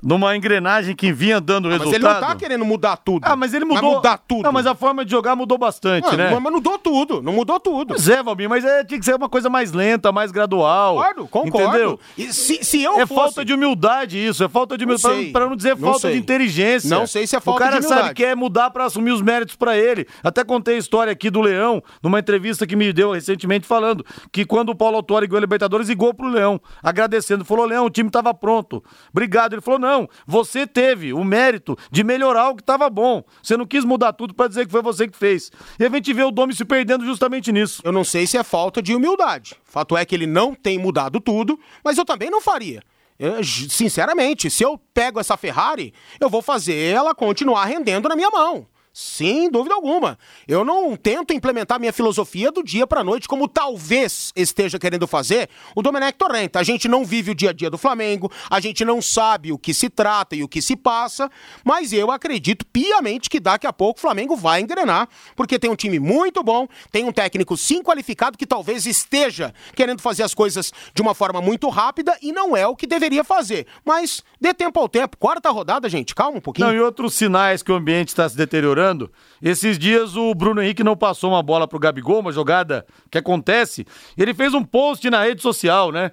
numa 0.02 0.36
engrenagem 0.36 0.96
que 0.96 1.12
vinha 1.12 1.40
dando 1.40 1.68
Mas 1.68 1.78
resultado. 1.78 1.94
ele 2.04 2.12
não 2.14 2.20
tá 2.20 2.34
querendo 2.34 2.64
mudar 2.64 2.96
tudo. 2.96 3.24
Ah, 3.24 3.36
mas 3.36 3.54
ele 3.54 3.64
mudou. 3.64 3.80
Vai 3.82 3.90
mudar 3.94 4.18
tudo. 4.18 4.42
Não, 4.42 4.52
mas 4.52 4.66
a 4.66 4.74
forma 4.74 5.04
de 5.04 5.10
jogar 5.10 5.36
mudou 5.36 5.56
bastante, 5.56 6.08
Ah, 6.10 6.16
né? 6.16 6.30
Mas 6.32 6.42
mas 6.42 6.52
mudou 6.52 6.78
tudo, 6.78 7.22
não 7.22 7.32
mudou 7.32 7.60
tudo. 7.60 7.88
Pois 7.94 8.08
é, 8.08 8.22
Valmir, 8.22 8.48
mas 8.48 8.64
é, 8.64 8.84
tinha 8.84 8.98
que 8.98 9.04
ser 9.06 9.14
uma 9.14 9.28
coisa 9.28 9.48
mais 9.48 9.72
lenta, 9.72 10.10
mais 10.10 10.32
gradual. 10.32 10.96
Concordo, 10.96 11.28
concordo. 11.28 11.68
Entendeu? 11.68 12.00
E 12.18 12.32
se, 12.32 12.64
se 12.64 12.82
eu 12.82 12.94
É 12.98 13.06
fosse... 13.06 13.14
falta 13.20 13.44
de 13.44 13.52
humildade 13.54 14.18
isso, 14.18 14.42
é 14.42 14.48
falta 14.48 14.76
de 14.76 14.84
humildade, 14.84 15.26
pra, 15.30 15.40
pra 15.42 15.48
não 15.48 15.56
dizer 15.56 15.76
não 15.76 15.88
falta 15.90 16.00
sei. 16.00 16.12
de 16.14 16.18
inteligência. 16.18 16.90
Não 16.90 17.06
sei 17.06 17.26
se 17.26 17.36
é 17.36 17.40
falta 17.40 17.60
O 17.60 17.62
cara 17.64 17.76
de 17.78 17.82
sabe 17.84 17.92
humildade. 17.94 18.14
que 18.14 18.24
é 18.24 18.34
mudar 18.34 18.70
pra 18.70 18.84
assumir 18.86 19.12
os 19.12 19.22
méritos 19.22 19.54
pra 19.56 19.76
ele. 19.76 20.06
Até 20.22 20.42
contei 20.42 20.74
a 20.76 20.78
história 20.78 21.12
aqui 21.12 21.30
do 21.30 21.40
Leão, 21.40 21.82
numa 22.02 22.18
entrevista 22.18 22.66
que 22.66 22.74
me 22.74 22.92
deu 22.92 23.12
recentemente, 23.12 23.66
falando 23.66 24.04
que 24.32 24.44
quando 24.44 24.70
o 24.70 24.74
Paulo 24.74 24.96
Autori 24.96 25.26
ganhou 25.26 25.38
a 25.38 25.40
Libertadores, 25.42 25.88
ligou 25.88 26.12
pro 26.12 26.26
Leão, 26.28 26.60
agradecendo. 26.82 27.44
Falou, 27.44 27.66
Leão, 27.66 27.86
o 27.86 27.90
time 27.90 28.10
tava 28.10 28.32
pronto. 28.34 28.82
Obrigado. 29.12 29.52
Ele 29.52 29.60
falou, 29.62 29.78
não, 29.78 29.91
você 30.26 30.66
teve 30.66 31.12
o 31.12 31.24
mérito 31.24 31.76
de 31.90 32.02
melhorar 32.04 32.50
o 32.50 32.56
que 32.56 32.62
tava 32.62 32.88
bom. 32.88 33.22
Você 33.42 33.56
não 33.56 33.66
quis 33.66 33.84
mudar 33.84 34.12
tudo 34.12 34.34
pra 34.34 34.48
dizer 34.48 34.66
que 34.66 34.72
foi 34.72 34.82
você 34.82 35.08
que 35.08 35.16
fez. 35.16 35.50
E 35.78 35.84
a 35.84 35.88
gente 35.88 36.12
vê 36.12 36.22
o 36.22 36.30
Domi 36.30 36.54
se 36.54 36.64
perdendo 36.64 37.04
justamente 37.04 37.52
nisso. 37.52 37.82
Eu 37.84 37.92
não 37.92 38.04
sei 38.04 38.26
se 38.26 38.36
é 38.36 38.42
falta 38.42 38.82
de 38.82 38.94
humildade. 38.94 39.54
Fato 39.64 39.96
é 39.96 40.04
que 40.04 40.14
ele 40.14 40.26
não 40.26 40.54
tem 40.54 40.78
mudado 40.78 41.20
tudo, 41.20 41.58
mas 41.84 41.98
eu 41.98 42.04
também 42.04 42.30
não 42.30 42.40
faria. 42.40 42.82
Eu, 43.18 43.42
sinceramente, 43.44 44.50
se 44.50 44.64
eu 44.64 44.78
pego 44.92 45.20
essa 45.20 45.36
Ferrari, 45.36 45.94
eu 46.20 46.28
vou 46.28 46.42
fazer 46.42 46.74
ela 46.74 47.14
continuar 47.14 47.66
rendendo 47.66 48.08
na 48.08 48.16
minha 48.16 48.30
mão. 48.30 48.66
Sem 48.92 49.50
dúvida 49.50 49.74
alguma. 49.74 50.18
Eu 50.46 50.66
não 50.66 50.94
tento 50.96 51.32
implementar 51.32 51.80
minha 51.80 51.94
filosofia 51.94 52.52
do 52.52 52.62
dia 52.62 52.86
pra 52.86 53.02
noite, 53.02 53.26
como 53.26 53.48
talvez 53.48 54.32
esteja 54.36 54.78
querendo 54.78 55.06
fazer 55.06 55.48
o 55.74 55.80
Domenech 55.80 56.18
Torrent. 56.18 56.54
A 56.56 56.62
gente 56.62 56.88
não 56.88 57.02
vive 57.02 57.30
o 57.30 57.34
dia 57.34 57.50
a 57.50 57.52
dia 57.54 57.70
do 57.70 57.78
Flamengo, 57.78 58.30
a 58.50 58.60
gente 58.60 58.84
não 58.84 59.00
sabe 59.00 59.50
o 59.50 59.56
que 59.56 59.72
se 59.72 59.88
trata 59.88 60.36
e 60.36 60.42
o 60.42 60.48
que 60.48 60.60
se 60.60 60.76
passa, 60.76 61.30
mas 61.64 61.90
eu 61.94 62.10
acredito 62.10 62.66
piamente 62.66 63.30
que 63.30 63.40
daqui 63.40 63.66
a 63.66 63.72
pouco 63.72 63.98
o 63.98 64.02
Flamengo 64.02 64.36
vai 64.36 64.60
engrenar, 64.60 65.08
porque 65.34 65.58
tem 65.58 65.70
um 65.70 65.76
time 65.76 65.98
muito 65.98 66.42
bom, 66.42 66.68
tem 66.90 67.04
um 67.04 67.12
técnico 67.12 67.56
sim 67.56 67.82
qualificado 67.82 68.36
que 68.36 68.46
talvez 68.46 68.84
esteja 68.84 69.54
querendo 69.74 70.02
fazer 70.02 70.22
as 70.22 70.34
coisas 70.34 70.70
de 70.94 71.00
uma 71.00 71.14
forma 71.14 71.40
muito 71.40 71.66
rápida 71.70 72.14
e 72.20 72.30
não 72.30 72.54
é 72.54 72.66
o 72.66 72.76
que 72.76 72.86
deveria 72.86 73.24
fazer. 73.24 73.66
Mas 73.86 74.22
dê 74.38 74.52
tempo 74.52 74.78
ao 74.78 74.88
tempo. 74.88 75.16
Quarta 75.16 75.48
rodada, 75.48 75.88
gente, 75.88 76.14
calma 76.14 76.36
um 76.36 76.42
pouquinho. 76.42 76.68
Não, 76.68 76.74
e 76.74 76.80
outros 76.80 77.14
sinais 77.14 77.62
que 77.62 77.72
o 77.72 77.74
ambiente 77.74 78.08
está 78.08 78.28
se 78.28 78.36
deteriorando. 78.36 78.81
Esses 79.40 79.78
dias 79.78 80.16
o 80.16 80.34
Bruno 80.34 80.62
Henrique 80.62 80.84
não 80.84 80.96
passou 80.96 81.30
uma 81.30 81.42
bola 81.42 81.68
pro 81.68 81.78
Gabigol, 81.78 82.20
uma 82.20 82.32
jogada 82.32 82.86
que 83.10 83.18
acontece. 83.18 83.86
Ele 84.16 84.34
fez 84.34 84.54
um 84.54 84.64
post 84.64 85.08
na 85.08 85.22
rede 85.22 85.42
social, 85.42 85.92
né? 85.92 86.12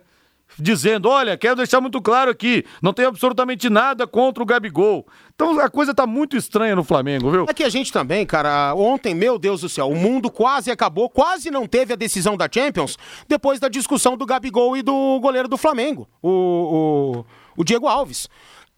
Dizendo: 0.57 1.07
Olha, 1.07 1.37
quero 1.37 1.55
deixar 1.55 1.79
muito 1.79 2.01
claro 2.01 2.31
aqui, 2.31 2.65
não 2.81 2.91
tenho 2.91 3.07
absolutamente 3.07 3.69
nada 3.69 4.07
contra 4.07 4.41
o 4.41 4.45
Gabigol. 4.45 5.05
Então 5.35 5.59
a 5.59 5.69
coisa 5.69 5.93
tá 5.93 6.07
muito 6.07 6.35
estranha 6.35 6.75
no 6.75 6.83
Flamengo, 6.83 7.29
viu? 7.29 7.45
É 7.47 7.53
que 7.53 7.63
a 7.63 7.69
gente 7.69 7.93
também, 7.93 8.25
cara, 8.25 8.73
ontem, 8.75 9.13
meu 9.13 9.37
Deus 9.37 9.61
do 9.61 9.69
céu, 9.69 9.89
o 9.89 9.95
mundo 9.95 10.29
quase 10.31 10.71
acabou, 10.71 11.09
quase 11.09 11.51
não 11.51 11.67
teve 11.67 11.93
a 11.93 11.95
decisão 11.95 12.35
da 12.35 12.49
Champions 12.51 12.97
depois 13.27 13.59
da 13.59 13.69
discussão 13.69 14.17
do 14.17 14.25
Gabigol 14.25 14.75
e 14.75 14.81
do 14.81 15.19
goleiro 15.21 15.47
do 15.47 15.57
Flamengo, 15.57 16.09
o, 16.21 16.29
o, 16.29 17.25
o 17.61 17.63
Diego 17.63 17.87
Alves. 17.87 18.27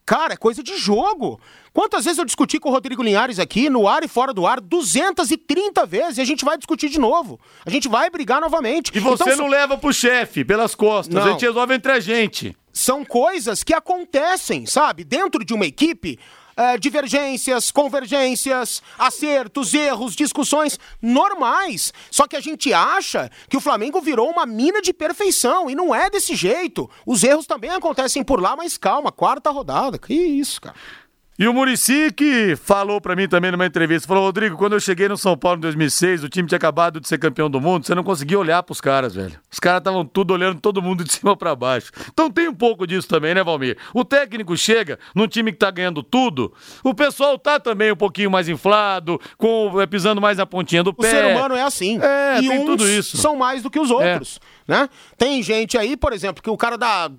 Cara, 0.05 0.33
é 0.33 0.37
coisa 0.37 0.61
de 0.63 0.77
jogo. 0.77 1.39
Quantas 1.73 2.03
vezes 2.05 2.17
eu 2.17 2.25
discuti 2.25 2.59
com 2.59 2.69
o 2.69 2.71
Rodrigo 2.71 3.01
Linhares 3.03 3.39
aqui, 3.39 3.69
no 3.69 3.87
ar 3.87 4.03
e 4.03 4.07
fora 4.07 4.33
do 4.33 4.45
ar, 4.45 4.59
230 4.59 5.85
vezes, 5.85 6.17
e 6.17 6.21
a 6.21 6.25
gente 6.25 6.43
vai 6.43 6.57
discutir 6.57 6.89
de 6.89 6.99
novo. 6.99 7.39
A 7.65 7.69
gente 7.69 7.87
vai 7.87 8.09
brigar 8.09 8.41
novamente. 8.41 8.91
E 8.93 8.99
você 8.99 9.23
Então, 9.23 9.37
não 9.37 9.47
leva 9.47 9.77
pro 9.77 9.93
chefe 9.93 10.43
pelas 10.43 10.75
costas, 10.75 11.13
Não. 11.13 11.23
a 11.23 11.31
gente 11.31 11.45
resolve 11.45 11.73
entre 11.75 11.91
a 11.91 11.99
gente. 11.99 12.55
são 12.73 13.03
coisas 13.05 13.63
que 13.63 13.73
acontecem, 13.73 14.65
sabe? 14.65 15.03
Dentro 15.03 15.43
de 15.45 15.53
uma 15.53 15.65
equipe, 15.65 16.17
eh, 16.61 16.77
divergências, 16.77 17.71
convergências, 17.71 18.83
acertos, 18.97 19.73
erros, 19.73 20.15
discussões 20.15 20.79
normais. 21.01 21.91
Só 22.11 22.27
que 22.27 22.35
a 22.35 22.39
gente 22.39 22.71
acha 22.71 23.31
que 23.49 23.57
o 23.57 23.61
Flamengo 23.61 23.99
virou 23.99 24.29
uma 24.29 24.45
mina 24.45 24.79
de 24.79 24.93
perfeição 24.93 25.69
e 25.69 25.75
não 25.75 25.93
é 25.93 26.09
desse 26.09 26.35
jeito. 26.35 26.87
Os 27.03 27.23
erros 27.23 27.47
também 27.47 27.71
acontecem 27.71 28.23
por 28.23 28.39
lá, 28.39 28.55
mas 28.55 28.77
calma, 28.77 29.11
quarta 29.11 29.49
rodada. 29.49 29.97
Que 29.97 30.13
isso, 30.13 30.61
cara. 30.61 30.75
E 31.39 31.47
o 31.47 31.53
Murici 31.53 32.11
que 32.11 32.55
falou 32.55 33.01
pra 33.01 33.15
mim 33.15 33.27
também 33.27 33.51
numa 33.51 33.65
entrevista, 33.65 34.07
falou, 34.07 34.25
Rodrigo, 34.25 34.57
quando 34.57 34.73
eu 34.73 34.79
cheguei 34.79 35.07
no 35.07 35.17
São 35.17 35.35
Paulo 35.35 35.57
em 35.57 35.61
2006, 35.61 36.23
o 36.23 36.29
time 36.29 36.47
tinha 36.47 36.57
acabado 36.57 36.99
de 36.99 37.07
ser 37.07 37.17
campeão 37.17 37.49
do 37.49 37.59
mundo, 37.59 37.85
você 37.85 37.95
não 37.95 38.03
conseguia 38.03 38.37
olhar 38.37 38.61
pros 38.61 38.79
caras, 38.79 39.15
velho. 39.15 39.39
Os 39.49 39.59
caras 39.59 39.79
estavam 39.79 40.05
tudo 40.05 40.33
olhando 40.33 40.59
todo 40.59 40.81
mundo 40.83 41.03
de 41.03 41.11
cima 41.13 41.35
pra 41.35 41.55
baixo. 41.55 41.91
Então 42.11 42.29
tem 42.29 42.47
um 42.47 42.53
pouco 42.53 42.85
disso 42.85 43.07
também, 43.07 43.33
né, 43.33 43.43
Valmir? 43.43 43.75
O 43.93 44.05
técnico 44.05 44.55
chega 44.55 44.99
num 45.15 45.27
time 45.27 45.51
que 45.51 45.57
tá 45.57 45.71
ganhando 45.71 46.03
tudo, 46.03 46.53
o 46.83 46.93
pessoal 46.93 47.39
tá 47.39 47.59
também 47.59 47.91
um 47.91 47.95
pouquinho 47.97 48.29
mais 48.29 48.47
inflado, 48.47 49.19
com, 49.37 49.81
é, 49.81 49.87
pisando 49.87 50.21
mais 50.21 50.37
na 50.37 50.45
pontinha 50.45 50.83
do 50.83 50.91
O 50.91 50.93
pé. 50.93 51.09
ser 51.09 51.25
humano 51.35 51.55
é 51.55 51.63
assim. 51.63 51.99
É, 52.03 52.39
e 52.39 52.47
tem 52.47 52.59
uns 52.59 52.65
tudo 52.65 52.87
isso. 52.87 53.17
são 53.17 53.35
mais 53.35 53.63
do 53.63 53.69
que 53.71 53.79
os 53.79 53.89
outros, 53.89 54.39
né? 54.67 54.87
Tem 55.17 55.41
gente 55.41 55.75
aí, 55.75 55.97
por 55.97 56.13
exemplo, 56.13 56.43
que 56.43 56.49
o 56.51 56.57
cara 56.57 56.77
dá 56.77 57.09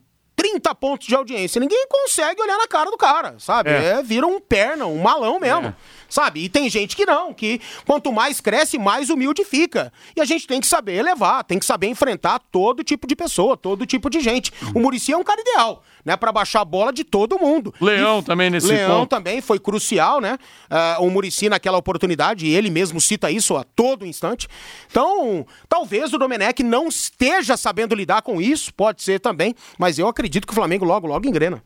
30 0.42 0.74
pontos 0.74 1.06
de 1.06 1.14
audiência, 1.14 1.60
ninguém 1.60 1.86
consegue 1.88 2.42
olhar 2.42 2.58
na 2.58 2.66
cara 2.66 2.90
do 2.90 2.96
cara, 2.96 3.36
sabe? 3.38 3.70
É. 3.70 3.90
É, 3.90 4.02
vira 4.02 4.26
um 4.26 4.40
perna, 4.40 4.86
um 4.86 4.98
malão 4.98 5.38
mesmo. 5.38 5.68
É. 5.68 5.74
Sabe? 6.12 6.44
E 6.44 6.48
tem 6.50 6.68
gente 6.68 6.94
que 6.94 7.06
não, 7.06 7.32
que 7.32 7.58
quanto 7.86 8.12
mais 8.12 8.38
cresce, 8.38 8.78
mais 8.78 9.08
humilde 9.08 9.46
fica. 9.46 9.90
E 10.14 10.20
a 10.20 10.26
gente 10.26 10.46
tem 10.46 10.60
que 10.60 10.66
saber 10.66 10.96
elevar, 10.96 11.42
tem 11.42 11.58
que 11.58 11.64
saber 11.64 11.86
enfrentar 11.86 12.38
todo 12.50 12.84
tipo 12.84 13.06
de 13.06 13.16
pessoa, 13.16 13.56
todo 13.56 13.86
tipo 13.86 14.10
de 14.10 14.20
gente. 14.20 14.52
O 14.74 14.78
Murici 14.78 15.10
é 15.10 15.16
um 15.16 15.24
cara 15.24 15.40
ideal, 15.40 15.82
né? 16.04 16.14
Pra 16.14 16.30
baixar 16.30 16.60
a 16.60 16.64
bola 16.66 16.92
de 16.92 17.02
todo 17.02 17.38
mundo. 17.38 17.72
Leão 17.80 18.18
E- 18.18 18.22
também 18.24 18.50
nesse 18.50 18.66
Leão 18.66 19.00
ponto. 19.00 19.08
também 19.08 19.40
foi 19.40 19.58
crucial, 19.58 20.20
né? 20.20 20.36
Ah, 20.68 20.98
o 21.00 21.08
Murici 21.08 21.48
naquela 21.48 21.78
oportunidade, 21.78 22.44
e 22.44 22.54
ele 22.54 22.68
mesmo 22.68 23.00
cita 23.00 23.30
isso 23.30 23.56
a 23.56 23.64
todo 23.64 24.04
instante. 24.04 24.46
Então, 24.90 25.46
talvez 25.66 26.12
o 26.12 26.18
Domenech 26.18 26.62
não 26.62 26.88
esteja 26.88 27.56
sabendo 27.56 27.94
lidar 27.94 28.20
com 28.20 28.38
isso, 28.38 28.74
pode 28.74 29.02
ser 29.02 29.18
também, 29.18 29.54
mas 29.78 29.98
eu 29.98 30.06
acredito 30.06 30.46
que 30.46 30.52
o 30.52 30.54
Flamengo 30.54 30.84
logo, 30.84 31.06
logo 31.06 31.26
engrena. 31.26 31.64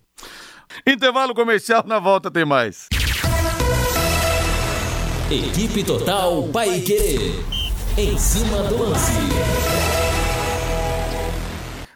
Intervalo 0.86 1.32
comercial, 1.34 1.84
na 1.86 1.98
volta 2.00 2.30
tem 2.30 2.44
mais. 2.44 2.88
Equipe 5.28 5.82
Total 5.82 6.40
Paique. 6.52 7.34
Em 7.98 8.16
cima 8.16 8.62
do 8.68 8.78
lance. 8.78 9.10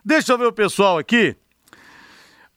Deixa 0.04 0.32
eu 0.32 0.38
ver 0.38 0.46
o 0.46 0.52
pessoal 0.52 0.98
aqui. 0.98 1.36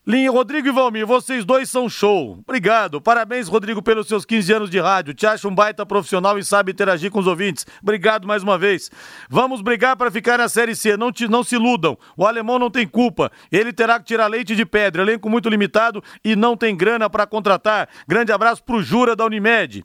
Linha 0.04 0.32
Rodrigo 0.32 0.66
e 0.66 0.72
Valmir, 0.72 1.06
vocês 1.06 1.44
dois 1.44 1.70
são 1.70 1.88
show. 1.88 2.40
Obrigado. 2.44 3.00
Parabéns, 3.00 3.46
Rodrigo, 3.46 3.80
pelos 3.80 4.08
seus 4.08 4.24
15 4.24 4.52
anos 4.52 4.68
de 4.68 4.80
rádio. 4.80 5.14
Te 5.14 5.28
acha 5.28 5.46
um 5.46 5.54
baita 5.54 5.86
profissional 5.86 6.36
e 6.40 6.44
sabe 6.44 6.72
interagir 6.72 7.08
com 7.08 7.20
os 7.20 7.28
ouvintes. 7.28 7.64
Obrigado 7.80 8.26
mais 8.26 8.42
uma 8.42 8.58
vez. 8.58 8.90
Vamos 9.30 9.62
brigar 9.62 9.96
para 9.96 10.10
ficar 10.10 10.38
na 10.38 10.48
Série 10.48 10.74
C. 10.74 10.96
Não, 10.96 11.12
te, 11.12 11.28
não 11.28 11.44
se 11.44 11.54
iludam. 11.54 11.96
O 12.16 12.26
alemão 12.26 12.58
não 12.58 12.68
tem 12.68 12.84
culpa. 12.84 13.30
Ele 13.52 13.72
terá 13.72 14.00
que 14.00 14.06
tirar 14.06 14.26
leite 14.26 14.56
de 14.56 14.66
pedra. 14.66 15.02
Elenco 15.02 15.30
muito 15.30 15.48
limitado 15.48 16.02
e 16.24 16.34
não 16.34 16.56
tem 16.56 16.76
grana 16.76 17.08
para 17.08 17.28
contratar. 17.28 17.88
Grande 18.08 18.32
abraço 18.32 18.64
pro 18.64 18.82
Jura 18.82 19.14
da 19.14 19.24
Unimed. 19.24 19.84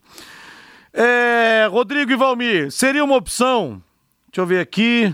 É, 0.94 1.68
Rodrigo 1.70 2.12
e 2.12 2.16
Valmir, 2.16 2.72
seria 2.72 3.04
uma 3.04 3.16
opção. 3.16 3.82
Deixa 4.32 4.42
eu 4.42 4.46
ver 4.46 4.60
aqui. 4.60 5.14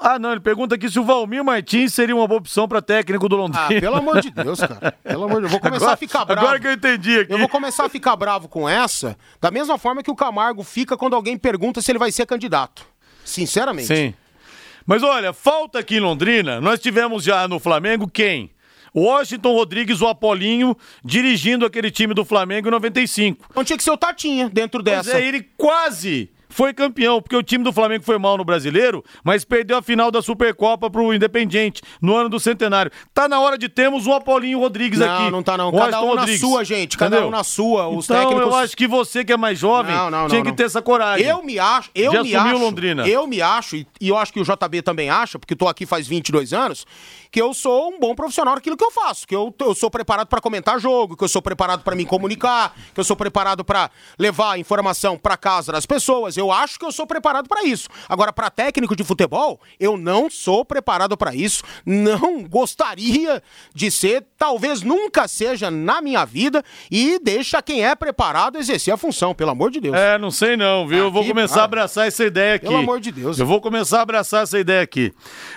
Ah, 0.00 0.18
não, 0.18 0.30
ele 0.30 0.40
pergunta 0.40 0.76
aqui 0.76 0.88
se 0.88 0.98
o 0.98 1.04
Valmir 1.04 1.42
Martins 1.42 1.92
seria 1.92 2.14
uma 2.14 2.26
boa 2.26 2.38
opção 2.38 2.68
para 2.68 2.80
técnico 2.80 3.28
do 3.28 3.36
Londrina. 3.36 3.66
Ah, 3.66 3.80
pelo 3.80 3.96
amor 3.96 4.20
de 4.20 4.30
Deus, 4.30 4.60
cara. 4.60 4.92
Pelo 5.02 5.24
amor 5.24 5.42
de 5.42 5.48
Deus. 5.48 5.52
Eu 5.52 5.58
vou 5.58 5.60
começar 5.60 5.84
agora, 5.84 5.94
a 5.94 5.96
ficar 5.96 6.24
bravo. 6.24 6.40
Agora 6.40 6.60
que 6.60 6.66
eu 6.66 6.72
entendi 6.72 7.20
aqui. 7.20 7.32
Eu 7.32 7.38
vou 7.38 7.48
começar 7.48 7.84
a 7.84 7.88
ficar 7.88 8.14
bravo 8.14 8.48
com 8.48 8.68
essa, 8.68 9.16
da 9.40 9.50
mesma 9.50 9.76
forma 9.76 10.02
que 10.02 10.10
o 10.10 10.14
Camargo 10.14 10.62
fica 10.62 10.96
quando 10.96 11.16
alguém 11.16 11.36
pergunta 11.36 11.82
se 11.82 11.90
ele 11.90 11.98
vai 11.98 12.12
ser 12.12 12.26
candidato. 12.26 12.86
Sinceramente. 13.24 13.88
Sim. 13.88 14.14
Mas 14.86 15.02
olha, 15.02 15.32
falta 15.32 15.80
aqui 15.80 15.96
em 15.96 16.00
Londrina, 16.00 16.60
nós 16.60 16.80
tivemos 16.80 17.24
já 17.24 17.48
no 17.48 17.58
Flamengo 17.58 18.08
quem? 18.08 18.50
Washington 18.94 19.52
Rodrigues, 19.54 20.00
o 20.00 20.06
Apolinho, 20.06 20.76
dirigindo 21.04 21.64
aquele 21.66 21.90
time 21.90 22.14
do 22.14 22.24
Flamengo 22.24 22.68
em 22.68 22.70
95. 22.70 23.46
Não 23.54 23.64
tinha 23.64 23.76
que 23.76 23.82
ser 23.84 23.90
o 23.90 23.96
Tatinha 23.96 24.48
dentro 24.48 24.82
dessa. 24.82 25.18
é, 25.18 25.26
ele 25.26 25.42
quase 25.56 26.30
foi 26.50 26.72
campeão, 26.72 27.20
porque 27.20 27.36
o 27.36 27.42
time 27.42 27.62
do 27.62 27.70
Flamengo 27.72 28.02
foi 28.02 28.16
mal 28.18 28.38
no 28.38 28.44
Brasileiro, 28.44 29.04
mas 29.22 29.44
perdeu 29.44 29.76
a 29.76 29.82
final 29.82 30.10
da 30.10 30.22
Supercopa 30.22 30.88
pro 30.88 31.12
Independiente, 31.12 31.82
no 32.00 32.16
ano 32.16 32.30
do 32.30 32.40
centenário. 32.40 32.90
Tá 33.12 33.28
na 33.28 33.38
hora 33.38 33.58
de 33.58 33.68
termos 33.68 34.06
um 34.06 34.14
Apolinho 34.14 34.58
Rodrigues 34.58 34.98
Não, 34.98 35.06
aqui. 35.22 35.30
não 35.30 35.42
tá 35.42 35.58
não. 35.58 35.66
Washington 35.66 35.84
Cada 35.90 36.00
um 36.02 36.14
na 36.14 36.20
Rodrigues. 36.22 36.40
sua, 36.40 36.64
gente. 36.64 36.96
Cada 36.96 37.16
Entendeu? 37.16 37.28
um 37.28 37.30
na 37.30 37.44
sua. 37.44 37.88
Os 37.88 38.06
então, 38.06 38.16
técnicos... 38.24 38.46
eu 38.50 38.56
acho 38.56 38.76
que 38.76 38.86
você 38.88 39.24
que 39.26 39.32
é 39.32 39.36
mais 39.36 39.58
jovem 39.58 39.94
Não, 39.94 40.10
não, 40.10 40.26
tinha 40.26 40.38
não, 40.38 40.44
que 40.44 40.48
não. 40.50 40.56
ter 40.56 40.64
essa 40.64 40.80
coragem. 40.80 41.26
Eu 41.26 41.42
me 41.44 41.58
acho, 41.58 41.90
eu 41.94 42.12
De 42.12 42.22
me 42.22 42.34
o 42.34 42.40
acho, 42.40 42.58
Londrina. 42.58 43.06
eu 43.06 43.26
me 43.26 43.42
acho, 43.42 43.76
e, 43.76 43.86
e 44.00 44.08
eu 44.08 44.16
acho 44.16 44.32
que 44.32 44.40
o 44.40 44.44
JB 44.44 44.80
também 44.80 45.10
acha, 45.10 45.38
porque 45.38 45.54
tô 45.54 45.68
aqui 45.68 45.84
faz 45.84 46.08
22 46.08 46.54
anos, 46.54 46.86
que 47.30 47.40
eu 47.40 47.52
sou 47.52 47.90
um 47.90 47.98
bom 47.98 48.14
profissional 48.14 48.54
naquilo 48.54 48.76
que 48.76 48.84
eu 48.84 48.90
faço, 48.90 49.26
que 49.26 49.34
eu, 49.34 49.54
eu 49.60 49.74
sou 49.74 49.90
preparado 49.90 50.28
para 50.28 50.40
comentar 50.40 50.78
jogo, 50.80 51.16
que 51.16 51.24
eu 51.24 51.28
sou 51.28 51.42
preparado 51.42 51.82
para 51.82 51.94
me 51.94 52.04
comunicar, 52.04 52.74
que 52.94 53.00
eu 53.00 53.04
sou 53.04 53.16
preparado 53.16 53.64
para 53.64 53.90
levar 54.18 54.58
informação 54.58 55.16
para 55.18 55.36
casa 55.36 55.72
das 55.72 55.86
pessoas, 55.86 56.36
Eu 56.36 56.50
acho 56.50 56.78
que 56.78 56.84
eu 56.84 56.92
sou 56.92 57.06
preparado 57.06 57.48
para 57.48 57.64
isso. 57.64 57.88
Agora, 58.08 58.32
para 58.32 58.50
técnico 58.50 58.96
de 58.96 59.04
futebol, 59.04 59.60
eu 59.78 59.96
não 59.96 60.30
sou 60.30 60.64
preparado 60.64 61.16
para 61.16 61.34
isso. 61.34 61.62
Não 61.84 62.42
gostaria 62.44 63.42
de 63.74 63.90
ser, 63.90 64.24
talvez 64.36 64.82
nunca 64.82 65.28
seja 65.28 65.70
na 65.70 66.00
minha 66.00 66.24
vida 66.24 66.62
e 66.90 67.18
deixa 67.18 67.60
quem 67.62 67.84
é 67.84 67.94
preparado 67.94 68.58
exercer 68.58 68.92
a 68.92 68.96
função, 68.96 69.34
pelo 69.34 69.50
amor 69.50 69.70
de 69.70 69.80
Deus. 69.80 69.96
É, 69.96 70.18
não 70.18 70.30
sei 70.30 70.56
não, 70.56 70.86
viu? 70.86 70.98
eu 71.04 71.10
vou 71.10 71.22
Aqui, 71.22 71.30
começar 71.30 71.62
a 71.62 71.64
abraçar 71.64 72.06
essa 72.06 72.24
ideia 72.24 72.54
aqui. 72.54 72.66
Pelo 72.66 72.78
amor 72.78 73.00
de 73.00 73.12
Deus. 73.12 73.38
Eu 73.38 73.46
vou 73.46 73.60
começar 73.60 73.98
a 73.98 74.02
abraçar 74.02 74.42
essa 74.42 74.58
ideia 74.58 74.82
aqui. 74.82 75.12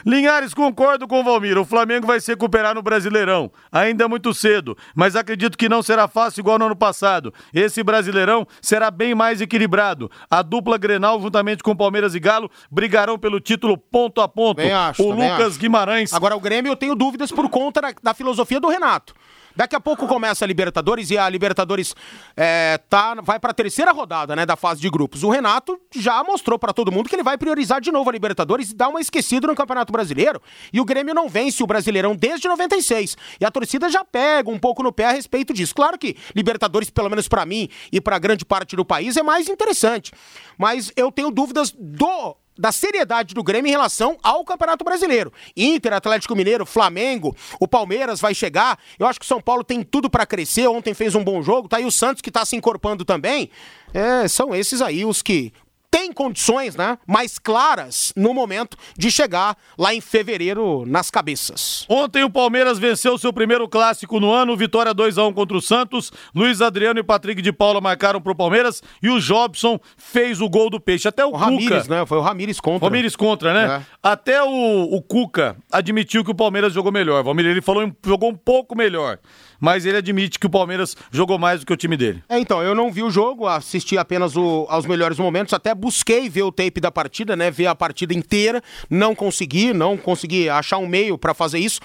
Linhares, 0.05 0.53
concordo 0.53 1.07
com 1.07 1.21
o 1.21 1.23
Valmir. 1.23 1.60
O 1.61 1.65
Flamengo 1.65 2.07
vai 2.07 2.19
se 2.19 2.31
recuperar 2.31 2.73
no 2.73 2.81
Brasileirão. 2.81 3.51
Ainda 3.71 4.05
é 4.05 4.07
muito 4.07 4.33
cedo, 4.33 4.75
mas 4.95 5.15
acredito 5.15 5.55
que 5.55 5.69
não 5.69 5.83
será 5.83 6.07
fácil 6.07 6.41
igual 6.41 6.57
no 6.57 6.65
ano 6.65 6.75
passado. 6.75 7.31
Esse 7.53 7.83
Brasileirão 7.83 8.47
será 8.59 8.89
bem 8.89 9.13
mais 9.13 9.41
equilibrado. 9.41 10.09
A 10.27 10.41
dupla 10.41 10.79
Grenal, 10.79 11.21
juntamente 11.21 11.61
com 11.61 11.75
Palmeiras 11.75 12.15
e 12.15 12.19
Galo, 12.19 12.49
brigarão 12.71 13.19
pelo 13.19 13.39
título 13.39 13.77
ponto 13.77 14.21
a 14.21 14.27
ponto. 14.27 14.59
Acho, 14.59 15.03
o 15.03 15.11
Lucas 15.11 15.49
acho. 15.49 15.59
Guimarães. 15.59 16.11
Agora, 16.13 16.35
o 16.35 16.39
Grêmio 16.39 16.71
eu 16.71 16.75
tenho 16.75 16.95
dúvidas 16.95 17.31
por 17.31 17.47
conta 17.47 17.79
da, 17.79 17.93
da 18.01 18.13
filosofia 18.15 18.59
do 18.59 18.67
Renato. 18.67 19.13
Daqui 19.55 19.75
a 19.75 19.79
pouco 19.79 20.07
começa 20.07 20.45
a 20.45 20.47
Libertadores 20.47 21.09
e 21.11 21.17
a 21.17 21.27
Libertadores 21.29 21.95
é, 22.35 22.79
tá, 22.89 23.15
vai 23.21 23.39
para 23.39 23.51
a 23.51 23.53
terceira 23.53 23.91
rodada 23.91 24.35
né, 24.35 24.45
da 24.45 24.55
fase 24.55 24.81
de 24.81 24.89
grupos. 24.89 25.23
O 25.23 25.29
Renato 25.29 25.79
já 25.93 26.23
mostrou 26.23 26.57
para 26.57 26.73
todo 26.73 26.91
mundo 26.91 27.09
que 27.09 27.15
ele 27.15 27.23
vai 27.23 27.37
priorizar 27.37 27.81
de 27.81 27.91
novo 27.91 28.09
a 28.09 28.13
Libertadores 28.13 28.71
e 28.71 28.75
dar 28.75 28.89
uma 28.89 29.01
esquecida 29.01 29.47
no 29.47 29.55
Campeonato 29.55 29.91
Brasileiro. 29.91 30.41
E 30.71 30.79
o 30.79 30.85
Grêmio 30.85 31.13
não 31.13 31.27
vence 31.27 31.61
o 31.63 31.67
Brasileirão 31.67 32.15
desde 32.15 32.47
96. 32.47 33.17
E 33.39 33.45
a 33.45 33.51
torcida 33.51 33.89
já 33.89 34.03
pega 34.03 34.49
um 34.49 34.59
pouco 34.59 34.83
no 34.83 34.91
pé 34.91 35.05
a 35.05 35.11
respeito 35.11 35.53
disso. 35.53 35.75
Claro 35.75 35.97
que 35.97 36.15
Libertadores, 36.35 36.89
pelo 36.89 37.09
menos 37.09 37.27
para 37.27 37.45
mim 37.45 37.69
e 37.91 37.99
para 37.99 38.17
grande 38.19 38.45
parte 38.45 38.75
do 38.75 38.85
país, 38.85 39.17
é 39.17 39.23
mais 39.23 39.49
interessante. 39.49 40.11
Mas 40.57 40.91
eu 40.95 41.11
tenho 41.11 41.31
dúvidas 41.31 41.73
do 41.77 42.35
da 42.57 42.71
seriedade 42.71 43.33
do 43.33 43.43
Grêmio 43.43 43.69
em 43.69 43.71
relação 43.71 44.17
ao 44.21 44.43
Campeonato 44.43 44.83
Brasileiro. 44.83 45.31
Inter, 45.55 45.93
Atlético 45.93 46.35
Mineiro, 46.35 46.65
Flamengo, 46.65 47.35
o 47.59 47.67
Palmeiras 47.67 48.19
vai 48.19 48.33
chegar. 48.33 48.77
Eu 48.99 49.07
acho 49.07 49.19
que 49.19 49.25
o 49.25 49.27
São 49.27 49.41
Paulo 49.41 49.63
tem 49.63 49.83
tudo 49.83 50.09
para 50.09 50.25
crescer. 50.25 50.67
Ontem 50.67 50.93
fez 50.93 51.15
um 51.15 51.23
bom 51.23 51.41
jogo. 51.41 51.67
Tá 51.67 51.77
aí 51.77 51.85
o 51.85 51.91
Santos 51.91 52.21
que 52.21 52.31
tá 52.31 52.45
se 52.45 52.55
encorpando 52.55 53.05
também. 53.05 53.49
É, 53.93 54.27
são 54.27 54.53
esses 54.55 54.81
aí 54.81 55.05
os 55.05 55.21
que 55.21 55.53
têm 55.91 56.13
condições, 56.13 56.75
né, 56.75 56.97
mais 57.05 57.37
claras 57.37 58.13
no 58.15 58.33
momento 58.33 58.77
de 58.97 59.11
chegar 59.11 59.57
lá 59.77 59.93
em 59.93 59.99
fevereiro 59.99 60.85
nas 60.87 61.11
cabeças. 61.11 61.85
Ontem 61.89 62.23
o 62.23 62.29
Palmeiras 62.29 62.79
venceu 62.79 63.17
seu 63.17 63.33
primeiro 63.33 63.67
clássico 63.67 64.19
no 64.19 64.31
ano, 64.31 64.55
vitória 64.55 64.93
2 64.93 65.17
a 65.17 65.25
1 65.27 65.33
contra 65.33 65.57
o 65.57 65.61
Santos. 65.61 66.11
Luiz 66.33 66.61
Adriano 66.61 66.99
e 66.99 67.03
Patrick 67.03 67.41
de 67.41 67.51
Paula 67.51 67.81
marcaram 67.81 68.21
pro 68.21 68.33
Palmeiras 68.33 68.81
e 69.03 69.09
o 69.09 69.19
Jobson 69.19 69.79
fez 69.97 70.39
o 70.39 70.49
gol 70.49 70.69
do 70.69 70.79
peixe. 70.79 71.07
Até 71.07 71.25
o, 71.25 71.29
O 71.29 71.31
Cuca. 71.33 71.45
Ramires, 71.45 71.87
né? 71.87 72.05
Foi 72.05 72.17
o 72.17 72.21
Ramires 72.21 72.59
contra. 72.59 72.79
Palmeiras 72.79 73.15
contra, 73.15 73.53
né? 73.53 73.77
É. 73.77 73.81
Até 74.01 74.41
o, 74.41 74.83
o 74.95 75.01
Cuca 75.01 75.57
admitiu 75.69 76.23
que 76.23 76.31
o 76.31 76.35
Palmeiras 76.35 76.73
jogou 76.73 76.91
melhor. 76.91 77.21
Valmir, 77.23 77.45
ele 77.45 77.61
falou 77.61 77.85
que 77.89 78.09
jogou 78.09 78.29
um 78.29 78.35
pouco 78.35 78.75
melhor. 78.77 79.19
Mas 79.61 79.85
ele 79.85 79.97
admite 79.97 80.39
que 80.39 80.47
o 80.47 80.49
Palmeiras 80.49 80.97
jogou 81.11 81.37
mais 81.37 81.59
do 81.59 81.65
que 81.67 81.71
o 81.71 81.77
time 81.77 81.95
dele. 81.95 82.23
É, 82.27 82.39
então, 82.39 82.61
eu 82.63 82.73
não 82.73 82.91
vi 82.91 83.03
o 83.03 83.11
jogo, 83.11 83.45
assisti 83.47 83.95
apenas 83.97 84.35
o- 84.35 84.65
aos 84.67 84.85
melhores 84.87 85.19
momentos, 85.19 85.53
até 85.53 85.73
busquei 85.75 86.27
ver 86.27 86.41
o 86.41 86.51
tape 86.51 86.81
da 86.81 86.91
partida, 86.91 87.35
né, 87.35 87.51
ver 87.51 87.67
a 87.67 87.75
partida 87.75 88.13
inteira, 88.13 88.61
não 88.89 89.13
consegui, 89.13 89.71
não 89.73 89.95
consegui 89.95 90.49
achar 90.49 90.79
um 90.79 90.87
meio 90.87 91.15
pra 91.17 91.33
fazer 91.35 91.59
isso. 91.59 91.79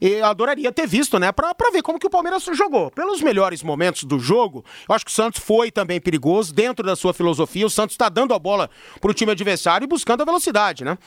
E 0.00 0.20
adoraria 0.20 0.70
ter 0.72 0.86
visto, 0.86 1.18
né, 1.18 1.32
pra, 1.32 1.54
pra 1.54 1.70
ver 1.70 1.82
como 1.82 1.98
que 1.98 2.06
o 2.06 2.10
Palmeiras 2.10 2.44
jogou. 2.52 2.90
Pelos 2.90 3.20
melhores 3.20 3.62
momentos 3.62 4.04
do 4.04 4.18
jogo, 4.18 4.64
eu 4.88 4.94
acho 4.94 5.04
que 5.04 5.10
o 5.10 5.14
Santos 5.14 5.42
foi 5.42 5.70
também 5.70 6.00
perigoso, 6.00 6.52
dentro 6.52 6.84
da 6.84 6.96
sua 6.96 7.12
filosofia, 7.14 7.66
o 7.66 7.70
Santos 7.70 7.96
tá 7.96 8.08
dando 8.08 8.34
a 8.34 8.38
bola 8.38 8.70
pro 9.00 9.14
time 9.14 9.32
adversário 9.32 9.84
e 9.84 9.88
buscando 9.88 10.22
a 10.22 10.24
velocidade, 10.24 10.84
né? 10.84 10.98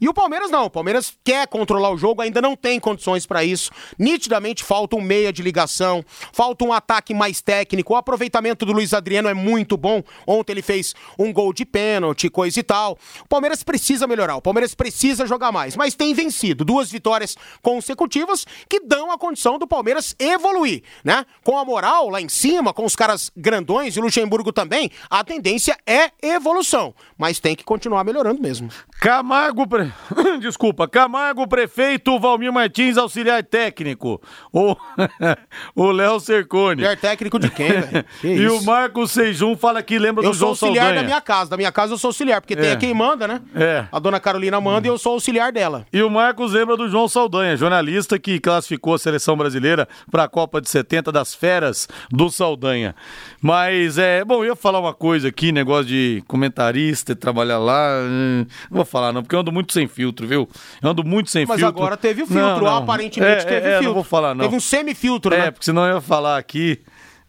E 0.00 0.08
o 0.08 0.14
Palmeiras 0.14 0.50
não, 0.50 0.66
o 0.66 0.70
Palmeiras 0.70 1.14
quer 1.24 1.46
controlar 1.46 1.90
o 1.90 1.98
jogo, 1.98 2.22
ainda 2.22 2.40
não 2.40 2.56
tem 2.56 2.78
condições 2.80 3.26
pra 3.26 3.44
isso. 3.44 3.70
Nitidamente 3.98 4.64
falta 4.64 4.96
um 4.96 5.00
meia 5.00 5.32
de 5.32 5.42
ligação, 5.42 6.04
falta 6.32 6.64
um 6.64 6.72
ataque 6.72 7.12
mais 7.14 7.40
técnico. 7.40 7.92
O 7.92 7.96
aproveitamento 7.96 8.64
do 8.64 8.72
Luiz 8.72 8.92
Adriano 8.92 9.28
é 9.28 9.34
muito 9.34 9.76
bom. 9.76 10.02
Ontem 10.26 10.52
ele 10.52 10.62
fez 10.62 10.94
um 11.18 11.32
gol 11.32 11.52
de 11.52 11.64
pênalti, 11.64 12.28
coisa 12.28 12.58
e 12.58 12.62
tal. 12.62 12.98
O 13.24 13.28
Palmeiras 13.28 13.62
precisa 13.62 14.06
melhorar, 14.06 14.36
o 14.36 14.42
Palmeiras 14.42 14.74
precisa 14.74 15.26
jogar 15.26 15.52
mais, 15.52 15.76
mas 15.76 15.94
tem 15.94 16.14
vencido 16.14 16.64
duas 16.64 16.90
vitórias 16.90 17.36
consecutivas 17.62 18.37
que 18.68 18.80
dão 18.80 19.10
a 19.10 19.18
condição 19.18 19.58
do 19.58 19.66
Palmeiras 19.66 20.14
evoluir, 20.18 20.82
né? 21.04 21.24
Com 21.44 21.58
a 21.58 21.64
moral 21.64 22.08
lá 22.08 22.20
em 22.20 22.28
cima, 22.28 22.72
com 22.72 22.84
os 22.84 22.94
caras 22.96 23.30
grandões 23.36 23.96
e 23.96 24.00
Luxemburgo 24.00 24.52
também, 24.52 24.90
a 25.10 25.22
tendência 25.24 25.76
é 25.86 26.10
evolução, 26.22 26.94
mas 27.16 27.38
tem 27.38 27.54
que 27.56 27.64
continuar 27.64 28.04
melhorando 28.04 28.40
mesmo. 28.40 28.68
Camargo, 29.00 29.66
pre... 29.66 29.92
desculpa, 30.40 30.88
Camargo, 30.88 31.46
prefeito, 31.46 32.18
Valmir 32.18 32.52
Martins, 32.52 32.96
auxiliar 32.96 33.42
técnico. 33.44 34.20
O 34.52 34.76
o 35.74 35.90
Léo 35.90 36.18
Cercone. 36.20 36.82
Mulher 36.82 36.98
técnico 36.98 37.38
de 37.38 37.50
quem, 37.50 37.68
velho? 37.68 38.04
Que 38.20 38.28
E 38.28 38.48
o 38.48 38.62
Marcos 38.62 39.12
Sejum 39.12 39.56
fala 39.56 39.82
que 39.82 39.98
lembra 39.98 40.24
Eu 40.24 40.30
do 40.30 40.34
sou 40.34 40.38
João 40.40 40.50
auxiliar 40.50 40.84
Saldanha. 40.86 41.00
da 41.02 41.06
minha 41.06 41.20
casa. 41.20 41.50
Da 41.50 41.56
minha 41.56 41.70
casa 41.72 41.92
eu 41.92 41.98
sou 41.98 42.08
auxiliar, 42.08 42.40
porque 42.40 42.56
tem 42.56 42.70
É. 42.70 42.76
quem 42.76 42.92
manda, 42.92 43.28
né? 43.28 43.40
É. 43.54 43.86
A 43.92 43.98
dona 43.98 44.18
Carolina 44.18 44.60
manda 44.60 44.86
e 44.86 44.90
eu 44.90 44.98
sou 44.98 45.12
auxiliar 45.12 45.52
dela. 45.52 45.86
E 45.92 46.02
o 46.02 46.10
Marcos 46.10 46.52
lembra 46.52 46.76
do 46.76 46.88
João 46.88 47.06
Saldanha, 47.08 47.56
jornalista 47.56 48.18
que 48.18 48.27
classificou 48.40 48.94
a 48.94 48.98
seleção 48.98 49.36
brasileira 49.36 49.88
para 50.10 50.24
a 50.24 50.28
Copa 50.28 50.60
de 50.60 50.68
70 50.68 51.12
das 51.12 51.34
Feras 51.34 51.88
do 52.10 52.28
Saldanha. 52.30 52.96
Mas 53.40 53.96
é, 53.98 54.24
bom, 54.24 54.42
eu 54.44 54.46
ia 54.46 54.56
falar 54.56 54.80
uma 54.80 54.92
coisa 54.92 55.28
aqui, 55.28 55.52
negócio 55.52 55.84
de 55.86 56.22
comentarista, 56.26 57.14
trabalhar 57.14 57.58
lá, 57.58 58.00
hum, 58.02 58.44
não 58.70 58.76
vou 58.78 58.84
falar 58.84 59.12
não, 59.12 59.22
porque 59.22 59.36
eu 59.36 59.40
ando 59.40 59.52
muito 59.52 59.72
sem 59.72 59.86
filtro, 59.86 60.26
viu? 60.26 60.48
Eu 60.82 60.90
ando 60.90 61.04
muito 61.04 61.30
sem 61.30 61.46
Mas 61.46 61.60
filtro. 61.60 61.78
agora 61.80 61.96
teve 61.96 62.22
o 62.22 62.26
filtro, 62.26 62.44
Não, 62.44 62.60
não. 62.60 62.76
aparentemente 62.78 63.42
É, 63.42 63.44
teve 63.44 63.54
é, 63.66 63.70
é, 63.70 63.70
filtro. 63.74 63.86
não 63.86 63.94
vou 63.94 64.04
falar 64.04 64.34
não. 64.34 64.44
Teve 64.44 64.56
um 64.56 64.60
semifiltro, 64.60 65.32
É, 65.34 65.38
né? 65.38 65.50
porque 65.52 65.64
senão 65.64 65.86
eu 65.86 65.94
ia 65.96 66.00
falar 66.00 66.36
aqui 66.38 66.80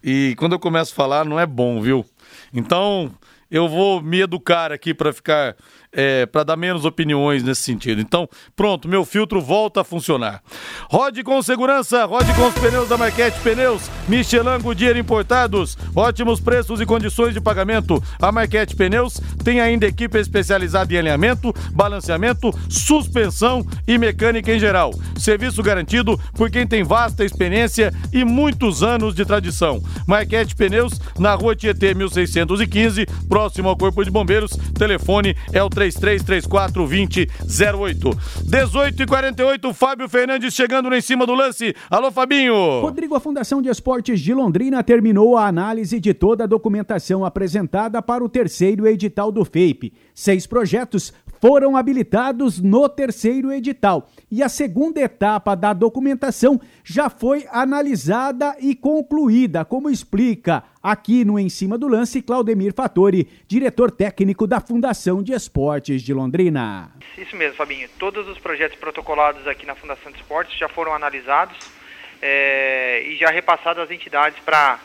e 0.03 0.33
quando 0.37 0.53
eu 0.53 0.59
começo 0.59 0.91
a 0.93 0.95
falar 0.95 1.25
não 1.25 1.39
é 1.39 1.45
bom, 1.45 1.79
viu? 1.81 2.03
Então 2.53 3.11
eu 3.51 3.67
vou 3.67 4.01
me 4.01 4.21
educar 4.21 4.71
aqui 4.71 4.93
para 4.93 5.11
ficar, 5.11 5.55
é, 5.91 6.25
para 6.25 6.43
dar 6.43 6.55
menos 6.55 6.85
opiniões 6.85 7.43
nesse 7.43 7.63
sentido. 7.63 8.01
Então, 8.01 8.27
pronto, 8.55 8.87
meu 8.87 9.03
filtro 9.05 9.41
volta 9.41 9.81
a 9.81 9.83
funcionar. 9.83 10.41
Rode 10.89 11.23
com 11.23 11.41
segurança, 11.41 12.05
rode 12.05 12.33
com 12.33 12.47
os 12.47 12.53
pneus 12.55 12.87
da 12.89 12.97
Marquete 12.97 13.39
Pneus, 13.39 13.89
Michelin 14.07 14.59
Goodyear 14.61 14.97
importados, 14.97 15.77
ótimos 15.95 16.39
preços 16.39 16.79
e 16.81 16.85
condições 16.85 17.33
de 17.33 17.41
pagamento. 17.41 18.01
A 18.21 18.31
Marquete 18.31 18.75
Pneus 18.75 19.19
tem 19.43 19.59
ainda 19.59 19.87
equipe 19.87 20.17
especializada 20.17 20.93
em 20.93 20.97
alinhamento, 20.97 21.53
balanceamento, 21.71 22.51
suspensão 22.69 23.65
e 23.87 23.97
mecânica 23.97 24.53
em 24.53 24.59
geral. 24.59 24.93
Serviço 25.17 25.61
garantido 25.63 26.19
por 26.33 26.49
quem 26.49 26.65
tem 26.65 26.83
vasta 26.83 27.25
experiência 27.25 27.93
e 28.13 28.23
muitos 28.23 28.83
anos 28.83 29.13
de 29.13 29.25
tradição. 29.25 29.81
Marquete 30.07 30.55
Pneus, 30.55 30.99
na 31.17 31.33
rua 31.35 31.55
Tietê 31.55 31.93
1615, 31.93 33.05
próximo 33.27 33.69
ao 33.69 33.77
Corpo 33.77 34.03
de 34.03 34.11
Bombeiros. 34.11 34.51
Telefone 34.77 35.35
é 35.51 35.61
o 35.61 35.69
3334 35.79 36.83
2008. 36.83 38.09
18 38.43 39.03
e 39.03 39.05
48, 39.05 39.73
Fábio 39.73 40.09
Fernandes 40.09 40.53
chegando 40.53 40.93
em 40.93 40.99
cima 40.99 41.25
do 41.25 41.33
lance. 41.33 41.73
Alô, 41.89 42.11
Fabinho! 42.11 42.81
Rodrigo, 42.81 43.15
a 43.15 43.19
Fundação 43.19 43.61
de 43.61 43.69
Esportes 43.69 44.19
de 44.19 44.33
Londrina 44.33 44.83
terminou 44.83 45.37
a 45.37 45.47
análise 45.47 45.99
de 45.99 46.13
toda 46.13 46.43
a 46.43 46.47
documentação 46.47 47.23
apresentada 47.23 48.01
para 48.01 48.23
o 48.23 48.27
terceiro 48.27 48.85
edital 48.85 49.31
do 49.31 49.45
FAPE. 49.45 49.93
Seis 50.13 50.45
projetos 50.45 51.13
foram 51.39 51.77
habilitados 51.77 52.59
no 52.59 52.89
terceiro 52.89 53.51
edital 53.51 54.09
e 54.29 54.43
a 54.43 54.49
segunda 54.49 54.99
etapa 54.99 55.55
da 55.55 55.71
documentação 55.71 56.59
já 56.83 57.09
foi 57.09 57.47
analisada 57.49 58.57
e 58.59 58.75
concluída, 58.75 59.63
como 59.63 59.89
explica 59.89 60.63
aqui 60.81 61.25
no 61.25 61.37
Em 61.37 61.49
Cima 61.49 61.77
do 61.77 61.87
Lance 61.87 62.21
Claudemir 62.21 62.73
Fattori, 62.73 63.27
diretor 63.47 63.91
técnico 63.91 64.47
da 64.47 64.59
Fundação 64.61 65.21
de 65.21 65.33
Esportes 65.33 66.01
de 66.01 66.13
Londrina. 66.13 66.91
Isso 67.17 67.35
mesmo, 67.35 67.55
Fabinho. 67.55 67.89
Todos 67.99 68.27
os 68.27 68.37
projetos 68.37 68.77
protocolados 68.77 69.45
aqui 69.47 69.65
na 69.65 69.75
Fundação 69.75 70.11
de 70.11 70.17
Esportes 70.19 70.57
já 70.57 70.69
foram 70.69 70.93
analisados 70.93 71.57
é, 72.21 73.03
e 73.05 73.17
já 73.17 73.29
repassados 73.29 73.83
às 73.83 73.91
entidades 73.91 74.39
para 74.43 74.79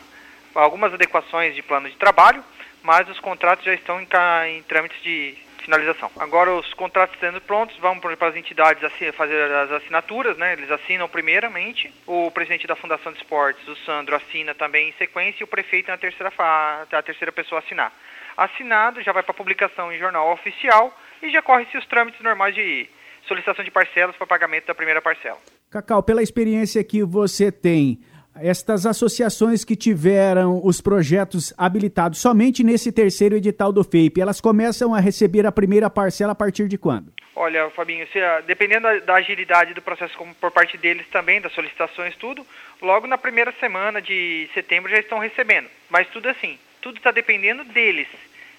algumas 0.55 0.93
adequações 0.93 1.55
de 1.55 1.63
plano 1.63 1.89
de 1.89 1.97
trabalho, 1.97 2.43
mas 2.83 3.09
os 3.09 3.19
contratos 3.21 3.65
já 3.65 3.75
estão 3.75 4.01
em, 4.01 4.09
em 4.49 4.63
trâmites 4.63 5.03
de 5.03 5.37
finalização. 5.65 6.11
Agora, 6.19 6.53
os 6.55 6.73
contratos 6.75 7.19
sendo 7.19 7.41
prontos, 7.41 7.77
vão 7.79 7.99
para 7.99 8.29
as 8.29 8.37
entidades 8.37 8.83
fazer 9.15 9.51
as 9.51 9.71
assinaturas, 9.73 10.37
né? 10.37 10.53
Eles 10.53 10.71
assinam 10.71 11.09
primeiramente, 11.09 11.93
o 12.07 12.31
presidente 12.31 12.67
da 12.67 12.77
Fundação 12.77 13.13
de 13.13 13.19
Esportes, 13.19 13.67
o 13.67 13.77
Sandro, 13.85 14.15
assina 14.15 14.55
também 14.55 14.91
em 14.91 14.93
sequência 14.93 15.43
e 15.43 15.45
o 15.45 15.49
prefeito 15.49 15.91
na 15.91 15.97
terceira, 15.97 16.31
fa- 16.31 16.87
a 16.93 17.03
terceira 17.03 17.33
pessoa 17.33 17.61
assinar. 17.61 17.93
Assinado, 18.37 19.03
já 19.03 19.13
vai 19.13 19.23
para 19.23 19.33
publicação 19.35 19.93
em 19.93 19.99
jornal 19.99 20.33
oficial 20.33 20.93
e 21.23 21.31
já 21.31 21.41
corre-se 21.41 21.77
os 21.79 21.87
trâmites 21.87 22.21
normais 22.21 22.55
de 22.55 22.89
solicitação 23.27 23.65
de 23.65 23.71
parcelas 23.71 24.15
para 24.17 24.27
pagamento 24.27 24.67
da 24.67 24.75
primeira 24.75 25.01
parcela. 25.01 25.39
Cacau, 25.71 26.03
pela 26.03 26.23
experiência 26.23 26.83
que 26.85 27.03
você 27.03 27.51
tem, 27.51 27.99
estas 28.37 28.87
associações 28.87 29.65
que 29.65 29.77
tiveram 29.77 30.61
os 30.65 30.81
projetos 30.81 31.53
habilitados 31.57 32.21
somente 32.21 32.65
nesse 32.65 32.91
terceiro 32.91 33.37
edital 33.37 33.73
do 33.73 33.85
FEIP, 33.85 34.21
elas 34.21 34.41
começam 34.41 34.95
a 34.95 35.01
receber 35.01 35.47
a 35.47 35.53
primeira 35.53 35.89
parcela 35.89 36.33
a 36.33 36.35
partir 36.35 36.69
de 36.69 36.77
quando? 36.77 37.13
Olha, 37.37 37.69
Fabinho, 37.71 38.07
se, 38.13 38.19
dependendo 38.47 38.83
da, 38.83 38.99
da, 39.01 39.15
agilidade 39.15 39.75
do 39.75 39.83
processo 39.83 40.17
como 40.17 40.35
por 40.35 40.51
parte 40.51 40.79
deles 40.79 41.07
também, 41.09 41.41
das 41.41 41.53
solicitações, 41.53 42.15
tudo, 42.17 42.47
logo 42.81 43.07
na 43.07 43.19
primeira 43.19 43.53
semana 43.59 44.01
de 44.01 44.49
setembro 44.55 44.91
já 44.91 44.99
estão 44.99 45.19
recebendo. 45.19 45.69
Mas 45.91 46.09
tudo 46.09 46.29
assim, 46.29 46.59
tudo 46.81 46.99
está 46.99 47.11
dependendo 47.11 47.65
deles, 47.65 48.09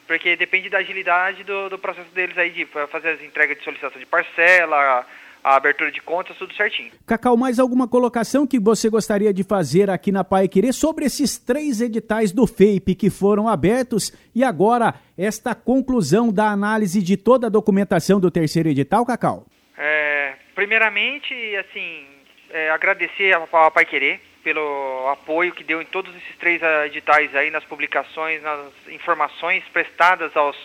porque 0.06 0.36
depende 0.36 0.70
da 0.70 0.80
agilidade 0.80 1.44
do, 1.44 1.70
do 1.70 1.80
processo 1.80 2.10
deles 2.10 2.38
aí 2.38 2.50
de 2.50 2.66
fazer 2.66 3.10
as 3.10 3.22
entregas 3.24 3.58
de 3.58 3.64
solicitação 3.64 4.00
de 4.00 4.06
parcela, 4.06 5.06
a 5.46 5.58
abertura 5.58 5.92
de 5.92 6.02
contas, 6.02 6.36
tudo 6.38 6.56
certinho. 6.56 6.92
Cacau, 7.06 7.38
mais 7.38 7.60
alguma 7.60 7.88
colocação 7.88 8.48
que 8.48 8.60
você 8.60 8.90
gostaria 8.90 9.32
de 9.32 9.44
fazer 9.44 9.92
aqui 9.92 10.12
na 10.12 10.24
Pai 10.24 10.48
Querer 10.48 10.74
sobre 10.74 11.06
esses 11.06 11.38
três 11.38 11.82
editais 11.82 12.32
do 12.32 12.48
FEIP 12.48 12.96
que 12.96 13.12
foram 13.12 13.48
abertos 13.48 14.12
e 14.34 14.44
agora 14.44 14.96
esta 15.16 15.54
conclusão 15.54 16.34
da 16.34 16.46
análise 16.48 17.00
de 17.00 17.16
toda 17.16 17.46
a 17.46 17.50
documentação 17.52 18.20
do 18.20 18.32
terceiro 18.32 18.70
edital, 18.70 19.06
Cacau? 19.06 19.46
É, 19.78 20.34
primeiramente, 20.56 21.32
assim, 21.58 22.08
é, 22.50 22.72
agradecer 22.72 23.32
a 23.34 23.70
Pai 23.70 23.86
Querer 23.86 24.20
pelo 24.44 25.08
apoio 25.10 25.54
que 25.54 25.64
deu 25.64 25.80
em 25.80 25.86
todos 25.86 26.16
esses 26.16 26.36
três 26.38 26.60
editais 26.88 27.36
aí, 27.36 27.52
nas 27.52 27.64
publicações, 27.66 28.42
nas 28.42 28.72
informações 28.88 29.64
prestadas 29.72 30.36
aos 30.36 30.58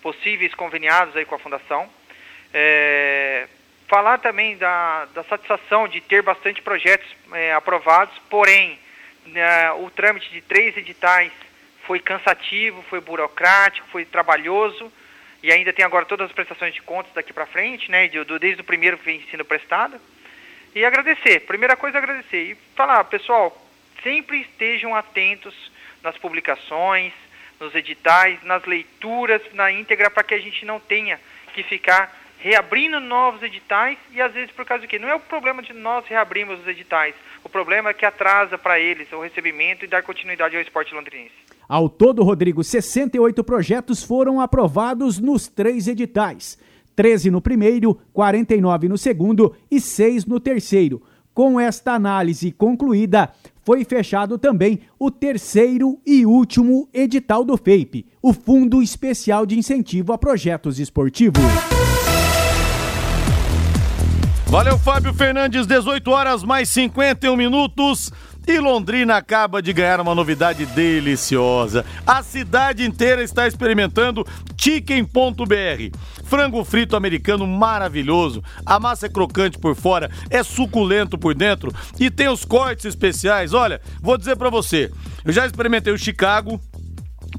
possíveis 0.00 0.54
conveniados 0.54 1.16
aí 1.16 1.24
com 1.24 1.34
a 1.34 1.38
Fundação. 1.40 1.88
É, 2.54 3.48
falar 3.90 4.18
também 4.18 4.56
da, 4.56 5.06
da 5.06 5.24
satisfação 5.24 5.88
de 5.88 6.00
ter 6.00 6.22
bastante 6.22 6.62
projetos 6.62 7.08
é, 7.32 7.52
aprovados, 7.52 8.16
porém, 8.30 8.78
né, 9.26 9.72
o 9.72 9.90
trâmite 9.90 10.30
de 10.30 10.40
três 10.40 10.76
editais 10.76 11.32
foi 11.88 11.98
cansativo, 11.98 12.84
foi 12.88 13.00
burocrático, 13.00 13.88
foi 13.88 14.04
trabalhoso, 14.04 14.92
e 15.42 15.50
ainda 15.50 15.72
tem 15.72 15.84
agora 15.84 16.06
todas 16.06 16.28
as 16.28 16.32
prestações 16.32 16.72
de 16.72 16.80
contas 16.82 17.12
daqui 17.12 17.32
para 17.32 17.46
frente, 17.46 17.90
né, 17.90 18.06
de, 18.06 18.22
do, 18.22 18.38
desde 18.38 18.60
o 18.60 18.64
primeiro 18.64 18.96
que 18.96 19.04
vem 19.04 19.26
sendo 19.28 19.44
prestado. 19.44 20.00
E 20.72 20.84
agradecer, 20.84 21.40
primeira 21.40 21.74
coisa 21.74 21.98
agradecer, 21.98 22.52
e 22.52 22.54
falar, 22.76 23.02
pessoal, 23.04 23.60
sempre 24.04 24.42
estejam 24.42 24.94
atentos 24.94 25.52
nas 26.00 26.16
publicações, 26.16 27.12
nos 27.58 27.74
editais, 27.74 28.40
nas 28.44 28.64
leituras, 28.64 29.42
na 29.52 29.72
íntegra, 29.72 30.08
para 30.08 30.22
que 30.22 30.34
a 30.34 30.40
gente 30.40 30.64
não 30.64 30.78
tenha 30.78 31.20
que 31.52 31.64
ficar 31.64 32.19
reabrindo 32.40 32.98
novos 32.98 33.42
editais 33.42 33.98
e 34.12 34.20
às 34.20 34.32
vezes 34.32 34.50
por 34.50 34.64
causa 34.64 34.82
do 34.82 34.88
quê? 34.88 34.98
Não 34.98 35.08
é 35.08 35.14
o 35.14 35.20
problema 35.20 35.62
de 35.62 35.72
nós 35.72 36.04
reabrirmos 36.06 36.58
os 36.60 36.66
editais, 36.66 37.14
o 37.44 37.48
problema 37.48 37.90
é 37.90 37.94
que 37.94 38.04
atrasa 38.04 38.58
para 38.58 38.80
eles 38.80 39.12
o 39.12 39.20
recebimento 39.20 39.84
e 39.84 39.88
dar 39.88 40.02
continuidade 40.02 40.56
ao 40.56 40.62
esporte 40.62 40.94
londrinense. 40.94 41.34
Ao 41.68 41.88
todo, 41.88 42.24
Rodrigo, 42.24 42.64
68 42.64 43.44
projetos 43.44 44.02
foram 44.02 44.40
aprovados 44.40 45.20
nos 45.20 45.46
três 45.46 45.86
editais. 45.86 46.58
13 46.96 47.30
no 47.30 47.40
primeiro, 47.40 47.94
49 48.12 48.88
no 48.88 48.98
segundo 48.98 49.54
e 49.70 49.80
6 49.80 50.26
no 50.26 50.40
terceiro. 50.40 51.00
Com 51.32 51.60
esta 51.60 51.92
análise 51.92 52.50
concluída, 52.50 53.32
foi 53.64 53.84
fechado 53.84 54.36
também 54.36 54.80
o 54.98 55.10
terceiro 55.10 55.98
e 56.04 56.26
último 56.26 56.88
edital 56.92 57.44
do 57.44 57.56
FEIP, 57.56 58.04
o 58.20 58.32
Fundo 58.32 58.82
Especial 58.82 59.46
de 59.46 59.56
Incentivo 59.56 60.12
a 60.12 60.18
Projetos 60.18 60.80
Esportivos. 60.80 61.40
Valeu, 64.50 64.76
Fábio 64.76 65.14
Fernandes, 65.14 65.64
18 65.64 66.10
horas 66.10 66.42
mais 66.42 66.68
51 66.70 67.36
minutos. 67.36 68.10
E 68.48 68.58
Londrina 68.58 69.16
acaba 69.16 69.62
de 69.62 69.72
ganhar 69.72 70.00
uma 70.00 70.12
novidade 70.12 70.66
deliciosa. 70.66 71.84
A 72.04 72.20
cidade 72.20 72.84
inteira 72.84 73.22
está 73.22 73.46
experimentando 73.46 74.26
Chicken.br. 74.60 75.96
Frango 76.24 76.64
frito 76.64 76.96
americano 76.96 77.46
maravilhoso. 77.46 78.42
A 78.66 78.80
massa 78.80 79.06
é 79.06 79.08
crocante 79.08 79.56
por 79.56 79.76
fora, 79.76 80.10
é 80.28 80.42
suculento 80.42 81.16
por 81.16 81.32
dentro 81.32 81.72
e 82.00 82.10
tem 82.10 82.28
os 82.28 82.44
cortes 82.44 82.86
especiais. 82.86 83.54
Olha, 83.54 83.80
vou 84.02 84.18
dizer 84.18 84.34
para 84.34 84.50
você, 84.50 84.90
eu 85.24 85.32
já 85.32 85.46
experimentei 85.46 85.92
o 85.92 85.98
Chicago, 85.98 86.60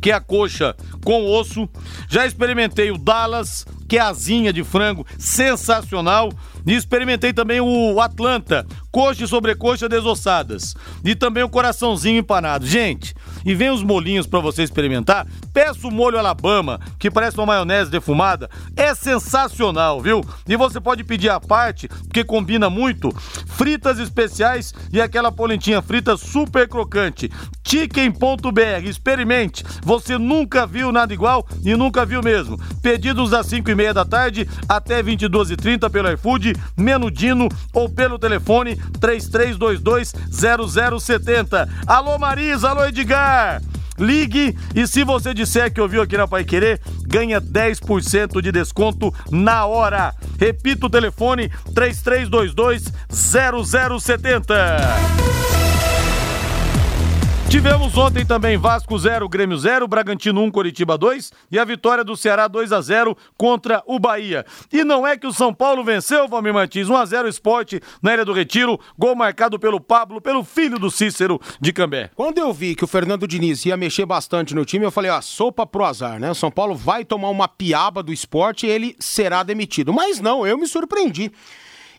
que 0.01 0.11
é 0.11 0.13
a 0.13 0.21
coxa 0.21 0.75
com 1.03 1.25
osso. 1.25 1.69
Já 2.07 2.25
experimentei 2.25 2.89
o 2.89 2.97
Dallas, 2.97 3.65
que 3.87 3.97
é 3.97 4.01
asinha 4.01 4.53
de 4.53 4.63
frango, 4.63 5.05
sensacional. 5.17 6.31
E 6.65 6.73
experimentei 6.73 7.33
também 7.33 7.59
o 7.59 7.99
Atlanta, 7.99 8.65
coxa 8.91 9.23
e 9.23 9.27
sobrecoxa 9.27 9.89
desossadas. 9.89 10.75
E 11.03 11.15
também 11.15 11.43
o 11.43 11.49
coraçãozinho 11.49 12.19
empanado. 12.19 12.65
Gente, 12.65 13.15
e 13.45 13.55
vem 13.55 13.69
os 13.69 13.83
molinhos 13.83 14.27
para 14.27 14.39
você 14.39 14.63
experimentar. 14.63 15.27
Peça 15.53 15.87
o 15.87 15.91
molho 15.91 16.17
Alabama, 16.17 16.79
que 16.99 17.11
parece 17.11 17.37
uma 17.37 17.45
maionese 17.45 17.91
defumada. 17.91 18.49
É 18.75 18.93
sensacional, 18.93 20.01
viu? 20.01 20.23
E 20.47 20.55
você 20.55 20.79
pode 20.79 21.03
pedir 21.03 21.29
à 21.29 21.39
parte, 21.39 21.87
porque 21.87 22.23
combina 22.23 22.69
muito. 22.69 23.11
Fritas 23.47 23.99
especiais 23.99 24.73
e 24.91 25.01
aquela 25.01 25.31
polentinha 25.31 25.81
frita 25.81 26.15
super 26.17 26.67
crocante. 26.67 27.29
Chicken.br, 27.65 28.85
experimente. 28.85 29.63
Você 29.83 30.17
nunca 30.17 30.65
viu 30.65 30.91
nada 30.91 31.13
igual 31.13 31.47
e 31.63 31.75
nunca 31.75 32.05
viu 32.05 32.21
mesmo. 32.21 32.59
Pedidos 32.81 33.33
às 33.33 33.45
5 33.47 33.69
e 33.69 33.75
meia 33.75 33.93
da 33.93 34.05
tarde 34.05 34.47
até 34.67 35.01
22h30 35.01 35.89
pelo 35.89 36.11
iFood, 36.11 36.50
Menudino 36.75 37.47
ou 37.73 37.89
pelo 37.89 38.17
telefone 38.17 38.75
3322 38.99 40.13
0070. 40.99 41.69
Alô 41.85 42.17
Marisa, 42.17 42.69
alô 42.69 42.85
Edgar. 42.85 43.61
Ligue 43.97 44.57
e 44.73 44.87
se 44.87 45.03
você 45.03 45.33
disser 45.33 45.71
que 45.71 45.79
ouviu 45.79 46.01
aqui 46.01 46.17
na 46.17 46.27
Pai 46.27 46.43
Querer, 46.43 46.81
ganha 47.05 47.39
10% 47.39 48.41
de 48.41 48.51
desconto 48.51 49.13
na 49.29 49.65
hora. 49.65 50.13
Repita 50.39 50.87
o 50.87 50.89
telefone 50.89 51.51
3322 51.75 52.91
0070. 53.09 55.60
Tivemos 57.51 57.97
ontem 57.97 58.25
também 58.25 58.57
Vasco 58.57 58.97
0, 58.97 59.27
Grêmio 59.27 59.57
0, 59.57 59.85
Bragantino 59.85 60.41
1, 60.41 60.51
Coritiba 60.51 60.97
2 60.97 61.33
e 61.51 61.59
a 61.59 61.65
vitória 61.65 62.01
do 62.01 62.15
Ceará 62.15 62.47
2 62.47 62.71
a 62.71 62.79
0 62.79 63.15
contra 63.37 63.83
o 63.85 63.99
Bahia. 63.99 64.45
E 64.71 64.85
não 64.85 65.05
é 65.05 65.17
que 65.17 65.27
o 65.27 65.33
São 65.33 65.53
Paulo 65.53 65.83
venceu, 65.83 66.29
Valmir 66.29 66.53
Martins, 66.53 66.87
1 66.87 66.95
a 66.95 67.05
0 67.05 67.27
Esporte 67.27 67.81
na 68.01 68.13
Ilha 68.13 68.23
do 68.23 68.31
Retiro, 68.31 68.79
gol 68.97 69.15
marcado 69.15 69.59
pelo 69.59 69.81
Pablo, 69.81 70.21
pelo 70.21 70.45
filho 70.45 70.79
do 70.79 70.89
Cícero 70.89 71.41
de 71.59 71.73
Cambé. 71.73 72.09
Quando 72.15 72.37
eu 72.37 72.53
vi 72.53 72.73
que 72.73 72.85
o 72.85 72.87
Fernando 72.87 73.27
Diniz 73.27 73.65
ia 73.65 73.75
mexer 73.75 74.05
bastante 74.05 74.55
no 74.55 74.63
time, 74.63 74.85
eu 74.85 74.91
falei, 74.91 75.11
ó, 75.11 75.19
sopa 75.19 75.67
pro 75.67 75.83
azar, 75.83 76.21
né? 76.21 76.31
O 76.31 76.35
São 76.35 76.49
Paulo 76.49 76.73
vai 76.73 77.03
tomar 77.03 77.27
uma 77.27 77.49
piaba 77.49 78.01
do 78.01 78.13
esporte 78.13 78.65
e 78.65 78.69
ele 78.69 78.95
será 78.97 79.43
demitido. 79.43 79.91
Mas 79.91 80.21
não, 80.21 80.47
eu 80.47 80.57
me 80.57 80.67
surpreendi. 80.67 81.29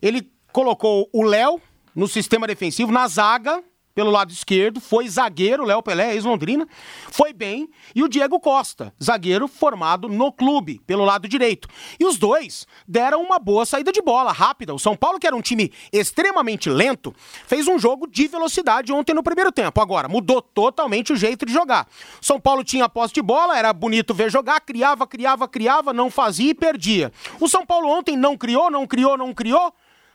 Ele 0.01 0.27
colocou 0.51 1.11
o 1.13 1.23
Léo 1.23 1.61
no 1.95 2.09
sistema 2.09 2.47
defensivo, 2.47 2.91
na 2.91 3.07
zaga, 3.07 3.63
pelo 3.95 4.11
lado 4.11 4.33
esquerdo, 4.33 4.81
foi 4.81 5.09
zagueiro, 5.09 5.65
Léo 5.65 5.83
Pelé, 5.83 6.15
ex-Londrina, 6.15 6.67
foi 7.11 7.33
bem, 7.33 7.69
e 7.95 8.03
o 8.03 8.09
Diego 8.09 8.41
Costa, 8.41 8.93
zagueiro 9.03 9.47
formado 9.47 10.09
no 10.09 10.33
clube, 10.33 10.81
pelo 10.87 11.05
lado 11.05 11.29
direito. 11.29 11.69
E 11.99 12.05
os 12.05 12.19
dois 12.19 12.67
deram 12.87 13.23
uma 13.23 13.39
boa 13.39 13.67
saída 13.67 13.93
de 13.93 14.01
bola, 14.01 14.33
rápida. 14.33 14.75
O 14.75 14.79
São 14.79 14.97
Paulo, 14.97 15.19
que 15.19 15.27
era 15.27 15.37
um 15.37 15.43
time 15.43 15.73
extremamente 15.93 16.71
lento, 16.71 17.15
fez 17.47 17.69
um 17.69 17.79
jogo 17.79 18.07
de 18.07 18.27
velocidade 18.27 18.93
ontem 18.93 19.15
no 19.15 19.23
primeiro 19.23 19.53
tempo. 19.53 19.81
Agora, 19.81 20.09
mudou 20.09 20.41
totalmente 20.41 21.13
o 21.13 21.17
jeito 21.17 21.45
de 21.45 21.53
jogar. 21.53 21.87
São 22.21 22.41
Paulo 22.41 22.65
tinha 22.65 22.89
posse 22.89 23.15
de 23.15 23.23
bola, 23.23 23.59
era 23.59 23.73
bonito 23.73 24.15
ver 24.15 24.31
jogar, 24.31 24.61
criava, 24.61 25.07
criava, 25.07 25.49
criava, 25.49 25.93
não 25.93 26.11
fazia 26.11 26.51
e 26.51 26.55
perdia. 26.55 27.13
O 27.41 27.49
São 27.49 27.67
Paulo 27.67 27.89
ontem 27.89 28.17
não 28.17 28.37
criou, 28.37 28.71
não 28.71 28.87
criou, 28.87 29.17
não 29.17 29.35
criou, 29.35 29.73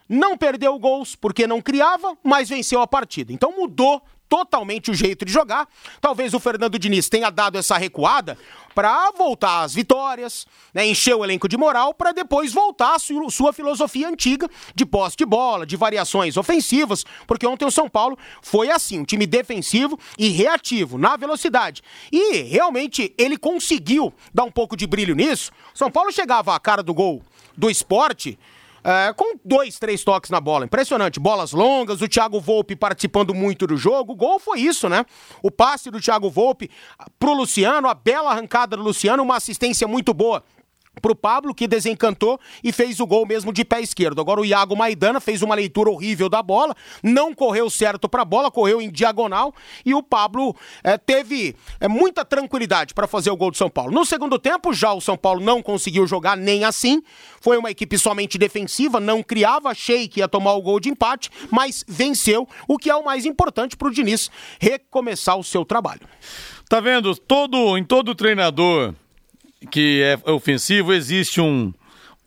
não 0.08 0.38
perdeu 0.38 0.78
gols 0.80 1.16
porque 1.16 1.48
não 1.48 1.62
criava, 1.62 2.18
mas 2.24 2.50
venceu 2.50 2.82
a 2.82 2.88
partida. 2.88 3.34
Então 3.34 3.52
mudou 3.52 4.02
totalmente 4.30 4.92
o 4.92 4.94
jeito 4.94 5.26
de 5.26 5.32
jogar. 5.32 5.68
Talvez 6.02 6.34
o 6.34 6.40
Fernando 6.40 6.78
Diniz 6.78 7.10
tenha 7.10 7.30
dado 7.30 7.58
essa 7.58 7.78
recuada 7.78 8.38
para 8.76 9.10
voltar 9.12 9.64
às 9.64 9.74
vitórias, 9.74 10.46
né, 10.72 10.86
encher 10.86 11.16
o 11.16 11.24
elenco 11.24 11.48
de 11.48 11.58
moral 11.58 11.96
para 11.96 12.12
depois 12.12 12.54
voltar 12.54 12.96
à 12.96 13.00
sua 13.00 13.52
filosofia 13.52 14.08
antiga 14.08 14.48
de 14.76 14.86
posse 14.86 15.18
de 15.18 15.26
bola, 15.26 15.66
de 15.66 15.76
variações 15.76 16.38
ofensivas, 16.38 17.04
porque 17.26 17.48
ontem 17.48 17.66
o 17.66 17.72
São 17.72 17.90
Paulo 17.90 18.18
foi 18.40 18.70
assim, 18.70 19.00
um 19.00 19.04
time 19.04 19.26
defensivo 19.26 19.98
e 20.18 20.30
reativo 20.30 20.98
na 20.98 21.18
velocidade. 21.18 21.82
E 22.12 22.44
realmente 22.44 23.14
ele 23.18 23.38
conseguiu 23.38 24.14
dar 24.32 24.44
um 24.44 24.52
pouco 24.52 24.78
de 24.78 24.86
brilho 24.86 25.16
nisso. 25.16 25.52
São 25.74 25.90
Paulo 25.90 26.12
chegava 26.12 26.54
à 26.54 26.60
cara 26.60 26.84
do 26.84 26.94
gol 26.94 27.24
do 27.56 27.72
esporte 27.72 28.38
é, 28.88 29.12
com 29.12 29.38
dois, 29.44 29.78
três 29.78 30.02
toques 30.02 30.32
na 30.32 30.40
bola. 30.40 30.64
Impressionante. 30.64 31.20
Bolas 31.20 31.52
longas, 31.52 32.02
o 32.02 32.08
Thiago 32.08 32.40
Volpe 32.40 32.74
participando 32.74 33.36
muito 33.36 33.68
do 33.68 33.76
jogo. 33.76 34.14
O 34.14 34.16
gol 34.16 34.40
foi 34.40 34.62
isso, 34.62 34.88
né? 34.88 35.06
O 35.44 35.52
passe 35.52 35.92
do 35.92 36.00
Thiago 36.00 36.30
Volpe 36.30 36.72
pro 37.20 37.34
Luciano, 37.34 37.90
a 37.90 37.94
bela 37.94 38.32
arrancada 38.32 38.78
do 38.78 38.84
Luciano, 38.84 39.22
uma 39.22 39.36
assistência 39.36 39.86
muito 39.90 40.14
boa 40.14 40.42
pro 41.02 41.16
Pablo, 41.16 41.54
que 41.54 41.68
desencantou 41.68 42.40
e 42.64 42.72
fez 42.72 43.00
o 43.00 43.08
gol 43.08 43.26
mesmo 43.26 43.54
de 43.54 43.64
pé 43.64 43.82
esquerdo. 43.82 44.22
Agora 44.22 44.42
o 44.42 44.46
Iago 44.46 44.76
Maidana 44.76 45.20
fez 45.20 45.42
uma 45.42 45.56
leitura 45.56 45.90
horrível 45.90 46.30
da 46.30 46.42
bola, 46.42 46.76
não 47.04 47.34
correu 47.34 47.70
certo 47.70 48.10
para 48.10 48.22
a 48.22 48.26
bola, 48.26 48.52
correu 48.52 48.82
em 48.82 48.90
diagonal 48.90 49.54
e 49.86 49.94
o 49.94 50.04
Pablo 50.04 50.56
é, 50.84 50.98
teve 50.98 51.56
é, 51.80 51.88
muita 51.88 52.26
tranquilidade 52.26 52.94
para 52.94 53.08
fazer 53.08 53.32
o 53.32 53.38
gol 53.38 53.52
do 53.52 53.58
São 53.58 53.70
Paulo. 53.70 53.92
No 53.92 54.06
segundo 54.06 54.40
tempo, 54.40 54.74
já 54.74 54.94
o 54.94 55.02
São 55.02 55.18
Paulo 55.18 55.42
não 55.42 55.62
conseguiu 55.62 56.08
jogar 56.08 56.36
nem 56.36 56.64
assim, 56.64 57.02
foi 57.42 57.58
uma 57.58 57.72
equipe 57.72 57.98
somente 57.98 58.38
defensiva, 58.38 59.00
não 59.00 59.24
criava, 59.24 59.70
achei 59.70 60.08
que 60.08 60.20
ia 60.20 60.28
tomar 60.28 60.54
o 60.54 60.62
gol 60.62 60.80
de 60.80 60.90
empate, 60.90 61.30
mas 61.52 61.84
venceu, 61.88 62.48
o 62.68 62.78
que 62.78 62.90
é 62.90 62.96
o 62.96 63.06
mais 63.06 63.26
importante 63.26 63.76
para 63.76 63.88
o 63.88 63.92
Diniz 63.92 64.30
recomeçar 64.60 65.38
o 65.38 65.44
seu 65.44 65.66
trabalho. 65.66 66.02
Tá 66.70 66.80
vendo? 66.80 67.16
Todo, 67.16 67.78
em 67.78 67.84
todo 67.84 68.14
treinador 68.14 68.94
que 69.72 70.02
é 70.02 70.32
ofensivo, 70.32 70.94
existe 70.94 71.42
um, 71.42 71.74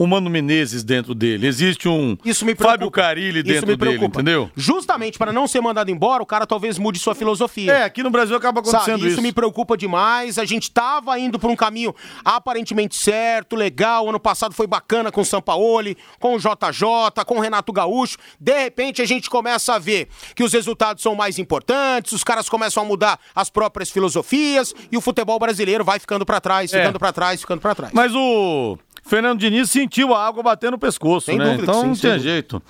um 0.01 0.07
Mano 0.07 0.30
Menezes 0.30 0.82
dentro 0.82 1.14
dele, 1.14 1.46
existe 1.46 1.86
um 1.86 2.16
Isso 2.24 2.44
me 2.46 2.55
Fábio 2.55 2.90
Carilli 2.90 3.40
Isso 3.40 3.46
dentro 3.48 3.66
me 3.66 3.76
dele, 3.76 3.90
preocupa. 3.98 4.20
entendeu? 4.22 4.51
Justamente 4.57 5.18
para 5.18 5.30
não 5.30 5.46
ser 5.46 5.61
mandado 5.61 5.90
embora, 5.90 6.22
o 6.22 6.26
cara 6.26 6.46
talvez 6.46 6.78
mude 6.78 6.98
sua 6.98 7.14
filosofia. 7.14 7.70
É, 7.70 7.84
aqui 7.84 8.03
no 8.03 8.09
Brasil 8.11 8.34
acaba 8.34 8.61
acontecendo 8.61 8.84
Sabe, 8.84 9.01
isso, 9.03 9.09
isso. 9.16 9.22
me 9.22 9.30
preocupa 9.30 9.76
demais. 9.76 10.38
A 10.38 10.44
gente 10.46 10.70
tava 10.70 11.18
indo 11.18 11.38
por 11.38 11.51
um 11.51 11.55
caminho 11.57 11.94
aparentemente 12.24 12.96
certo, 12.96 13.55
legal. 13.55 14.09
Ano 14.09 14.18
passado 14.18 14.55
foi 14.55 14.66
bacana 14.66 15.12
com 15.12 15.20
o 15.20 15.24
Sampaoli, 15.24 15.96
com 16.18 16.34
o 16.34 16.38
JJ, 16.38 17.24
com 17.26 17.36
o 17.36 17.40
Renato 17.40 17.70
Gaúcho. 17.72 18.16
De 18.40 18.59
repente 18.59 19.03
a 19.03 19.07
gente 19.07 19.28
começa 19.28 19.74
a 19.74 19.78
ver 19.78 20.09
que 20.34 20.42
os 20.42 20.53
resultados 20.53 21.03
são 21.03 21.14
mais 21.14 21.38
importantes, 21.38 22.12
os 22.12 22.24
caras 22.24 22.48
começam 22.48 22.82
a 22.82 22.86
mudar 22.86 23.20
as 23.34 23.51
próprias 23.51 23.90
filosofias 23.90 24.74
e 24.90 24.96
o 24.96 25.01
futebol 25.01 25.38
brasileiro 25.38 25.84
vai 25.84 25.98
ficando 25.98 26.24
para 26.24 26.40
trás, 26.40 26.72
É. 26.72 26.78
ficando 26.78 26.98
pra 26.98 27.12
trás, 27.12 27.40
ficando 27.40 27.61
pra 27.61 27.74
trás. 27.74 27.92
Mas 27.92 28.12
o 28.14 28.78
Fernando 29.03 29.40
Diniz 29.40 29.70
sentiu 29.70 30.14
a 30.14 30.26
água 30.26 30.42
bater 30.42 30.70
no 30.70 30.78
pescoço, 30.78 31.26
Sem 31.26 31.38
né? 31.38 31.59
Então 31.61 31.80
sim, 31.80 31.86
não 31.88 31.94
tinha 31.94 32.12
dúvida. 32.12 32.30
jeito. 32.30 32.62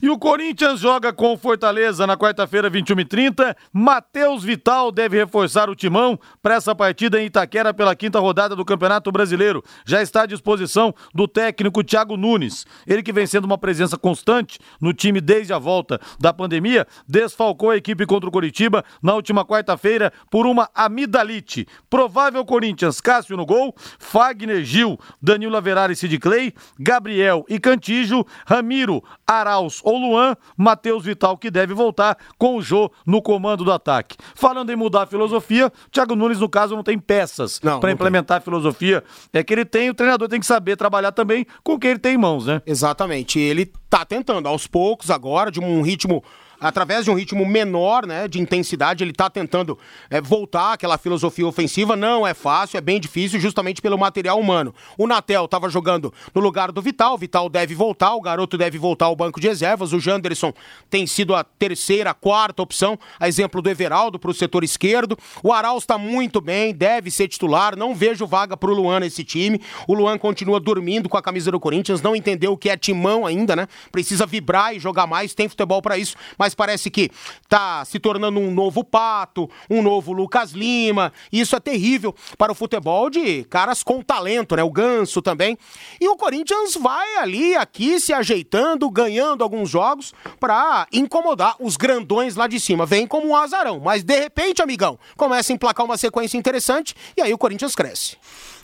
E 0.00 0.08
o 0.08 0.18
Corinthians 0.18 0.80
joga 0.80 1.12
com 1.12 1.32
o 1.32 1.36
Fortaleza 1.36 2.06
na 2.06 2.16
quarta-feira, 2.16 2.70
21h30. 2.70 3.54
Matheus 3.72 4.42
Vital 4.44 4.90
deve 4.90 5.18
reforçar 5.18 5.68
o 5.68 5.74
timão 5.74 6.18
para 6.42 6.54
essa 6.54 6.74
partida 6.74 7.20
em 7.20 7.26
Itaquera 7.26 7.74
pela 7.74 7.94
quinta 7.94 8.18
rodada 8.18 8.56
do 8.56 8.64
Campeonato 8.64 9.10
Brasileiro. 9.12 9.62
Já 9.84 10.00
está 10.02 10.22
à 10.22 10.26
disposição 10.26 10.94
do 11.14 11.26
técnico 11.28 11.82
Thiago 11.84 12.16
Nunes. 12.16 12.66
Ele 12.86 13.02
que 13.02 13.12
vem 13.12 13.26
sendo 13.26 13.44
uma 13.44 13.58
presença 13.58 13.96
constante 13.96 14.58
no 14.80 14.92
time 14.92 15.20
desde 15.20 15.52
a 15.52 15.58
volta 15.58 16.00
da 16.18 16.32
pandemia, 16.32 16.86
desfalcou 17.06 17.70
a 17.70 17.76
equipe 17.76 18.06
contra 18.06 18.28
o 18.28 18.32
Coritiba 18.32 18.84
na 19.02 19.14
última 19.14 19.44
quarta-feira 19.44 20.12
por 20.30 20.46
uma 20.46 20.68
amidalite. 20.74 21.66
Provável 21.90 22.44
Corinthians, 22.44 23.00
Cássio 23.00 23.36
no 23.36 23.44
gol, 23.46 23.74
Fagner 23.98 24.64
Gil, 24.64 24.98
Danilo 25.20 25.56
Avelar 25.56 25.81
e 25.90 25.96
Sid 25.96 26.18
Clay, 26.18 26.52
Gabriel 26.78 27.44
e 27.48 27.58
Cantijo, 27.58 28.24
Ramiro, 28.46 29.02
Arauz 29.26 29.80
ou 29.82 29.98
Luan, 29.98 30.36
Matheus 30.56 31.04
Vital 31.04 31.36
que 31.36 31.50
deve 31.50 31.74
voltar 31.74 32.16
com 32.38 32.56
o 32.56 32.62
Jô 32.62 32.90
no 33.06 33.22
comando 33.22 33.64
do 33.64 33.72
ataque. 33.72 34.16
Falando 34.34 34.70
em 34.70 34.76
mudar 34.76 35.02
a 35.02 35.06
filosofia, 35.06 35.72
Thiago 35.90 36.14
Nunes 36.14 36.40
no 36.40 36.48
caso 36.48 36.76
não 36.76 36.82
tem 36.82 36.98
peças 36.98 37.58
para 37.58 37.90
implementar 37.90 38.38
a 38.38 38.40
filosofia. 38.40 39.02
É 39.32 39.42
que 39.42 39.52
ele 39.52 39.64
tem, 39.64 39.90
o 39.90 39.94
treinador 39.94 40.28
tem 40.28 40.40
que 40.40 40.46
saber 40.46 40.76
trabalhar 40.76 41.12
também 41.12 41.46
com 41.62 41.74
o 41.74 41.78
que 41.78 41.86
ele 41.86 41.98
tem 41.98 42.14
em 42.14 42.18
mãos, 42.18 42.46
né? 42.46 42.62
Exatamente. 42.66 43.38
Ele 43.38 43.70
tá 43.88 44.04
tentando 44.04 44.48
aos 44.48 44.66
poucos 44.66 45.10
agora, 45.10 45.50
de 45.50 45.60
um 45.60 45.82
ritmo. 45.82 46.22
Através 46.62 47.04
de 47.04 47.10
um 47.10 47.14
ritmo 47.14 47.44
menor, 47.44 48.06
né, 48.06 48.28
de 48.28 48.40
intensidade, 48.40 49.02
ele 49.02 49.12
tá 49.12 49.28
tentando 49.28 49.76
é, 50.08 50.20
voltar 50.20 50.74
àquela 50.74 50.96
filosofia 50.96 51.46
ofensiva. 51.46 51.96
Não 51.96 52.26
é 52.26 52.32
fácil, 52.34 52.78
é 52.78 52.80
bem 52.80 53.00
difícil, 53.00 53.40
justamente 53.40 53.82
pelo 53.82 53.98
material 53.98 54.38
humano. 54.38 54.72
O 54.96 55.06
Natel 55.06 55.48
tava 55.48 55.68
jogando 55.68 56.14
no 56.32 56.40
lugar 56.40 56.70
do 56.70 56.80
Vital, 56.80 57.14
o 57.14 57.18
Vital 57.18 57.48
deve 57.48 57.74
voltar, 57.74 58.14
o 58.14 58.20
garoto 58.20 58.56
deve 58.56 58.78
voltar 58.78 59.06
ao 59.06 59.16
banco 59.16 59.40
de 59.40 59.48
reservas. 59.48 59.92
O 59.92 59.98
Janderson 59.98 60.52
tem 60.88 61.06
sido 61.06 61.34
a 61.34 61.42
terceira, 61.42 62.14
quarta 62.14 62.62
opção, 62.62 62.98
a 63.18 63.28
exemplo 63.28 63.60
do 63.60 63.68
Everaldo 63.68 64.18
para 64.18 64.30
o 64.30 64.34
setor 64.34 64.62
esquerdo. 64.62 65.18
O 65.42 65.52
Arauz 65.52 65.82
está 65.82 65.98
muito 65.98 66.40
bem, 66.40 66.72
deve 66.72 67.10
ser 67.10 67.26
titular. 67.26 67.76
Não 67.76 67.94
vejo 67.94 68.26
vaga 68.26 68.56
para 68.56 68.70
o 68.70 68.74
Luan 68.74 69.00
nesse 69.00 69.24
time. 69.24 69.60
O 69.88 69.94
Luan 69.94 70.16
continua 70.16 70.60
dormindo 70.60 71.08
com 71.08 71.16
a 71.16 71.22
camisa 71.22 71.50
do 71.50 71.58
Corinthians, 71.58 72.00
não 72.00 72.14
entendeu 72.14 72.52
o 72.52 72.56
que 72.56 72.70
é 72.70 72.76
timão 72.76 73.26
ainda, 73.26 73.56
né? 73.56 73.66
Precisa 73.90 74.26
vibrar 74.26 74.74
e 74.74 74.78
jogar 74.78 75.06
mais, 75.06 75.34
tem 75.34 75.48
futebol 75.48 75.82
para 75.82 75.98
isso, 75.98 76.16
mas 76.38 76.51
parece 76.54 76.90
que 76.90 77.10
tá 77.48 77.84
se 77.84 77.98
tornando 77.98 78.40
um 78.40 78.50
novo 78.50 78.84
Pato, 78.84 79.48
um 79.70 79.82
novo 79.82 80.12
Lucas 80.12 80.52
Lima. 80.52 81.12
Isso 81.32 81.56
é 81.56 81.60
terrível 81.60 82.14
para 82.36 82.52
o 82.52 82.54
futebol 82.54 83.10
de 83.10 83.44
caras 83.44 83.82
com 83.82 84.02
talento, 84.02 84.56
né? 84.56 84.62
O 84.62 84.70
Ganso 84.70 85.22
também. 85.22 85.56
E 86.00 86.08
o 86.08 86.16
Corinthians 86.16 86.74
vai 86.74 87.16
ali, 87.16 87.54
aqui, 87.54 88.00
se 88.00 88.12
ajeitando, 88.12 88.90
ganhando 88.90 89.42
alguns 89.42 89.70
jogos 89.70 90.12
para 90.38 90.86
incomodar 90.92 91.56
os 91.60 91.76
grandões 91.76 92.36
lá 92.36 92.46
de 92.46 92.58
cima. 92.58 92.86
Vem 92.86 93.06
como 93.06 93.28
um 93.28 93.36
azarão, 93.36 93.80
mas 93.80 94.02
de 94.02 94.18
repente, 94.18 94.62
amigão, 94.62 94.98
começa 95.16 95.52
a 95.52 95.54
emplacar 95.54 95.84
uma 95.84 95.96
sequência 95.96 96.36
interessante 96.36 96.94
e 97.16 97.22
aí 97.22 97.32
o 97.32 97.38
Corinthians 97.38 97.74
cresce. 97.74 98.16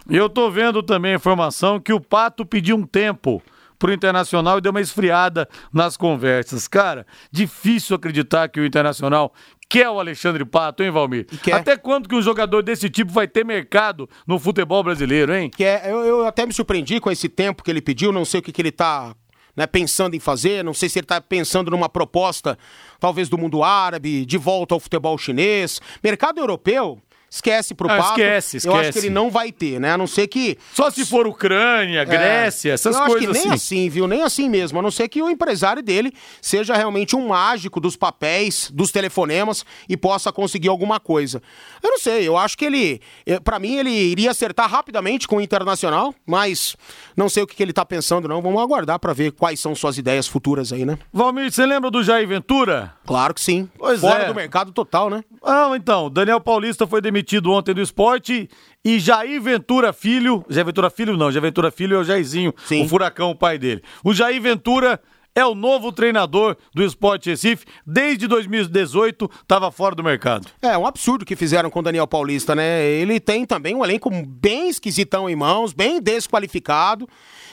Eu 0.08 0.28
tô 0.28 0.50
vendo 0.50 0.82
também 0.82 1.12
a 1.12 1.16
informação 1.16 1.78
que 1.78 1.92
o 1.92 2.00
Pato 2.00 2.46
pediu 2.46 2.76
um 2.76 2.86
tempo 2.86 3.42
pro 3.78 3.92
Internacional 3.92 4.58
e 4.58 4.60
deu 4.60 4.70
uma 4.70 4.80
esfriada 4.80 5.48
nas 5.72 5.96
conversas. 5.96 6.66
Cara, 6.66 7.06
difícil 7.30 7.96
acreditar 7.96 8.48
que 8.48 8.60
o 8.60 8.66
Internacional 8.66 9.32
quer 9.68 9.88
o 9.88 10.00
Alexandre 10.00 10.44
Pato, 10.44 10.82
hein, 10.82 10.90
Valmir? 10.90 11.26
quer. 11.42 11.54
Até 11.54 11.76
quando 11.76 12.08
que 12.08 12.14
um 12.14 12.22
jogador 12.22 12.62
desse 12.62 12.88
tipo 12.88 13.12
vai 13.12 13.28
ter 13.28 13.44
mercado 13.44 14.08
no 14.26 14.38
futebol 14.38 14.82
brasileiro, 14.82 15.34
hein? 15.34 15.50
Que 15.54 15.64
é, 15.64 15.82
eu, 15.86 16.04
eu 16.04 16.26
até 16.26 16.46
me 16.46 16.52
surpreendi 16.52 17.00
com 17.00 17.10
esse 17.10 17.28
tempo 17.28 17.62
que 17.62 17.70
ele 17.70 17.82
pediu, 17.82 18.12
não 18.12 18.24
sei 18.24 18.40
o 18.40 18.42
que, 18.42 18.52
que 18.52 18.62
ele 18.62 18.72
tá 18.72 19.14
né, 19.58 19.66
pensando 19.66 20.14
em 20.14 20.20
fazer, 20.20 20.64
não 20.64 20.72
sei 20.72 20.88
se 20.88 21.00
ele 21.00 21.06
tá 21.06 21.20
pensando 21.20 21.70
numa 21.70 21.88
proposta, 21.88 22.56
talvez 23.00 23.28
do 23.28 23.36
mundo 23.36 23.64
árabe, 23.64 24.24
de 24.24 24.38
volta 24.38 24.72
ao 24.72 24.80
futebol 24.80 25.18
chinês. 25.18 25.80
Mercado 26.02 26.38
europeu, 26.38 27.02
esquece 27.30 27.74
pro 27.74 27.90
Ah, 27.90 27.96
Pato. 27.98 28.08
esquece, 28.20 28.56
Eu 28.66 28.72
acho 28.72 28.80
esquece. 28.82 28.92
que 29.00 29.06
ele 29.06 29.14
não 29.14 29.30
vai 29.30 29.52
ter, 29.52 29.78
né? 29.80 29.92
A 29.92 29.98
não 29.98 30.06
ser 30.06 30.26
que 30.28 30.56
Só 30.72 30.90
se 30.90 31.04
for 31.04 31.26
Ucrânia, 31.26 32.04
Grécia, 32.04 32.72
essas 32.72 32.96
É. 32.96 33.00
eu 33.00 33.06
coisas 33.06 33.22
acho 33.30 33.32
que 33.32 33.46
nem 33.48 33.54
assim. 33.54 33.76
assim, 33.84 33.88
viu? 33.88 34.06
Nem 34.06 34.22
assim 34.22 34.48
mesmo. 34.48 34.78
A 34.78 34.82
não 34.82 34.90
ser 34.90 35.08
que 35.08 35.20
o 35.22 35.28
empresário 35.28 35.82
dele 35.82 36.12
seja 36.40 36.74
realmente 36.74 37.14
um 37.14 37.28
mágico 37.28 37.80
dos 37.80 37.96
papéis, 37.96 38.70
dos 38.72 38.90
telefonemas 38.90 39.64
e 39.88 39.96
possa 39.96 40.32
conseguir 40.32 40.68
alguma 40.68 40.98
coisa. 40.98 41.42
Eu 41.82 41.90
não 41.90 41.98
sei, 41.98 42.26
eu 42.26 42.36
acho 42.36 42.56
que 42.56 42.64
ele, 42.64 43.00
eh, 43.26 43.38
pra 43.40 43.58
mim, 43.58 43.76
ele 43.76 43.90
iria 43.90 44.30
acertar 44.30 44.68
rapidamente 44.70 45.26
com 45.28 45.36
o 45.36 45.40
Internacional, 45.40 46.14
mas 46.26 46.76
não 47.16 47.28
sei 47.28 47.42
o 47.42 47.46
que, 47.46 47.54
que 47.54 47.62
ele 47.62 47.72
tá 47.72 47.84
pensando, 47.84 48.26
não. 48.28 48.40
Vamos 48.40 48.60
aguardar 48.62 48.98
pra 48.98 49.12
ver 49.12 49.32
quais 49.32 49.60
são 49.60 49.74
suas 49.74 49.98
ideias 49.98 50.26
futuras 50.26 50.72
aí, 50.72 50.84
né? 50.84 50.98
Valmir, 51.12 51.50
você 51.52 51.66
lembra 51.66 51.90
do 51.90 52.02
Jair 52.02 52.26
Ventura? 52.26 52.92
Claro 53.06 53.34
que 53.34 53.40
sim. 53.40 53.68
Pois 53.78 54.00
Fora 54.00 54.24
é. 54.24 54.26
do 54.26 54.34
mercado 54.34 54.72
total, 54.72 55.10
né? 55.10 55.22
Ah, 55.42 55.70
então, 55.74 56.10
Daniel 56.10 56.40
Paulista 56.40 56.86
foi 56.86 57.00
demitido 57.00 57.17
ontem 57.46 57.74
do 57.74 57.80
esporte 57.80 58.48
e 58.84 58.98
Jair 58.98 59.40
Ventura 59.40 59.92
Filho, 59.92 60.44
Jair 60.48 60.66
Ventura 60.66 60.90
Filho 60.90 61.16
não, 61.16 61.30
Jair 61.30 61.42
Ventura 61.42 61.70
Filho 61.70 61.96
é 61.96 62.00
o 62.00 62.04
Jairzinho, 62.04 62.54
Sim. 62.64 62.84
o 62.84 62.88
furacão, 62.88 63.30
o 63.30 63.34
pai 63.36 63.58
dele. 63.58 63.82
O 64.04 64.12
Jair 64.14 64.40
Ventura 64.40 65.00
é 65.34 65.44
o 65.46 65.54
novo 65.54 65.92
treinador 65.92 66.56
do 66.74 66.82
Esporte 66.82 67.30
Recife, 67.30 67.64
desde 67.86 68.26
2018 68.26 69.30
estava 69.42 69.70
fora 69.70 69.94
do 69.94 70.02
mercado. 70.02 70.48
É 70.60 70.76
um 70.76 70.84
absurdo 70.84 71.22
o 71.22 71.24
que 71.24 71.36
fizeram 71.36 71.70
com 71.70 71.78
o 71.78 71.82
Daniel 71.82 72.08
Paulista, 72.08 72.56
né? 72.56 72.84
Ele 72.84 73.20
tem 73.20 73.46
também 73.46 73.74
um 73.74 73.84
elenco 73.84 74.10
bem 74.26 74.68
esquisitão 74.68 75.30
em 75.30 75.36
mãos, 75.36 75.72
bem 75.72 76.00
desqualificado. 76.00 77.08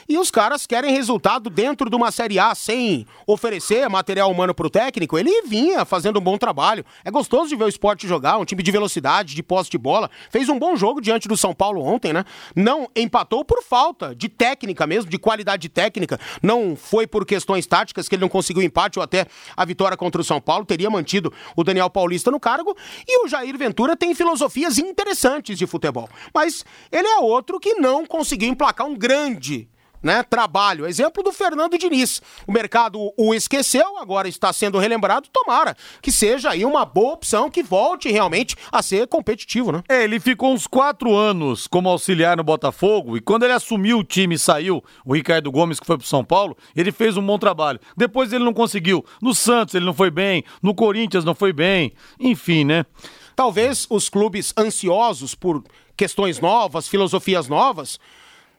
E 0.08 0.18
os 0.18 0.30
caras 0.30 0.66
querem 0.68 0.92
resultado 0.92 1.50
dentro 1.50 1.90
de 1.90 1.96
uma 1.96 2.12
Série 2.12 2.38
A 2.38 2.54
sem 2.54 3.04
oferecer 3.26 3.88
material 3.88 4.30
humano 4.30 4.54
pro 4.54 4.70
técnico. 4.70 5.18
Ele 5.18 5.42
vinha 5.42 5.84
fazendo 5.84 6.20
um 6.20 6.22
bom 6.22 6.38
trabalho. 6.38 6.84
É 7.04 7.10
gostoso 7.10 7.48
de 7.48 7.56
ver 7.56 7.64
o 7.64 7.68
esporte 7.68 8.06
jogar, 8.06 8.38
um 8.38 8.44
time 8.44 8.62
de 8.62 8.70
velocidade, 8.70 9.34
de 9.34 9.42
posse 9.42 9.68
de 9.68 9.76
bola. 9.76 10.08
Fez 10.30 10.48
um 10.48 10.60
bom 10.60 10.76
jogo 10.76 11.00
diante 11.00 11.26
do 11.26 11.36
São 11.36 11.52
Paulo 11.52 11.82
ontem, 11.82 12.12
né? 12.12 12.24
Não 12.54 12.88
empatou 12.94 13.44
por 13.44 13.64
falta 13.64 14.14
de 14.14 14.28
técnica 14.28 14.86
mesmo, 14.86 15.10
de 15.10 15.18
qualidade 15.18 15.68
técnica. 15.68 16.20
Não 16.40 16.76
foi 16.76 17.04
por 17.04 17.26
questões 17.26 17.66
táticas 17.66 18.08
que 18.08 18.14
ele 18.14 18.22
não 18.22 18.28
conseguiu 18.28 18.62
empate 18.62 19.00
ou 19.00 19.02
até 19.02 19.26
a 19.56 19.64
vitória 19.64 19.96
contra 19.96 20.20
o 20.20 20.24
São 20.24 20.40
Paulo. 20.40 20.64
Teria 20.64 20.88
mantido 20.88 21.32
o 21.56 21.64
Daniel 21.64 21.90
Paulista 21.90 22.30
no 22.30 22.38
cargo. 22.38 22.76
E 23.08 23.24
o 23.24 23.28
Jair 23.28 23.58
Ventura 23.58 23.96
tem 23.96 24.14
filosofias 24.14 24.78
interessantes 24.78 25.58
de 25.58 25.66
futebol. 25.66 26.08
Mas 26.32 26.64
ele 26.92 27.08
é 27.08 27.18
outro 27.18 27.58
que 27.58 27.74
não 27.74 28.06
conseguiu 28.06 28.48
emplacar 28.48 28.86
um 28.86 28.94
grande 28.94 29.68
né, 30.06 30.22
trabalho. 30.22 30.86
Exemplo 30.86 31.20
do 31.20 31.32
Fernando 31.32 31.76
Diniz. 31.76 32.22
O 32.46 32.52
mercado 32.52 33.12
o 33.16 33.34
esqueceu, 33.34 33.98
agora 33.98 34.28
está 34.28 34.52
sendo 34.52 34.78
relembrado. 34.78 35.28
Tomara 35.32 35.76
que 36.00 36.12
seja 36.12 36.50
aí 36.50 36.64
uma 36.64 36.84
boa 36.84 37.14
opção 37.14 37.50
que 37.50 37.62
volte 37.62 38.08
realmente 38.08 38.56
a 38.70 38.80
ser 38.82 39.08
competitivo, 39.08 39.72
né? 39.72 39.82
É, 39.88 40.04
ele 40.04 40.20
ficou 40.20 40.52
uns 40.52 40.66
quatro 40.66 41.14
anos 41.14 41.66
como 41.66 41.88
auxiliar 41.88 42.36
no 42.36 42.44
Botafogo 42.44 43.16
e 43.16 43.20
quando 43.20 43.42
ele 43.42 43.52
assumiu 43.52 43.98
o 43.98 44.04
time 44.04 44.36
e 44.36 44.38
saiu, 44.38 44.82
o 45.04 45.12
Ricardo 45.12 45.50
Gomes, 45.50 45.80
que 45.80 45.86
foi 45.86 45.98
pro 45.98 46.06
São 46.06 46.24
Paulo, 46.24 46.56
ele 46.76 46.92
fez 46.92 47.16
um 47.16 47.26
bom 47.26 47.38
trabalho. 47.38 47.80
Depois 47.96 48.32
ele 48.32 48.44
não 48.44 48.54
conseguiu. 48.54 49.04
No 49.20 49.34
Santos 49.34 49.74
ele 49.74 49.84
não 49.84 49.94
foi 49.94 50.10
bem, 50.10 50.44
no 50.62 50.72
Corinthians 50.72 51.24
não 51.24 51.34
foi 51.34 51.52
bem, 51.52 51.92
enfim, 52.20 52.64
né? 52.64 52.86
Talvez 53.34 53.86
os 53.90 54.08
clubes 54.08 54.54
ansiosos 54.56 55.34
por 55.34 55.64
questões 55.96 56.38
novas, 56.38 56.86
filosofias 56.86 57.48
novas, 57.48 57.98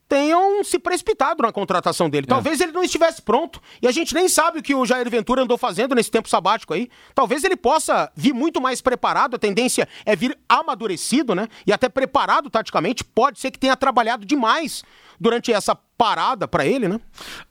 tenham 0.08 0.64
se 0.64 0.80
precipitado 0.80 1.44
na 1.44 1.52
contratação 1.52 2.10
dele. 2.10 2.28
Talvez 2.28 2.62
ele 2.62 2.72
não 2.72 2.84
estivesse 2.84 3.22
pronto 3.22 3.62
e 3.82 3.88
a 3.88 3.92
gente 3.92 4.14
nem 4.14 4.28
sabe 4.28 4.60
o 4.60 4.64
que 4.64 4.74
o 4.74 4.86
Jair 4.86 5.10
Ventura 5.10 5.42
andou 5.42 5.58
fazendo 5.58 5.94
nesse 5.94 6.10
tempo 6.10 6.30
sabático 6.30 6.74
aí. 6.74 6.90
Talvez 7.14 7.44
ele 7.44 7.56
possa 7.56 8.12
vir 8.16 8.34
muito 8.34 8.62
mais 8.62 8.82
preparado, 8.82 9.36
a 9.36 9.40
tendência 9.40 9.88
é 10.06 10.16
vir 10.16 10.38
amadurecido, 10.48 11.36
né? 11.36 11.48
E 11.66 11.74
até 11.74 11.90
preparado 11.90 12.50
taticamente. 12.50 13.04
Pode 13.04 13.40
ser 13.40 13.52
que 13.52 13.60
tenha 13.60 13.76
trabalhado 13.76 14.26
demais 14.26 14.84
durante 15.20 15.52
essa 15.52 15.78
parada 15.98 16.48
para 16.48 16.66
ele, 16.66 16.88
né? 16.88 17.00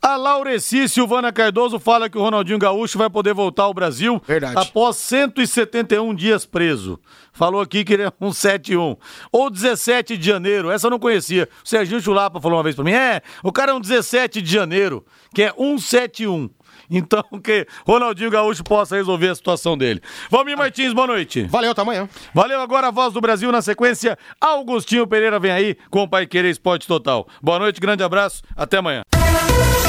A 0.01 0.17
Laureci 0.17 0.89
Silvana 0.89 1.33
Cardoso 1.33 1.79
fala 1.79 2.09
que 2.09 2.17
o 2.17 2.23
Ronaldinho 2.23 2.59
Gaúcho 2.59 2.97
vai 2.97 3.11
poder 3.11 3.35
voltar 3.35 3.65
ao 3.65 3.75
Brasil 3.75 4.23
Verdade. 4.27 4.57
após 4.57 4.97
171 4.97 6.15
dias 6.15 6.47
preso. 6.47 7.01
Falou 7.33 7.61
aqui 7.61 7.85
que 7.85 7.93
ele 7.93 8.05
é 8.05 8.13
um 8.21 8.33
71. 8.33 8.97
Ou 9.31 9.51
17 9.51 10.17
de 10.17 10.27
janeiro, 10.27 10.71
essa 10.71 10.87
eu 10.87 10.91
não 10.91 10.99
conhecia. 10.99 11.49
O 11.65 11.69
Serginho 11.69 12.01
Chulapa 12.01 12.41
falou 12.41 12.57
uma 12.57 12.63
vez 12.63 12.75
para 12.75 12.85
mim: 12.85 12.93
é, 12.93 13.21
o 13.43 13.53
cara 13.53 13.73
é 13.73 13.75
um 13.75 13.81
17 13.81 14.41
de 14.41 14.51
janeiro, 14.51 15.05
que 15.35 15.43
é 15.43 15.53
171. 15.53 16.49
Então, 16.91 17.23
que 17.43 17.67
Ronaldinho 17.87 18.31
Gaúcho 18.31 18.65
possa 18.65 18.97
resolver 18.97 19.29
a 19.29 19.35
situação 19.35 19.77
dele. 19.77 20.01
Valmir 20.31 20.57
Martins, 20.57 20.93
boa 20.93 21.07
noite. 21.07 21.45
Valeu, 21.45 21.73
até 21.73 21.83
amanhã. 21.83 22.09
Valeu 22.35 22.61
agora 22.61 22.89
a 22.89 22.91
voz 22.91 23.13
do 23.13 23.21
Brasil 23.21 23.51
na 23.53 23.63
sequência. 23.63 24.19
Augustinho 24.41 25.07
Pereira 25.07 25.39
vem 25.39 25.51
aí 25.51 25.77
com 25.91 26.03
o 26.03 26.09
Pai 26.09 26.27
Querer 26.27 26.51
Esporte 26.51 26.87
Total. 26.87 27.27
Boa 27.43 27.59
noite, 27.59 27.81
grande 27.81 28.03
abraço, 28.03 28.43
até 28.57 28.79
amanhã. 28.79 29.03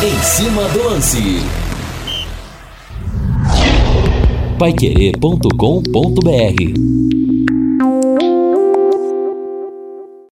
Em 0.03 0.23
cima 0.23 0.67
do 0.69 0.83
lance. 0.83 1.41
Paiquerê.com.br 4.57 7.26